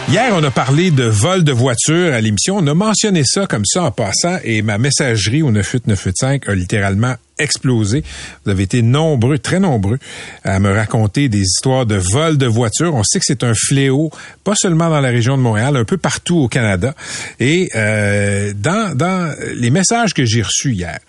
Hier, 0.10 0.32
on 0.34 0.44
a 0.44 0.52
parlé 0.52 0.92
de 0.92 1.06
vol 1.06 1.44
de 1.44 1.52
voiture 1.52 2.14
à 2.14 2.22
l'émission. 2.22 2.58
On 2.58 2.68
a 2.68 2.74
mentionné 2.74 3.24
ça 3.26 3.48
comme 3.48 3.66
ça 3.66 3.84
en 3.84 3.92
passant 3.92 4.38
et 4.44 4.62
ma 4.62 4.78
messagerie 4.78 5.42
au 5.42 5.50
98985 5.50 6.50
a 6.50 6.54
littéralement 6.56 7.16
explosé. 7.40 8.04
Vous 8.44 8.52
avez 8.52 8.64
été 8.64 8.82
nombreux, 8.82 9.40
très 9.40 9.60
nombreux, 9.60 9.98
à 10.44 10.60
me 10.60 10.72
raconter 10.72 11.30
des 11.30 11.40
histoires 11.40 11.86
de 11.86 11.96
vol 11.96 12.38
de 12.38 12.46
voitures. 12.46 12.94
On 12.94 13.04
sait 13.04 13.20
que 13.20 13.26
c'est 13.26 13.44
un 13.44 13.54
fléau, 13.56 14.12
pas 14.44 14.56
seulement 14.56 14.90
dans 14.90 15.00
la 15.00 15.10
région 15.10 15.38
de 15.38 15.42
Montréal, 15.42 15.78
un 15.78 15.86
peu 15.86 15.98
partout 15.98 16.38
au 16.38 16.48
Canada. 16.48 16.94
Et 17.40 17.70
euh, 17.76 18.54
dans, 18.56 19.36
les 19.56 19.70
messages 19.70 20.14
que 20.14 20.26
j'ai 20.26 20.44
reçus 20.44 20.74
hier, 20.74 21.00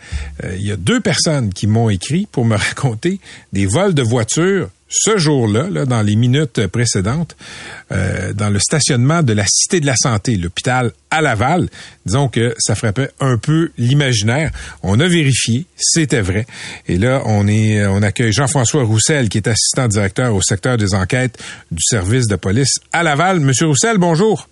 euh, 0.45 0.55
il 0.57 0.65
y 0.65 0.73
a 0.73 0.77
deux 0.77 1.01
personnes 1.01 1.53
qui 1.53 1.67
m'ont 1.67 1.91
écrit 1.91 2.27
pour 2.31 2.45
me 2.45 2.57
raconter 2.69 3.21
des 3.53 3.67
vols 3.67 3.95
de 3.95 4.03
voitures 4.03 4.71
ce 4.97 5.19
jour-là, 5.19 5.69
là, 5.71 5.87
dans 5.87 6.03
les 6.03 6.15
minutes 6.15 6.67
précédentes, 6.69 7.37
euh, 7.91 8.33
dans 8.33 8.49
le 8.49 8.59
stationnement 8.61 9.23
de 9.23 9.33
la 9.33 9.45
Cité 9.47 9.81
de 9.81 9.87
la 9.87 9.97
Santé, 9.97 10.37
l'hôpital 10.37 10.93
à 11.11 11.21
Laval. 11.21 11.69
Disons 12.07 12.29
que 12.29 12.55
ça 12.59 12.75
frappait 12.75 13.11
un 13.21 13.37
peu 13.37 13.71
l'imaginaire. 13.77 14.51
On 14.83 15.01
a 15.01 15.09
vérifié, 15.09 15.67
c'était 15.77 16.21
vrai. 16.21 16.47
Et 16.87 16.97
là, 16.97 17.23
on 17.27 17.49
est, 17.49 17.85
on 17.87 18.03
accueille 18.03 18.33
Jean-François 18.33 18.85
Roussel, 18.85 19.29
qui 19.29 19.39
est 19.39 19.49
assistant 19.49 19.89
directeur 19.89 20.35
au 20.35 20.43
secteur 20.43 20.77
des 20.77 20.95
enquêtes 20.95 21.43
du 21.71 21.83
service 21.83 22.29
de 22.29 22.37
police 22.37 22.79
à 22.93 23.03
Laval. 23.03 23.41
Monsieur 23.41 23.67
Roussel, 23.67 23.99
bonjour. 23.99 24.49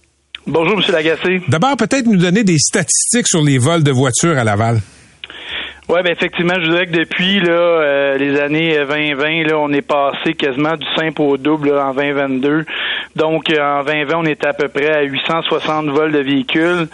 Bonjour, 0.46 0.76
Monsieur 0.76 0.92
Lagacé. 0.92 1.40
D'abord, 1.48 1.76
peut-être 1.76 2.06
nous 2.06 2.16
donner 2.16 2.42
des 2.42 2.58
statistiques 2.58 3.28
sur 3.28 3.42
les 3.42 3.58
vols 3.58 3.84
de 3.84 3.92
voitures 3.92 4.36
à 4.36 4.42
Laval. 4.42 4.80
Oui, 5.88 6.00
ben 6.04 6.12
effectivement, 6.12 6.54
je 6.54 6.70
dirais 6.70 6.86
que 6.86 6.92
depuis 6.92 7.40
là, 7.40 7.50
euh, 7.50 8.16
les 8.16 8.40
années 8.40 8.76
2020, 8.76 9.48
là, 9.48 9.58
on 9.58 9.72
est 9.72 9.82
passé 9.82 10.34
quasiment 10.34 10.76
du 10.76 10.86
simple 10.96 11.20
au 11.20 11.36
double 11.36 11.72
en 11.76 11.92
2022. 11.92 12.64
Donc, 13.16 13.50
euh, 13.50 13.80
en 13.80 13.84
2020, 13.84 14.16
on 14.16 14.24
était 14.24 14.46
à 14.46 14.52
peu 14.52 14.68
près 14.68 14.90
à 14.90 15.02
860 15.02 15.86
vols 15.86 16.12
de 16.12 16.20
véhicules 16.20 16.86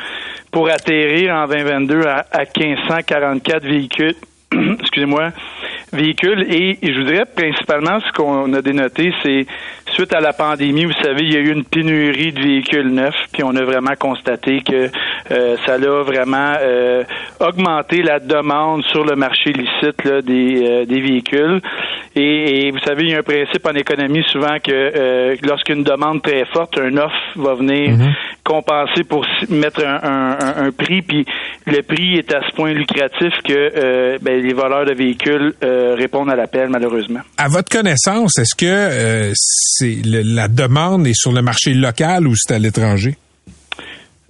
pour 0.51 0.71
atterrir 0.71 1.35
en 1.35 1.47
2022 1.47 2.07
à, 2.07 2.25
à 2.33 2.45
1544 2.45 3.63
véhicules. 3.63 4.15
Excusez-moi, 4.81 5.33
véhicules. 5.93 6.47
Et, 6.51 6.79
je 6.83 6.99
vous 6.99 7.05
dirais 7.05 7.27
principalement 7.27 8.01
ce 8.01 8.13
qu'on 8.13 8.53
a 8.55 8.63
dénoté, 8.63 9.13
c'est 9.23 9.47
suite 9.99 10.13
à 10.15 10.21
la 10.21 10.33
pandémie, 10.33 10.85
vous 10.85 10.93
savez, 11.03 11.23
il 11.23 11.33
y 11.33 11.37
a 11.37 11.41
eu 11.41 11.51
une 11.51 11.65
pénurie 11.65 12.31
de 12.33 12.41
véhicules 12.41 12.87
neufs, 12.89 13.17
puis 13.33 13.43
on 13.43 13.55
a 13.57 13.65
vraiment 13.65 13.95
constaté 13.99 14.61
que 14.61 14.89
euh, 15.33 15.57
ça 15.67 15.73
a 15.75 16.03
vraiment 16.05 16.55
euh, 16.61 17.03
augmenté 17.41 18.03
la 18.03 18.21
demande 18.21 18.85
sur 18.93 19.05
le 19.05 19.17
marché 19.17 19.53
licite 19.53 20.05
là, 20.05 20.23
des, 20.23 20.63
euh, 20.65 20.85
des 20.85 21.01
véhicules. 21.01 21.61
Et, 22.15 22.67
et, 22.67 22.71
vous 22.71 22.79
savez, 22.87 23.05
il 23.05 23.11
y 23.11 23.15
a 23.15 23.19
un 23.19 23.23
principe 23.23 23.67
en 23.67 23.75
économie 23.75 24.23
souvent 24.31 24.59
que 24.63 24.71
euh, 24.73 25.37
lorsqu'une 25.43 25.83
demande 25.83 26.23
très 26.23 26.45
forte, 26.53 26.79
un 26.79 26.97
offre 26.97 27.17
va 27.37 27.55
venir 27.55 27.91
Mhm. 27.91 28.13
compenser 28.45 29.05
pour 29.05 29.27
mettre 29.51 29.85
un, 29.85 29.99
un- 30.03 30.67
un 30.67 30.71
prix, 30.73 31.03
puis 31.03 31.25
le 31.67 31.83
prix 31.83 32.17
est 32.17 32.33
à 32.35 32.41
ce 32.49 32.55
point 32.57 32.73
lucratif 32.73 33.33
que 33.47 33.53
euh, 33.53 34.19
ben, 34.23 34.41
les 34.43 34.55
voleurs 34.55 34.87
de 34.87 34.95
véhicules 34.95 35.53
euh, 35.63 35.95
répondent 35.97 36.31
à 36.31 36.35
l'appel, 36.37 36.69
malheureusement. 36.71 37.21
À 37.37 37.49
votre 37.49 37.69
connaissance, 37.69 38.39
est-ce 38.39 38.55
que 38.55 38.65
euh, 38.67 39.33
la 39.97 40.49
demande 40.49 41.07
est 41.07 41.15
sur 41.15 41.33
le 41.33 41.43
marché 41.43 41.75
local 41.75 42.27
ou 42.27 42.35
c'est 42.37 42.55
à 42.55 42.59
l'étranger? 42.59 43.17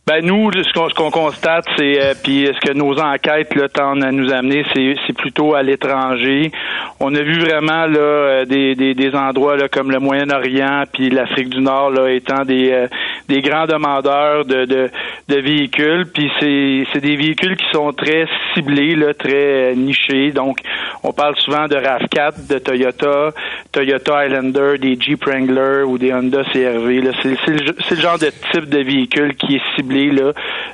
Ben 0.09 0.25
nous, 0.25 0.51
ce 0.53 0.95
qu'on, 0.95 1.11
constate, 1.11 1.67
c'est 1.77 2.01
euh, 2.01 2.15
puis 2.25 2.47
ce 2.47 2.67
que 2.67 2.73
nos 2.73 2.99
enquêtes 2.99 3.55
là, 3.55 3.69
tendent 3.69 4.03
à 4.03 4.11
nous 4.11 4.33
amener, 4.33 4.65
c'est, 4.73 5.13
plutôt 5.13 5.55
à 5.55 5.63
l'étranger. 5.63 6.51
On 6.99 7.15
a 7.15 7.21
vu 7.21 7.39
vraiment 7.41 7.85
là 7.85 7.99
euh, 7.99 8.45
des, 8.47 8.75
des, 8.75 8.95
des 8.95 9.15
endroits 9.15 9.59
là, 9.59 9.69
comme 9.69 9.91
le 9.91 9.99
Moyen-Orient 9.99 10.85
puis 10.91 11.11
l'Afrique 11.11 11.51
du 11.51 11.61
Nord 11.61 11.91
là, 11.91 12.11
étant 12.11 12.47
des, 12.47 12.71
euh, 12.73 12.87
des 13.29 13.43
grands 13.43 13.67
demandeurs 13.67 14.47
de, 14.47 14.65
de, 14.65 14.91
de 15.29 15.37
véhicules. 15.41 16.07
Puis 16.07 16.31
c'est, 16.41 16.87
c'est 16.93 17.01
des 17.01 17.17
véhicules 17.17 17.57
qui 17.57 17.67
sont 17.73 17.93
très 17.93 18.27
ciblés, 18.55 18.95
là, 18.95 19.13
très 19.13 19.73
euh, 19.73 19.75
nichés. 19.75 20.31
Donc, 20.31 20.61
on 21.03 21.13
parle 21.13 21.37
souvent 21.37 21.67
de 21.67 21.77
RAV4, 21.77 22.49
de 22.49 22.59
Toyota, 22.59 23.33
Toyota 23.73 24.21
Highlander, 24.21 24.79
des 24.79 24.99
Jeep 24.99 25.23
Wrangler 25.27 25.83
ou 25.87 25.99
des 25.99 26.15
Honda 26.15 26.45
CRV. 26.45 27.03
C'est, 27.23 27.51
le, 27.51 27.75
c'est 27.87 27.95
le 27.97 28.01
genre 28.01 28.19
de 28.19 28.31
type 28.53 28.71
de 28.71 28.79
véhicule 28.79 29.35
qui 29.35 29.57
est 29.57 29.63
ciblé. 29.77 29.98
Là. 30.07 30.33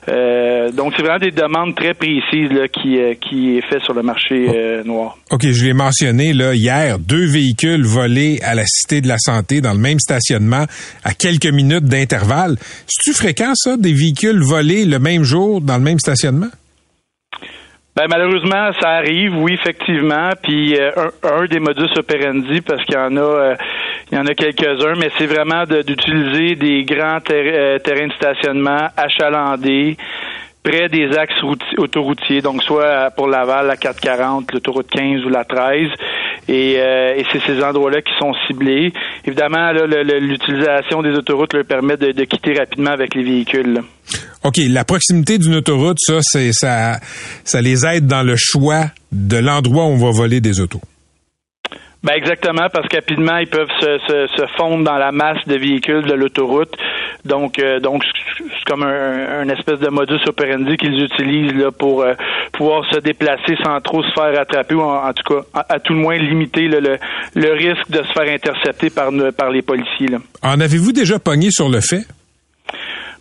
Euh, 0.08 0.70
donc, 0.70 0.92
c'est 0.96 1.02
vraiment 1.02 1.18
des 1.18 1.30
demandes 1.30 1.74
très 1.74 1.94
précises 1.94 2.50
là, 2.50 2.68
qui, 2.68 2.98
euh, 2.98 3.14
qui 3.14 3.56
est 3.56 3.62
fait 3.62 3.80
sur 3.80 3.94
le 3.94 4.02
marché 4.02 4.46
euh, 4.54 4.84
noir. 4.84 5.16
OK, 5.30 5.46
je 5.46 5.64
l'ai 5.64 5.72
mentionné 5.72 6.32
là 6.32 6.54
hier, 6.54 6.98
deux 6.98 7.26
véhicules 7.26 7.84
volés 7.84 8.40
à 8.42 8.54
la 8.54 8.64
Cité 8.66 9.00
de 9.00 9.08
la 9.08 9.18
Santé 9.18 9.60
dans 9.60 9.72
le 9.72 9.78
même 9.78 9.98
stationnement 9.98 10.64
à 11.04 11.14
quelques 11.14 11.46
minutes 11.46 11.84
d'intervalle. 11.84 12.56
C'est-tu 12.86 13.16
fréquent 13.16 13.52
ça, 13.54 13.76
des 13.76 13.92
véhicules 13.92 14.42
volés 14.42 14.84
le 14.84 14.98
même 14.98 15.22
jour 15.22 15.60
dans 15.60 15.76
le 15.76 15.82
même 15.82 15.98
stationnement? 15.98 16.50
Ben 17.96 18.06
malheureusement, 18.08 18.72
ça 18.80 18.88
arrive, 18.90 19.36
oui, 19.36 19.52
effectivement. 19.54 20.30
Puis 20.42 20.76
euh, 20.76 20.90
un, 21.22 21.42
un 21.42 21.44
des 21.46 21.60
modus 21.60 21.96
operandi, 21.96 22.60
parce 22.60 22.82
qu'il 22.84 22.94
y 22.94 22.98
en 22.98 23.16
a, 23.16 23.20
euh, 23.20 23.54
il 24.10 24.16
y 24.16 24.20
en 24.20 24.26
a 24.26 24.34
quelques-uns, 24.34 24.94
mais 24.98 25.10
c'est 25.16 25.26
vraiment 25.26 25.62
d'utiliser 25.64 26.56
des 26.56 26.82
grands 26.84 27.18
euh, 27.30 27.78
terrains 27.78 28.08
de 28.08 28.12
stationnement 28.14 28.88
achalandés 28.96 29.96
près 30.64 30.88
des 30.88 31.16
axes 31.16 31.40
routi- 31.42 31.76
autoroutiers, 31.78 32.40
donc 32.40 32.62
soit 32.64 33.10
pour 33.14 33.28
Laval, 33.28 33.66
la 33.68 33.76
440, 33.76 34.50
l'autoroute 34.52 34.88
15 34.90 35.24
ou 35.24 35.28
la 35.28 35.44
13. 35.44 35.88
Et, 36.48 36.74
euh, 36.78 37.14
et 37.16 37.24
c'est 37.30 37.40
ces 37.42 37.62
endroits-là 37.62 38.02
qui 38.02 38.12
sont 38.18 38.34
ciblés. 38.46 38.92
Évidemment, 39.24 39.70
l'utilisation 39.72 41.00
des 41.02 41.12
autoroutes 41.12 41.52
leur 41.52 41.64
permet 41.64 41.96
de, 41.96 42.12
de 42.12 42.24
quitter 42.24 42.54
rapidement 42.54 42.90
avec 42.90 43.14
les 43.14 43.22
véhicules. 43.22 43.82
OK, 44.44 44.58
la 44.68 44.84
proximité 44.84 45.38
d'une 45.38 45.54
autoroute, 45.54 45.96
ça, 45.98 46.18
c'est 46.20 46.52
ça, 46.52 47.00
ça 47.44 47.62
les 47.62 47.86
aide 47.86 48.06
dans 48.06 48.22
le 48.22 48.34
choix 48.36 48.84
de 49.10 49.38
l'endroit 49.38 49.84
où 49.84 49.88
on 49.88 49.96
va 49.96 50.10
voler 50.10 50.42
des 50.42 50.60
autos. 50.60 50.82
Ben 52.02 52.12
exactement, 52.14 52.68
parce 52.70 52.86
que 52.88 52.96
rapidement, 52.96 53.38
ils 53.38 53.46
peuvent 53.46 53.72
se, 53.80 53.98
se, 54.06 54.26
se 54.36 54.46
fondre 54.58 54.84
dans 54.84 54.98
la 54.98 55.10
masse 55.10 55.38
de 55.46 55.56
véhicules 55.56 56.04
de 56.04 56.12
l'autoroute. 56.12 56.74
Donc, 57.24 57.58
euh, 57.58 57.80
donc 57.80 58.02
c'est 58.36 58.64
comme 58.66 58.82
un, 58.82 59.40
un 59.40 59.48
espèce 59.48 59.80
de 59.80 59.88
modus 59.88 60.20
operandi 60.28 60.76
qu'ils 60.76 61.02
utilisent 61.02 61.54
là, 61.54 61.70
pour 61.72 62.02
euh, 62.02 62.12
pouvoir 62.52 62.84
se 62.92 63.00
déplacer 63.00 63.56
sans 63.64 63.80
trop 63.80 64.02
se 64.02 64.12
faire 64.12 64.38
attraper 64.38 64.74
ou 64.74 64.82
en, 64.82 65.08
en 65.08 65.12
tout 65.14 65.34
cas, 65.34 65.40
à, 65.54 65.76
à 65.76 65.78
tout 65.80 65.94
le 65.94 66.00
moins 66.00 66.18
limiter 66.18 66.68
là, 66.68 66.80
le, 66.80 66.98
le 67.34 67.52
risque 67.54 67.90
de 67.90 68.02
se 68.02 68.12
faire 68.12 68.30
intercepter 68.30 68.90
par, 68.90 69.08
par 69.34 69.48
les 69.50 69.62
policiers. 69.62 70.08
Là. 70.08 70.18
En 70.42 70.60
avez-vous 70.60 70.92
déjà 70.92 71.18
pogné 71.18 71.50
sur 71.50 71.70
le 71.70 71.80
fait? 71.80 72.04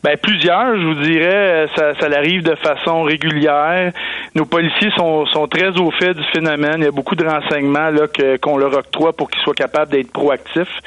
Ben 0.04 0.18
plusieurs, 0.18 0.78
je 0.78 0.86
vous 0.86 1.02
dirais, 1.02 1.66
ça, 1.78 1.94
ça 1.98 2.08
arrive 2.08 2.44
de 2.44 2.56
façon 2.56 3.04
régulière. 3.04 3.94
Nos 4.36 4.46
policiers 4.46 4.92
sont, 4.98 5.26
sont 5.28 5.48
très 5.48 5.80
au 5.80 5.92
fait 5.92 6.14
du 6.14 6.24
phénomène. 6.34 6.76
Il 6.80 6.84
y 6.84 6.88
a 6.88 6.92
beaucoup 6.92 7.16
de 7.16 7.26
renseignements 7.26 7.90
là 7.90 8.08
qu'on 8.42 8.58
leur 8.58 8.78
octroie 8.78 9.14
pour 9.14 9.30
qu'ils 9.30 9.42
soient 9.44 9.54
capables 9.54 9.92
d'être 9.92 10.12
proactifs. 10.12 10.82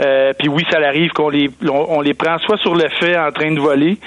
Euh, 0.00 0.32
puis 0.38 0.48
oui, 0.48 0.64
ça 0.70 0.78
arrive 0.78 1.10
qu'on 1.10 1.28
les 1.28 1.50
on, 1.68 2.00
les 2.00 2.14
prend 2.14 2.38
soit 2.38 2.56
sur 2.58 2.74
le 2.74 2.88
fait 3.00 3.16
en 3.16 3.30
train 3.30 3.52
de 3.52 3.60
voler. 3.60 3.98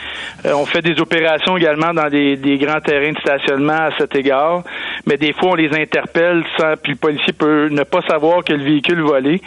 Euh, 0.45 0.53
on 0.53 0.65
fait 0.65 0.81
des 0.81 0.99
opérations 0.99 1.57
également 1.57 1.93
dans 1.93 2.09
des, 2.09 2.35
des 2.35 2.57
grands 2.57 2.79
terrains 2.79 3.13
de 3.13 3.19
stationnement 3.19 3.73
à 3.73 3.89
cet 3.97 4.15
égard. 4.15 4.63
Mais 5.05 5.17
des 5.17 5.33
fois, 5.33 5.51
on 5.51 5.55
les 5.55 5.69
interpelle 5.73 6.43
sans, 6.57 6.73
puis 6.81 6.93
le 6.93 6.97
policier 6.97 7.33
peut 7.33 7.69
ne 7.69 7.83
pas 7.83 8.01
savoir 8.07 8.43
que 8.43 8.53
le 8.53 8.63
véhicule 8.63 9.01
volé, 9.01 9.41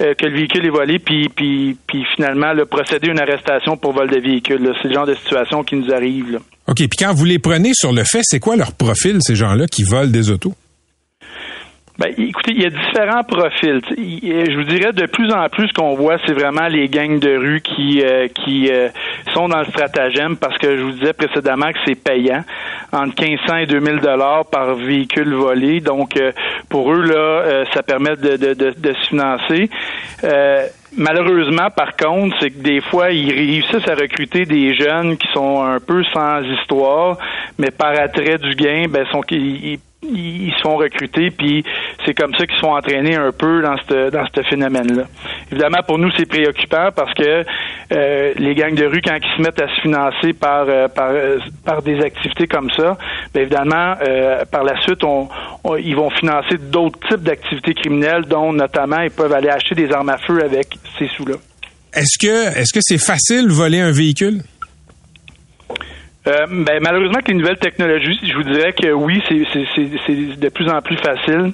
euh, 0.00 0.14
que 0.14 0.26
le 0.26 0.34
véhicule 0.34 0.64
est 0.64 0.70
volé, 0.70 0.98
puis 0.98 1.28
puis 1.28 1.76
puis 1.86 2.04
finalement 2.14 2.52
le 2.52 2.64
procéder 2.64 3.08
une 3.08 3.20
arrestation 3.20 3.76
pour 3.76 3.92
vol 3.92 4.08
de 4.10 4.18
véhicule. 4.18 4.72
C'est 4.80 4.88
le 4.88 4.94
genre 4.94 5.06
de 5.06 5.14
situation 5.14 5.62
qui 5.62 5.76
nous 5.76 5.92
arrive. 5.92 6.40
OK, 6.68 6.76
puis 6.76 6.88
quand 6.98 7.12
vous 7.12 7.24
les 7.24 7.38
prenez 7.38 7.72
sur 7.74 7.92
le 7.92 8.04
fait, 8.04 8.20
c'est 8.22 8.38
quoi 8.38 8.56
leur 8.56 8.72
profil, 8.72 9.18
ces 9.20 9.34
gens-là 9.34 9.66
qui 9.66 9.82
volent 9.82 10.10
des 10.10 10.30
autos? 10.30 10.54
Ben, 11.98 12.08
écoutez, 12.16 12.52
il 12.52 12.62
y 12.62 12.66
a 12.66 12.70
différents 12.70 13.22
profils. 13.22 13.80
Il- 13.98 14.50
Je 14.50 14.56
vous 14.56 14.64
dirais 14.64 14.92
de 14.92 15.06
plus 15.06 15.30
en 15.32 15.48
plus 15.50 15.68
ce 15.68 15.72
qu'on 15.74 15.94
voit, 15.94 16.16
c'est 16.26 16.32
vraiment 16.32 16.66
les 16.66 16.88
gangs 16.88 17.18
de 17.20 17.36
rue 17.36 17.60
qui 17.60 18.02
euh, 18.02 18.28
qui 18.28 18.70
euh, 18.72 18.88
sont 19.34 19.46
dans 19.48 19.58
le 19.58 19.66
stratagème 19.66 20.36
parce 20.38 20.56
que 20.58 20.76
je 20.76 20.82
vous 20.82 20.92
disais 20.92 21.12
précédemment 21.12 21.70
que 21.70 21.78
c'est 21.86 21.94
payant 22.02 22.42
entre 22.92 23.22
1500 23.22 23.56
et 23.58 23.66
2000 23.66 23.98
dollars 24.00 24.46
par 24.46 24.74
véhicule 24.74 25.34
volé. 25.34 25.80
Donc 25.80 26.16
euh, 26.16 26.32
pour 26.70 26.92
eux 26.92 27.02
là, 27.02 27.14
euh, 27.16 27.64
ça 27.74 27.82
permet 27.82 28.16
de, 28.16 28.36
de, 28.36 28.54
de, 28.54 28.70
de 28.76 28.92
se 28.94 29.08
financer. 29.08 29.68
Euh, 30.24 30.66
Malheureusement, 30.94 31.68
par 31.74 31.96
contre, 31.96 32.36
c'est 32.38 32.50
que 32.50 32.58
des 32.62 32.82
fois, 32.82 33.12
ils 33.12 33.32
réussissent 33.32 33.88
à 33.88 33.94
recruter 33.94 34.44
des 34.44 34.74
jeunes 34.74 35.16
qui 35.16 35.26
sont 35.32 35.62
un 35.62 35.80
peu 35.80 36.04
sans 36.12 36.42
histoire, 36.42 37.16
mais 37.58 37.70
par 37.70 37.98
attrait 37.98 38.36
du 38.36 38.54
gain, 38.54 38.84
ben, 38.90 39.06
sont, 39.10 39.22
ils, 39.30 39.78
ils- 40.02 40.52
font 40.62 40.76
recruter, 40.76 41.30
puis 41.30 41.64
c'est 42.06 42.14
comme 42.14 42.32
ça 42.36 42.46
qu'ils 42.46 42.58
sont 42.60 42.68
entraînés 42.68 43.16
un 43.16 43.32
peu 43.32 43.62
dans 43.62 43.76
ce 43.88 44.10
dans 44.10 44.24
ce 44.32 44.42
phénomène-là. 44.42 45.04
Évidemment, 45.50 45.78
pour 45.86 45.98
nous, 45.98 46.10
c'est 46.16 46.26
préoccupant 46.26 46.90
parce 46.94 47.12
que 47.14 47.44
euh, 47.92 48.32
les 48.36 48.54
gangs 48.54 48.74
de 48.76 48.84
rue, 48.86 49.00
quand 49.04 49.16
ils 49.20 49.36
se 49.36 49.42
mettent 49.42 49.60
à 49.60 49.66
se 49.74 49.80
financer 49.80 50.32
par 50.34 50.66
euh, 50.68 50.86
par, 50.88 51.10
euh, 51.10 51.38
par 51.64 51.82
des 51.82 52.00
activités 52.00 52.46
comme 52.46 52.70
ça, 52.76 52.96
bien 53.34 53.42
évidemment, 53.42 53.94
euh, 54.06 54.44
par 54.44 54.62
la 54.62 54.80
suite, 54.82 55.02
on, 55.02 55.28
on- 55.64 55.76
ils 55.76 55.96
vont 55.96 56.10
financer 56.10 56.58
d'autres 56.58 56.98
types 57.08 57.22
d'activités 57.24 57.74
criminelles, 57.74 58.24
dont 58.28 58.52
notamment 58.52 59.00
ils 59.00 59.10
peuvent 59.10 59.32
aller 59.32 59.48
acheter 59.48 59.74
des 59.74 59.90
armes 59.92 60.10
à 60.10 60.18
feu 60.18 60.42
avec 60.44 60.68
ces 60.98 61.08
sous-là. 61.08 61.34
est-ce 61.94 62.18
que 62.24 62.56
est-ce 62.58 62.72
que 62.72 62.80
c'est 62.80 62.98
facile 63.04 63.48
voler 63.48 63.80
un 63.80 63.90
véhicule? 63.92 64.42
Euh, 66.26 66.46
ben, 66.48 66.80
malheureusement, 66.80 67.14
avec 67.14 67.28
les 67.28 67.34
nouvelles 67.34 67.58
technologies, 67.58 68.20
je 68.22 68.34
vous 68.34 68.44
dirais 68.44 68.72
que 68.72 68.92
oui, 68.92 69.22
c'est 69.28 70.36
de 70.38 70.48
plus 70.48 70.68
en 70.68 70.80
plus 70.80 70.96
facile. 70.96 71.52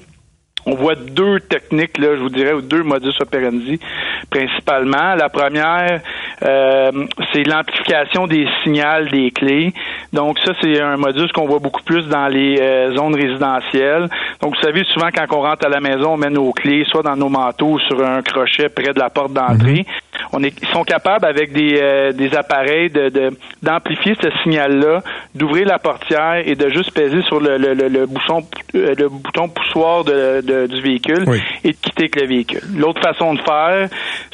On 0.70 0.74
voit 0.74 0.94
deux 0.96 1.40
techniques, 1.40 1.96
là, 1.96 2.14
je 2.14 2.20
vous 2.20 2.28
dirais, 2.28 2.52
ou 2.52 2.60
deux 2.60 2.82
modus 2.82 3.14
operandi 3.20 3.80
principalement. 4.30 5.14
La 5.14 5.28
première, 5.28 6.00
euh, 6.42 6.90
c'est 7.32 7.44
l'amplification 7.44 8.26
des 8.26 8.46
signaux 8.62 9.08
des 9.10 9.30
clés. 9.30 9.72
Donc 10.12 10.38
ça, 10.44 10.52
c'est 10.60 10.80
un 10.80 10.96
modus 10.96 11.28
qu'on 11.32 11.46
voit 11.46 11.58
beaucoup 11.58 11.82
plus 11.82 12.06
dans 12.08 12.28
les 12.28 12.58
euh, 12.60 12.94
zones 12.94 13.14
résidentielles. 13.14 14.08
Donc 14.40 14.54
vous 14.56 14.62
savez, 14.62 14.84
souvent 14.92 15.08
quand 15.14 15.24
on 15.36 15.40
rentre 15.40 15.66
à 15.66 15.68
la 15.68 15.80
maison, 15.80 16.12
on 16.12 16.16
met 16.16 16.30
nos 16.30 16.52
clés 16.52 16.84
soit 16.90 17.02
dans 17.02 17.16
nos 17.16 17.28
manteaux 17.28 17.72
ou 17.72 17.78
sur 17.80 18.04
un 18.04 18.22
crochet 18.22 18.68
près 18.68 18.92
de 18.92 18.98
la 18.98 19.10
porte 19.10 19.32
d'entrée. 19.32 19.86
Mhm. 19.86 20.08
On 20.32 20.42
est, 20.42 20.54
ils 20.60 20.68
sont 20.68 20.84
capables 20.84 21.24
avec 21.24 21.52
des, 21.52 21.78
euh, 21.80 22.12
des 22.12 22.34
appareils 22.36 22.90
de, 22.90 23.30
d'amplifier 23.62 24.14
ce 24.20 24.28
signal-là, 24.42 25.02
d'ouvrir 25.34 25.66
la 25.66 25.78
portière 25.78 26.42
et 26.44 26.54
de 26.54 26.68
juste 26.68 26.92
peser 26.92 27.22
sur 27.22 27.40
le, 27.40 27.56
le, 27.56 27.74
le, 27.74 28.06
bouchon 28.06 28.44
le 28.74 29.08
bouton 29.08 29.48
poussoir 29.48 30.04
de, 30.04 30.57
du 30.66 30.80
véhicule 30.80 31.24
et 31.64 31.72
de 31.72 31.76
quitter 31.76 32.04
avec 32.04 32.20
le 32.20 32.26
véhicule. 32.26 32.62
L'autre 32.76 33.00
façon 33.00 33.34
de 33.34 33.40
faire, 33.40 33.88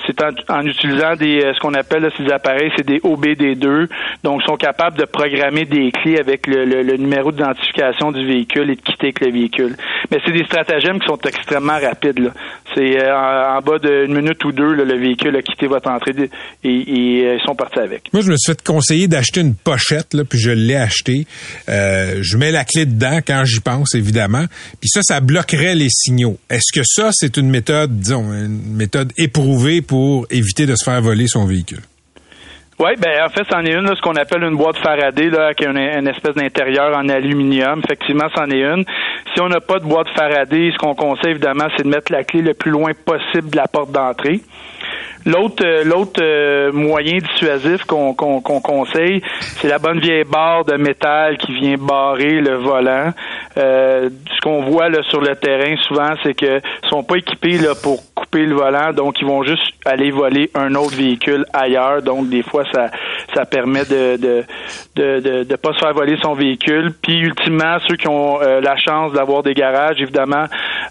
c'est 0.06 0.16
en, 0.50 0.62
utilisant 0.66 1.16
des 1.16 1.52
ce 1.54 1.60
qu'on 1.60 1.74
appelle 1.74 2.10
ces 2.16 2.30
appareils, 2.32 2.70
c'est 2.76 2.86
des 2.86 2.98
OBD2. 2.98 3.88
Donc, 4.22 4.40
ils 4.42 4.46
sont 4.46 4.56
capables 4.56 4.98
de 4.98 5.04
programmer 5.04 5.64
des 5.64 5.90
clés 5.92 6.18
avec 6.18 6.46
le, 6.46 6.96
numéro 6.96 7.32
d'identification 7.32 8.12
du 8.12 8.24
véhicule 8.26 8.70
et 8.70 8.76
de 8.76 8.80
quitter 8.80 9.06
avec 9.06 9.20
le 9.20 9.32
véhicule. 9.32 9.76
Mais 10.10 10.18
c'est 10.24 10.32
des 10.32 10.44
stratagèmes 10.44 11.00
qui 11.00 11.06
sont 11.06 11.18
extrêmement 11.24 11.78
rapides. 11.80 12.32
C'est 12.74 13.02
euh, 13.02 13.14
en, 13.14 13.60
bas 13.60 13.78
d'une 13.78 14.14
minute 14.14 14.44
ou 14.44 14.52
deux, 14.52 14.74
le 14.74 14.98
véhicule 14.98 15.36
a 15.36 15.42
quitté 15.42 15.66
votre 15.66 15.88
entrée 15.90 16.12
et, 16.12 16.68
euh, 16.68 17.36
ils 17.36 17.40
sont 17.44 17.54
partis 17.54 17.78
avec. 17.78 18.12
Moi, 18.12 18.22
je 18.22 18.30
me 18.30 18.36
suis 18.36 18.52
fait 18.52 18.62
conseiller 18.62 19.08
d'acheter 19.08 19.40
une 19.40 19.54
pochette, 19.54 20.14
là, 20.14 20.24
puis 20.24 20.38
je 20.38 20.50
l'ai 20.50 20.76
acheté. 20.76 21.26
Euh, 21.68 22.18
je 22.20 22.36
mets 22.36 22.50
la 22.50 22.64
clé 22.64 22.86
dedans 22.86 23.20
quand 23.26 23.44
j'y 23.44 23.60
pense, 23.60 23.94
évidemment. 23.94 24.44
Puis 24.80 24.88
ça, 24.88 25.00
ça 25.02 25.20
bloquerait 25.20 25.74
les 25.74 25.88
signaux. 25.90 26.13
Est-ce 26.50 26.72
que 26.72 26.84
ça, 26.84 27.10
c'est 27.12 27.36
une 27.36 27.50
méthode, 27.50 27.98
disons, 27.98 28.32
une 28.32 28.76
méthode 28.76 29.12
éprouvée 29.16 29.82
pour 29.82 30.26
éviter 30.30 30.66
de 30.66 30.74
se 30.74 30.84
faire 30.84 31.00
voler 31.00 31.26
son 31.26 31.46
véhicule? 31.46 31.80
Oui, 32.80 32.90
ben 32.98 33.24
en 33.24 33.28
fait, 33.28 33.44
c'en 33.50 33.64
est 33.64 33.72
une, 33.72 33.86
ce 33.94 34.00
qu'on 34.00 34.16
appelle 34.16 34.42
une 34.42 34.56
boîte 34.56 34.78
Faraday, 34.78 35.30
là, 35.30 35.46
avec 35.46 35.64
une, 35.64 35.76
une 35.78 36.08
espèce 36.08 36.34
d'intérieur 36.34 36.96
en 36.96 37.08
aluminium. 37.08 37.80
Effectivement, 37.84 38.26
c'en 38.34 38.46
est 38.50 38.62
une. 38.62 38.84
Si 39.32 39.40
on 39.40 39.48
n'a 39.48 39.60
pas 39.60 39.78
de 39.78 39.84
boîte 39.84 40.08
Faraday, 40.16 40.72
ce 40.72 40.78
qu'on 40.78 40.94
conseille 40.94 41.30
évidemment, 41.30 41.68
c'est 41.76 41.84
de 41.84 41.88
mettre 41.88 42.10
la 42.10 42.24
clé 42.24 42.42
le 42.42 42.54
plus 42.54 42.72
loin 42.72 42.90
possible 42.92 43.50
de 43.50 43.56
la 43.56 43.68
porte 43.68 43.92
d'entrée. 43.92 44.40
L'autre 45.26 45.64
euh, 45.64 45.84
l'autre 45.84 46.20
euh, 46.22 46.70
moyen 46.72 47.16
dissuasif 47.16 47.84
qu'on 47.84 48.14
conseille, 48.14 49.22
c'est 49.60 49.68
la 49.68 49.78
bonne 49.78 49.98
vieille 49.98 50.24
barre 50.24 50.66
de 50.66 50.76
métal 50.76 51.38
qui 51.38 51.54
vient 51.54 51.76
barrer 51.78 52.40
le 52.40 52.56
volant. 52.56 53.10
Euh, 53.56 54.10
ce 54.34 54.40
qu'on 54.42 54.62
voit 54.62 54.90
là, 54.90 55.02
sur 55.04 55.22
le 55.22 55.34
terrain 55.36 55.76
souvent, 55.88 56.14
c'est 56.22 56.34
que 56.34 56.60
sont 56.90 57.02
pas 57.02 57.16
équipés 57.16 57.56
là, 57.56 57.74
pour 57.74 58.02
couper 58.14 58.44
le 58.44 58.54
volant, 58.54 58.92
donc 58.92 59.20
ils 59.20 59.26
vont 59.26 59.42
juste 59.44 59.62
aller 59.86 60.10
voler 60.10 60.50
un 60.54 60.74
autre 60.74 60.94
véhicule 60.94 61.46
ailleurs. 61.54 62.02
Donc 62.02 62.28
des 62.28 62.42
fois, 62.42 62.64
ça 62.72 62.90
ça 63.34 63.46
permet 63.46 63.84
de 63.86 64.16
de 64.16 64.44
de, 64.96 65.44
de, 65.44 65.56
pas 65.56 65.72
se 65.72 65.78
faire 65.78 65.94
voler 65.94 66.16
son 66.22 66.34
véhicule. 66.34 66.92
Puis 67.02 67.18
ultimement, 67.18 67.78
ceux 67.88 67.96
qui 67.96 68.08
ont 68.08 68.38
la 68.38 68.76
chance 68.76 69.12
d'avoir 69.12 69.42
des 69.42 69.54
garages, 69.54 70.00
évidemment, 70.00 70.44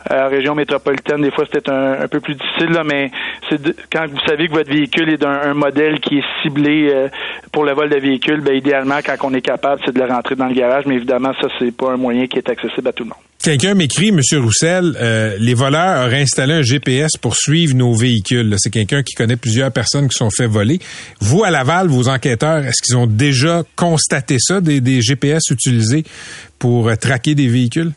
en 0.09 0.27
région 0.27 0.55
métropolitaine, 0.55 1.21
des 1.21 1.31
fois 1.31 1.45
c'est 1.51 1.69
un, 1.69 2.01
un 2.01 2.07
peu 2.07 2.19
plus 2.19 2.35
difficile, 2.35 2.71
là, 2.71 2.83
mais 2.83 3.11
c'est 3.49 3.59
quand 3.91 4.07
vous 4.07 4.19
savez 4.27 4.47
que 4.47 4.53
votre 4.53 4.71
véhicule 4.71 5.09
est 5.09 5.17
d'un 5.17 5.53
modèle 5.53 5.99
qui 5.99 6.17
est 6.17 6.23
ciblé 6.41 6.89
euh, 6.91 7.07
pour 7.51 7.63
le 7.63 7.73
vol 7.73 7.89
de 7.89 7.99
véhicule, 7.99 8.41
ben, 8.41 8.55
idéalement, 8.55 8.99
quand 9.05 9.15
on 9.23 9.33
est 9.33 9.41
capable, 9.41 9.81
c'est 9.85 9.93
de 9.93 9.99
le 9.99 10.05
rentrer 10.05 10.35
dans 10.35 10.47
le 10.47 10.53
garage, 10.53 10.85
mais 10.85 10.95
évidemment, 10.95 11.31
ça, 11.41 11.47
c'est 11.59 11.75
pas 11.75 11.91
un 11.91 11.97
moyen 11.97 12.27
qui 12.27 12.37
est 12.37 12.49
accessible 12.49 12.87
à 12.87 12.93
tout 12.93 13.03
le 13.03 13.09
monde. 13.09 13.19
Quelqu'un 13.43 13.73
m'écrit, 13.73 14.07
M. 14.07 14.21
Roussel, 14.41 14.95
euh, 15.01 15.35
les 15.37 15.53
voleurs 15.53 16.05
auraient 16.05 16.21
installé 16.21 16.53
un 16.53 16.61
GPS 16.61 17.17
pour 17.19 17.35
suivre 17.35 17.75
nos 17.75 17.93
véhicules. 17.93 18.55
C'est 18.57 18.69
quelqu'un 18.69 19.03
qui 19.03 19.15
connaît 19.15 19.35
plusieurs 19.35 19.69
personnes 19.69 20.07
qui 20.07 20.17
sont 20.17 20.29
fait 20.29 20.47
voler. 20.47 20.79
Vous, 21.19 21.43
à 21.43 21.51
Laval, 21.51 21.87
vos 21.87 22.07
enquêteurs, 22.07 22.63
est-ce 22.65 22.81
qu'ils 22.81 22.95
ont 22.95 23.07
déjà 23.07 23.63
constaté 23.75 24.37
ça, 24.39 24.61
des, 24.61 24.79
des 24.79 25.01
GPS 25.01 25.41
utilisés 25.51 26.05
pour 26.57 26.87
euh, 26.87 26.95
traquer 26.95 27.35
des 27.35 27.47
véhicules? 27.47 27.91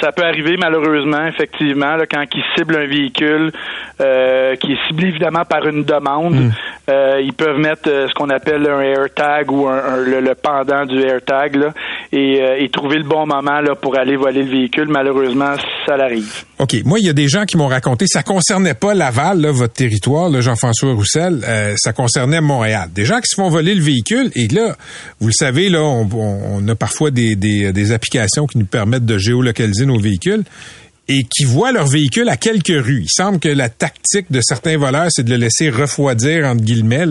Ça 0.00 0.12
peut 0.12 0.24
arriver 0.24 0.56
malheureusement, 0.56 1.26
effectivement, 1.26 1.96
là, 1.96 2.06
quand 2.06 2.24
ils 2.34 2.44
ciblent 2.56 2.76
un 2.76 2.86
véhicule 2.86 3.52
euh, 4.00 4.56
qui 4.56 4.72
est 4.72 4.78
ciblé 4.88 5.08
évidemment 5.08 5.44
par 5.44 5.66
une 5.66 5.84
demande, 5.84 6.34
hmm. 6.34 6.52
Euh, 6.88 7.20
ils 7.22 7.32
peuvent 7.32 7.58
mettre 7.58 7.88
euh, 7.88 8.08
ce 8.08 8.14
qu'on 8.14 8.28
appelle 8.28 8.66
un 8.66 8.80
AirTag 8.80 9.50
ou 9.50 9.66
un, 9.68 9.96
le, 9.96 10.34
pendant 10.34 10.84
du 10.84 11.00
AirTag 11.00 11.56
là, 11.56 11.72
et, 12.12 12.40
et, 12.58 12.68
trouver 12.68 12.98
le 12.98 13.04
bon 13.04 13.26
moment 13.26 13.60
là, 13.60 13.74
pour 13.74 13.96
aller 13.96 14.16
voler 14.16 14.42
le 14.42 14.50
véhicule. 14.50 14.88
Malheureusement, 14.88 15.54
ça 15.86 15.96
l'arrive. 15.96 16.44
OK. 16.58 16.76
Moi, 16.84 16.98
il 17.00 17.06
y 17.06 17.08
a 17.08 17.12
des 17.12 17.28
gens 17.28 17.44
qui 17.44 17.56
m'ont 17.56 17.68
raconté, 17.68 18.06
ça 18.06 18.22
concernait 18.22 18.74
pas 18.74 18.94
Laval, 18.94 19.40
là, 19.40 19.50
votre 19.50 19.72
territoire, 19.72 20.30
Jean-François 20.40 20.92
Roussel, 20.92 21.40
ça 21.76 21.92
concernait 21.92 22.40
Montréal. 22.40 22.88
Des 22.94 23.04
gens 23.04 23.18
qui 23.20 23.28
se 23.28 23.34
font 23.34 23.48
voler 23.48 23.74
le 23.74 23.82
véhicule 23.82 24.30
et 24.34 24.48
là, 24.48 24.76
vous 25.20 25.28
le 25.28 25.32
savez, 25.32 25.68
là, 25.68 25.82
on, 25.82 26.08
on 26.12 26.68
a 26.68 26.74
parfois 26.74 27.10
des, 27.10 27.34
des, 27.34 27.72
des 27.72 27.92
applications 27.92 28.46
qui 28.46 28.58
nous 28.58 28.66
permettent 28.66 29.06
de 29.06 29.18
géolocaliser 29.18 29.86
nos 29.86 29.98
véhicules 29.98 30.44
et 31.08 31.24
qui 31.24 31.44
voient 31.44 31.72
leur 31.72 31.86
véhicule 31.86 32.28
à 32.28 32.36
quelques 32.36 32.68
rues. 32.68 33.02
Il 33.02 33.10
semble 33.10 33.38
que 33.38 33.48
la 33.48 33.68
tactique 33.68 34.30
de 34.30 34.40
certains 34.40 34.78
voleurs, 34.78 35.08
c'est 35.10 35.22
de 35.22 35.30
le 35.30 35.36
laisser 35.36 35.68
refroidir, 35.68 36.46
entre 36.46 36.62
guillemets. 36.62 37.04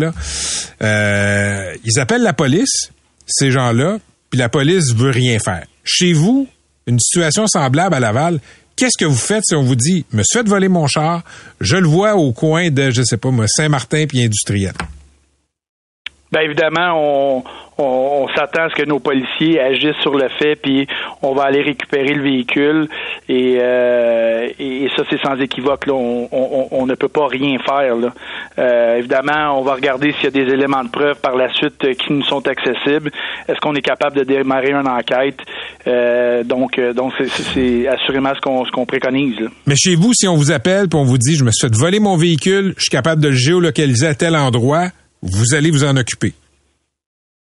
Euh, 0.81 1.75
ils 1.83 1.99
appellent 1.99 2.23
la 2.23 2.33
police, 2.33 2.91
ces 3.27 3.51
gens-là, 3.51 3.99
puis 4.29 4.39
la 4.39 4.49
police 4.49 4.93
veut 4.93 5.11
rien 5.11 5.37
faire. 5.39 5.65
Chez 5.83 6.13
vous, 6.13 6.47
une 6.87 6.99
situation 6.99 7.45
semblable 7.45 7.93
à 7.93 7.99
Laval, 7.99 8.39
qu'est-ce 8.75 8.97
que 8.97 9.05
vous 9.05 9.15
faites 9.15 9.43
si 9.45 9.55
on 9.55 9.63
vous 9.63 9.75
dit, 9.75 10.05
me 10.11 10.23
suis 10.23 10.39
fait 10.39 10.47
voler 10.47 10.69
mon 10.69 10.87
char, 10.87 11.23
je 11.61 11.75
le 11.75 11.87
vois 11.87 12.15
au 12.15 12.31
coin 12.31 12.71
de, 12.71 12.89
je 12.89 13.03
sais 13.03 13.17
pas 13.17 13.29
moi, 13.29 13.45
Saint-Martin 13.47 14.05
puis 14.07 14.23
industriel? 14.23 14.73
Bien 16.33 16.41
évidemment, 16.41 16.95
on, 16.97 17.43
on, 17.77 18.27
s'attend 18.35 18.63
à 18.63 18.69
ce 18.69 18.73
que 18.73 18.87
nos 18.87 18.97
policiers 18.97 19.59
agissent 19.59 20.01
sur 20.01 20.15
le 20.15 20.27
fait, 20.39 20.55
puis 20.55 20.87
on 21.21 21.35
va 21.35 21.43
aller 21.43 21.61
récupérer 21.61 22.15
le 22.15 22.23
véhicule. 22.23 22.87
Et, 23.29 23.57
euh, 23.59 24.47
et 24.57 24.89
ça, 24.97 25.03
c'est 25.11 25.21
sans 25.21 25.35
équivoque. 25.39 25.85
Là. 25.85 25.93
On, 25.93 26.27
on, 26.31 26.67
on, 26.71 26.85
ne 26.87 26.95
peut 26.95 27.07
pas 27.07 27.27
rien 27.27 27.59
faire. 27.59 27.95
Là. 27.97 28.13
Euh, 28.57 28.97
évidemment, 28.97 29.59
on 29.59 29.61
va 29.61 29.75
regarder 29.75 30.11
s'il 30.13 30.23
y 30.23 30.27
a 30.27 30.31
des 30.31 30.51
éléments 30.51 30.83
de 30.83 30.89
preuve 30.89 31.19
par 31.21 31.35
la 31.35 31.53
suite 31.53 31.77
qui 31.97 32.13
nous 32.13 32.23
sont 32.23 32.47
accessibles. 32.47 33.11
Est-ce 33.47 33.59
qu'on 33.59 33.75
est 33.75 33.81
capable 33.81 34.17
de 34.17 34.23
démarrer 34.23 34.71
une 34.71 34.87
enquête? 34.87 35.37
Euh, 35.85 36.43
donc, 36.43 36.79
donc 36.95 37.13
c'est 37.53 37.87
assurément 37.87 38.33
ce 38.35 38.71
qu'on 38.71 38.85
préconise. 38.87 39.37
Mais 39.67 39.75
chez 39.75 39.93
vous, 39.93 40.13
si 40.15 40.27
on 40.27 40.35
vous 40.35 40.51
appelle 40.51 40.87
et 40.91 40.95
on 40.95 41.03
vous 41.03 41.19
dit, 41.19 41.35
je 41.35 41.43
me 41.43 41.51
suis 41.51 41.67
fait 41.67 41.75
voler 41.75 41.99
mon 41.99 42.17
véhicule, 42.17 42.73
je 42.77 42.81
suis 42.81 42.89
capable 42.89 43.21
de 43.21 43.27
le 43.27 43.35
géolocaliser 43.35 44.07
à 44.07 44.15
tel 44.15 44.35
endroit, 44.35 44.87
vous 45.23 45.55
allez 45.55 45.71
vous 45.71 45.83
en 45.83 45.95
occuper. 45.97 46.33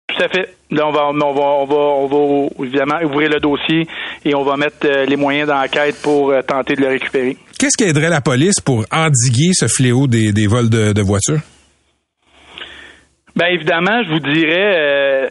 Tout 0.08 0.22
à 0.22 0.28
fait. 0.28 0.54
Là, 0.70 0.86
on 0.86 0.92
va, 0.92 1.08
on 1.08 1.34
va, 1.34 1.42
on 1.42 1.66
va, 1.66 1.74
on 1.74 2.06
va 2.06 2.64
évidemment 2.64 3.00
ouvrir 3.04 3.30
le 3.30 3.40
dossier 3.40 3.86
et 4.24 4.34
on 4.34 4.44
va 4.44 4.56
mettre 4.56 4.86
euh, 4.86 5.06
les 5.06 5.16
moyens 5.16 5.48
d'enquête 5.48 5.96
pour 6.02 6.30
euh, 6.30 6.42
tenter 6.42 6.76
de 6.76 6.82
le 6.82 6.88
récupérer. 6.88 7.36
Qu'est-ce 7.58 7.76
qui 7.76 7.84
aiderait 7.84 8.10
la 8.10 8.20
police 8.20 8.60
pour 8.60 8.84
endiguer 8.92 9.50
ce 9.52 9.66
fléau 9.66 10.06
des, 10.06 10.32
des 10.32 10.46
vols 10.46 10.68
de, 10.68 10.92
de 10.92 11.02
voitures? 11.02 11.40
Ben 13.36 13.46
évidemment, 13.46 14.00
je 14.04 14.10
vous 14.10 14.20
dirais, 14.20 14.74
euh, 14.76 15.28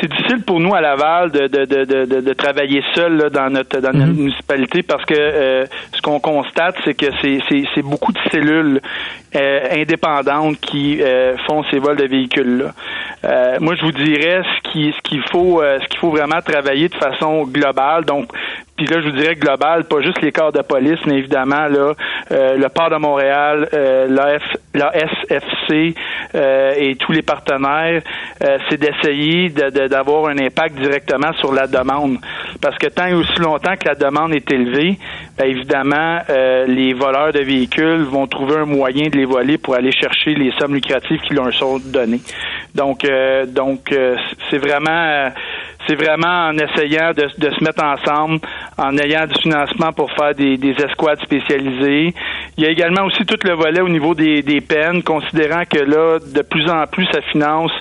c'est 0.00 0.08
difficile 0.08 0.42
pour 0.46 0.60
nous 0.60 0.74
à 0.74 0.80
Laval 0.80 1.30
de, 1.30 1.46
de, 1.46 1.64
de, 1.66 2.20
de, 2.20 2.32
travailler 2.32 2.82
seul 2.94 3.18
là, 3.18 3.28
dans 3.28 3.50
notre 3.50 3.80
dans 3.80 3.92
notre 3.92 4.12
mhm. 4.12 4.16
municipalité 4.16 4.82
parce 4.82 5.04
que 5.04 5.14
euh, 5.14 5.66
ce 5.92 6.00
qu'on 6.00 6.20
constate, 6.20 6.76
c'est 6.86 6.94
que 6.94 7.06
c'est, 7.20 7.40
c'est, 7.74 7.82
beaucoup 7.82 8.12
de 8.12 8.18
cellules 8.32 8.80
euh, 9.36 9.60
indépendantes 9.72 10.58
qui 10.60 11.00
font 11.46 11.64
ces 11.70 11.78
vols 11.78 11.96
de 11.96 12.06
véhicules 12.06 12.72
là. 13.22 13.58
moi, 13.60 13.74
je 13.74 13.82
vous 13.82 13.92
dirais 13.92 14.42
ce 14.42 14.70
qui 14.70 14.94
ce 14.96 15.02
qu'il 15.02 15.22
faut 15.30 15.60
ce 15.62 15.86
qu'il 15.88 15.98
faut 15.98 16.10
vraiment 16.10 16.40
travailler 16.40 16.88
de 16.88 16.94
façon 16.94 17.44
globale. 17.44 18.06
Donc, 18.06 18.32
puis 18.78 18.86
là, 18.86 19.00
je 19.00 19.08
vous 19.08 19.16
dirais 19.16 19.34
global, 19.34 19.84
pas 19.84 20.00
juste 20.02 20.22
les 20.22 20.30
corps 20.30 20.52
de 20.52 20.62
police, 20.62 21.00
mais 21.04 21.16
évidemment 21.16 21.66
là, 21.66 21.94
euh, 22.30 22.56
le 22.56 22.68
port 22.68 22.90
de 22.90 22.96
Montréal, 22.96 23.68
euh, 23.74 24.06
la, 24.72 24.92
SFC 24.94 25.96
euh, 26.36 26.74
et 26.76 26.94
tous 26.94 27.10
les 27.10 27.22
partenaires, 27.22 28.00
euh, 28.40 28.58
c'est 28.68 28.76
d'essayer 28.76 29.48
d'avoir 29.48 30.28
un 30.28 30.38
impact 30.38 30.76
directement 30.76 31.32
sur 31.40 31.52
la 31.52 31.66
demande. 31.66 32.18
Parce 32.62 32.78
que 32.78 32.86
tant 32.86 33.06
et 33.06 33.14
aussi 33.14 33.36
longtemps 33.40 33.74
que 33.74 33.88
la 33.88 33.96
demande 33.96 34.32
est 34.32 34.48
élevée, 34.48 34.96
bien 35.36 35.46
évidemment, 35.46 36.20
les 36.28 36.92
voleurs 36.94 37.32
de 37.32 37.40
véhicules 37.40 38.04
vont 38.04 38.28
trouver 38.28 38.58
un 38.58 38.64
moyen 38.64 39.08
de 39.08 39.16
les 39.16 39.24
voler 39.24 39.58
pour 39.58 39.74
aller 39.74 39.90
chercher 39.90 40.34
les 40.34 40.52
sommes 40.52 40.74
lucratives 40.74 41.20
qui 41.20 41.34
leur 41.34 41.52
sont 41.52 41.78
données. 41.78 42.20
Donc, 42.74 43.00
donc 43.48 43.92
c'est 44.50 44.58
vraiment 44.58 45.30
c'est 45.88 45.94
vraiment 45.94 46.48
en 46.48 46.58
essayant 46.58 47.12
de, 47.12 47.28
se 47.28 47.64
mettre 47.64 47.82
ensemble, 47.82 48.40
en 48.76 48.96
ayant 48.98 49.26
du 49.26 49.34
financement 49.40 49.92
pour 49.92 50.12
faire 50.12 50.34
des, 50.34 50.58
escouades 50.84 51.20
spécialisées. 51.22 52.14
Il 52.56 52.64
y 52.64 52.66
a 52.66 52.70
également 52.70 53.04
aussi 53.04 53.24
tout 53.24 53.38
le 53.42 53.54
volet 53.54 53.80
au 53.80 53.88
niveau 53.88 54.14
des, 54.14 54.42
des 54.42 54.60
peines, 54.60 55.02
considérant 55.02 55.62
que 55.64 55.78
là, 55.78 56.18
de 56.18 56.42
plus 56.42 56.68
en 56.68 56.86
plus, 56.86 57.06
ça 57.06 57.22
finance 57.32 57.72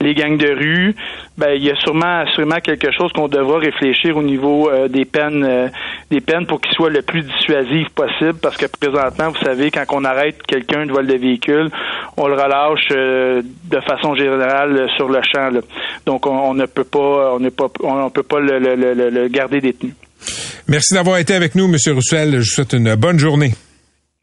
les 0.00 0.14
gangs 0.14 0.36
de 0.36 0.48
rue. 0.48 0.94
Ben, 1.38 1.50
il 1.54 1.64
y 1.64 1.70
a 1.70 1.76
sûrement, 1.76 2.24
sûrement 2.34 2.60
quelque 2.62 2.90
chose 2.92 3.12
qu'on 3.12 3.28
devra 3.28 3.58
réfléchir 3.58 4.16
au 4.16 4.22
niveau 4.22 4.70
euh, 4.70 4.88
des 4.88 5.04
peines, 5.04 5.44
euh, 5.44 5.68
des 6.10 6.22
peines 6.22 6.46
pour 6.46 6.60
qu'ils 6.62 6.72
soient 6.72 6.88
le 6.88 7.02
plus 7.02 7.22
dissuasifs 7.22 7.90
possible, 7.90 8.38
parce 8.40 8.56
que 8.56 8.64
présentement, 8.66 9.28
vous 9.28 9.44
savez, 9.44 9.70
quand 9.70 9.84
on 9.90 10.04
arrête 10.04 10.42
quelqu'un 10.42 10.86
de 10.86 10.92
vol 10.92 11.06
de 11.06 11.16
véhicule, 11.16 11.70
on 12.16 12.26
le 12.28 12.34
relâche 12.34 12.88
euh, 12.92 13.42
de 13.64 13.80
façon 13.80 14.14
générale 14.14 14.88
sur 14.96 15.08
le 15.10 15.20
champ. 15.22 15.50
Donc, 16.06 16.26
on, 16.26 16.54
ne 16.54 16.64
peut 16.64 16.84
pas, 16.84 17.34
on 17.34 17.38
ne 17.38 17.50
pas, 17.50 17.66
on 17.82 18.08
peut 18.08 18.22
pas 18.22 18.40
le, 18.40 18.58
le, 18.58 18.74
le, 18.74 19.10
le 19.10 19.28
garder 19.28 19.60
détenu. 19.60 19.92
Merci 20.68 20.94
d'avoir 20.94 21.18
été 21.18 21.34
avec 21.34 21.54
nous, 21.54 21.68
Monsieur 21.68 21.92
Roussel. 21.92 22.32
Je 22.32 22.36
vous 22.38 22.44
souhaite 22.44 22.72
une 22.72 22.94
bonne 22.94 23.18
journée. 23.18 23.52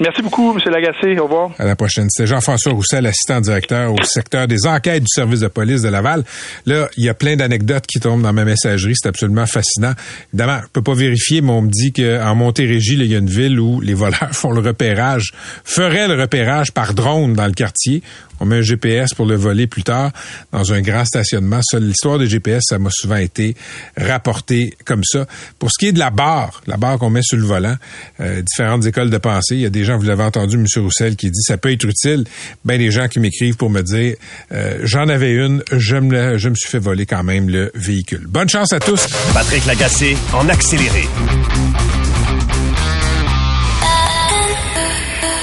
Merci 0.03 0.21
beaucoup, 0.21 0.51
M. 0.51 0.59
Lagacé. 0.69 1.17
Au 1.17 1.23
revoir. 1.23 1.51
À 1.57 1.63
la 1.63 1.77
prochaine. 1.77 2.07
C'est 2.09 2.27
Jean-François 2.27 2.73
Roussel, 2.73 3.05
assistant 3.05 3.39
directeur 3.39 3.93
au 3.93 4.03
secteur 4.03 4.49
des 4.49 4.67
enquêtes 4.67 5.03
du 5.03 5.07
service 5.07 5.39
de 5.39 5.47
police 5.47 5.81
de 5.81 5.87
Laval. 5.87 6.25
Là, 6.65 6.89
il 6.97 7.05
y 7.05 7.09
a 7.09 7.13
plein 7.13 7.37
d'anecdotes 7.37 7.87
qui 7.87 8.01
tombent 8.01 8.21
dans 8.21 8.33
ma 8.33 8.43
messagerie. 8.43 8.95
C'est 8.97 9.07
absolument 9.07 9.45
fascinant. 9.45 9.93
Évidemment, 10.33 10.59
je 10.61 10.67
peux 10.73 10.81
pas 10.81 10.93
vérifier, 10.93 11.39
mais 11.39 11.51
on 11.51 11.61
me 11.61 11.69
dit 11.69 11.93
qu'en 11.93 12.35
Montérégie, 12.35 12.95
il 12.95 13.05
y 13.05 13.15
a 13.15 13.19
une 13.19 13.29
ville 13.29 13.57
où 13.61 13.79
les 13.79 13.93
voleurs 13.93 14.27
font 14.33 14.51
le 14.51 14.59
repérage, 14.59 15.31
feraient 15.63 16.09
le 16.09 16.19
repérage 16.19 16.73
par 16.73 16.93
drone 16.93 17.33
dans 17.33 17.47
le 17.47 17.53
quartier. 17.53 18.03
On 18.43 18.45
met 18.45 18.57
un 18.57 18.61
GPS 18.61 19.13
pour 19.13 19.25
le 19.25 19.35
voler 19.35 19.67
plus 19.67 19.83
tard 19.83 20.11
dans 20.51 20.73
un 20.73 20.81
grand 20.81 21.05
stationnement. 21.05 21.61
l'histoire 21.79 22.19
des 22.19 22.27
GPS, 22.27 22.63
ça 22.67 22.77
m'a 22.77 22.89
souvent 22.91 23.15
été 23.15 23.55
rapporté 23.95 24.75
comme 24.83 25.05
ça. 25.05 25.25
Pour 25.59 25.71
ce 25.71 25.79
qui 25.79 25.87
est 25.87 25.91
de 25.93 25.99
la 25.99 26.09
barre, 26.09 26.61
la 26.67 26.75
barre 26.75 26.97
qu'on 26.97 27.09
met 27.09 27.21
sur 27.23 27.37
le 27.37 27.45
volant, 27.45 27.77
euh, 28.19 28.41
différentes 28.41 28.85
écoles 28.85 29.09
de 29.09 29.17
pensée, 29.17 29.55
il 29.55 29.61
y 29.61 29.65
a 29.65 29.69
des 29.69 29.85
gens, 29.85 29.97
vous 29.97 30.03
l'avez 30.03 30.23
entendu, 30.23 30.57
M. 30.57 30.65
Roussel, 30.75 31.15
qui 31.15 31.31
dit 31.31 31.41
ça 31.41 31.55
peut 31.55 31.71
être 31.71 31.85
utile. 31.85 32.25
Ben 32.65 32.77
des 32.77 32.91
gens 32.91 33.07
qui 33.07 33.21
m'écrivent 33.21 33.55
pour 33.55 33.69
me 33.69 33.81
dire 33.81 34.17
euh, 34.51 34.79
j'en 34.83 35.07
avais 35.07 35.31
une, 35.31 35.63
je 35.71 35.95
me, 35.95 36.37
je 36.37 36.49
me 36.49 36.55
suis 36.55 36.69
fait 36.69 36.79
voler 36.79 37.05
quand 37.05 37.23
même 37.23 37.47
le 37.47 37.71
véhicule. 37.75 38.25
Bonne 38.27 38.49
chance 38.49 38.73
à 38.73 38.81
tous. 38.81 39.07
Patrick 39.33 39.65
Lagacé 39.65 40.17
en 40.33 40.49
accéléré. 40.49 41.07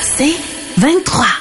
C'est 0.02 0.34
23. 0.76 1.39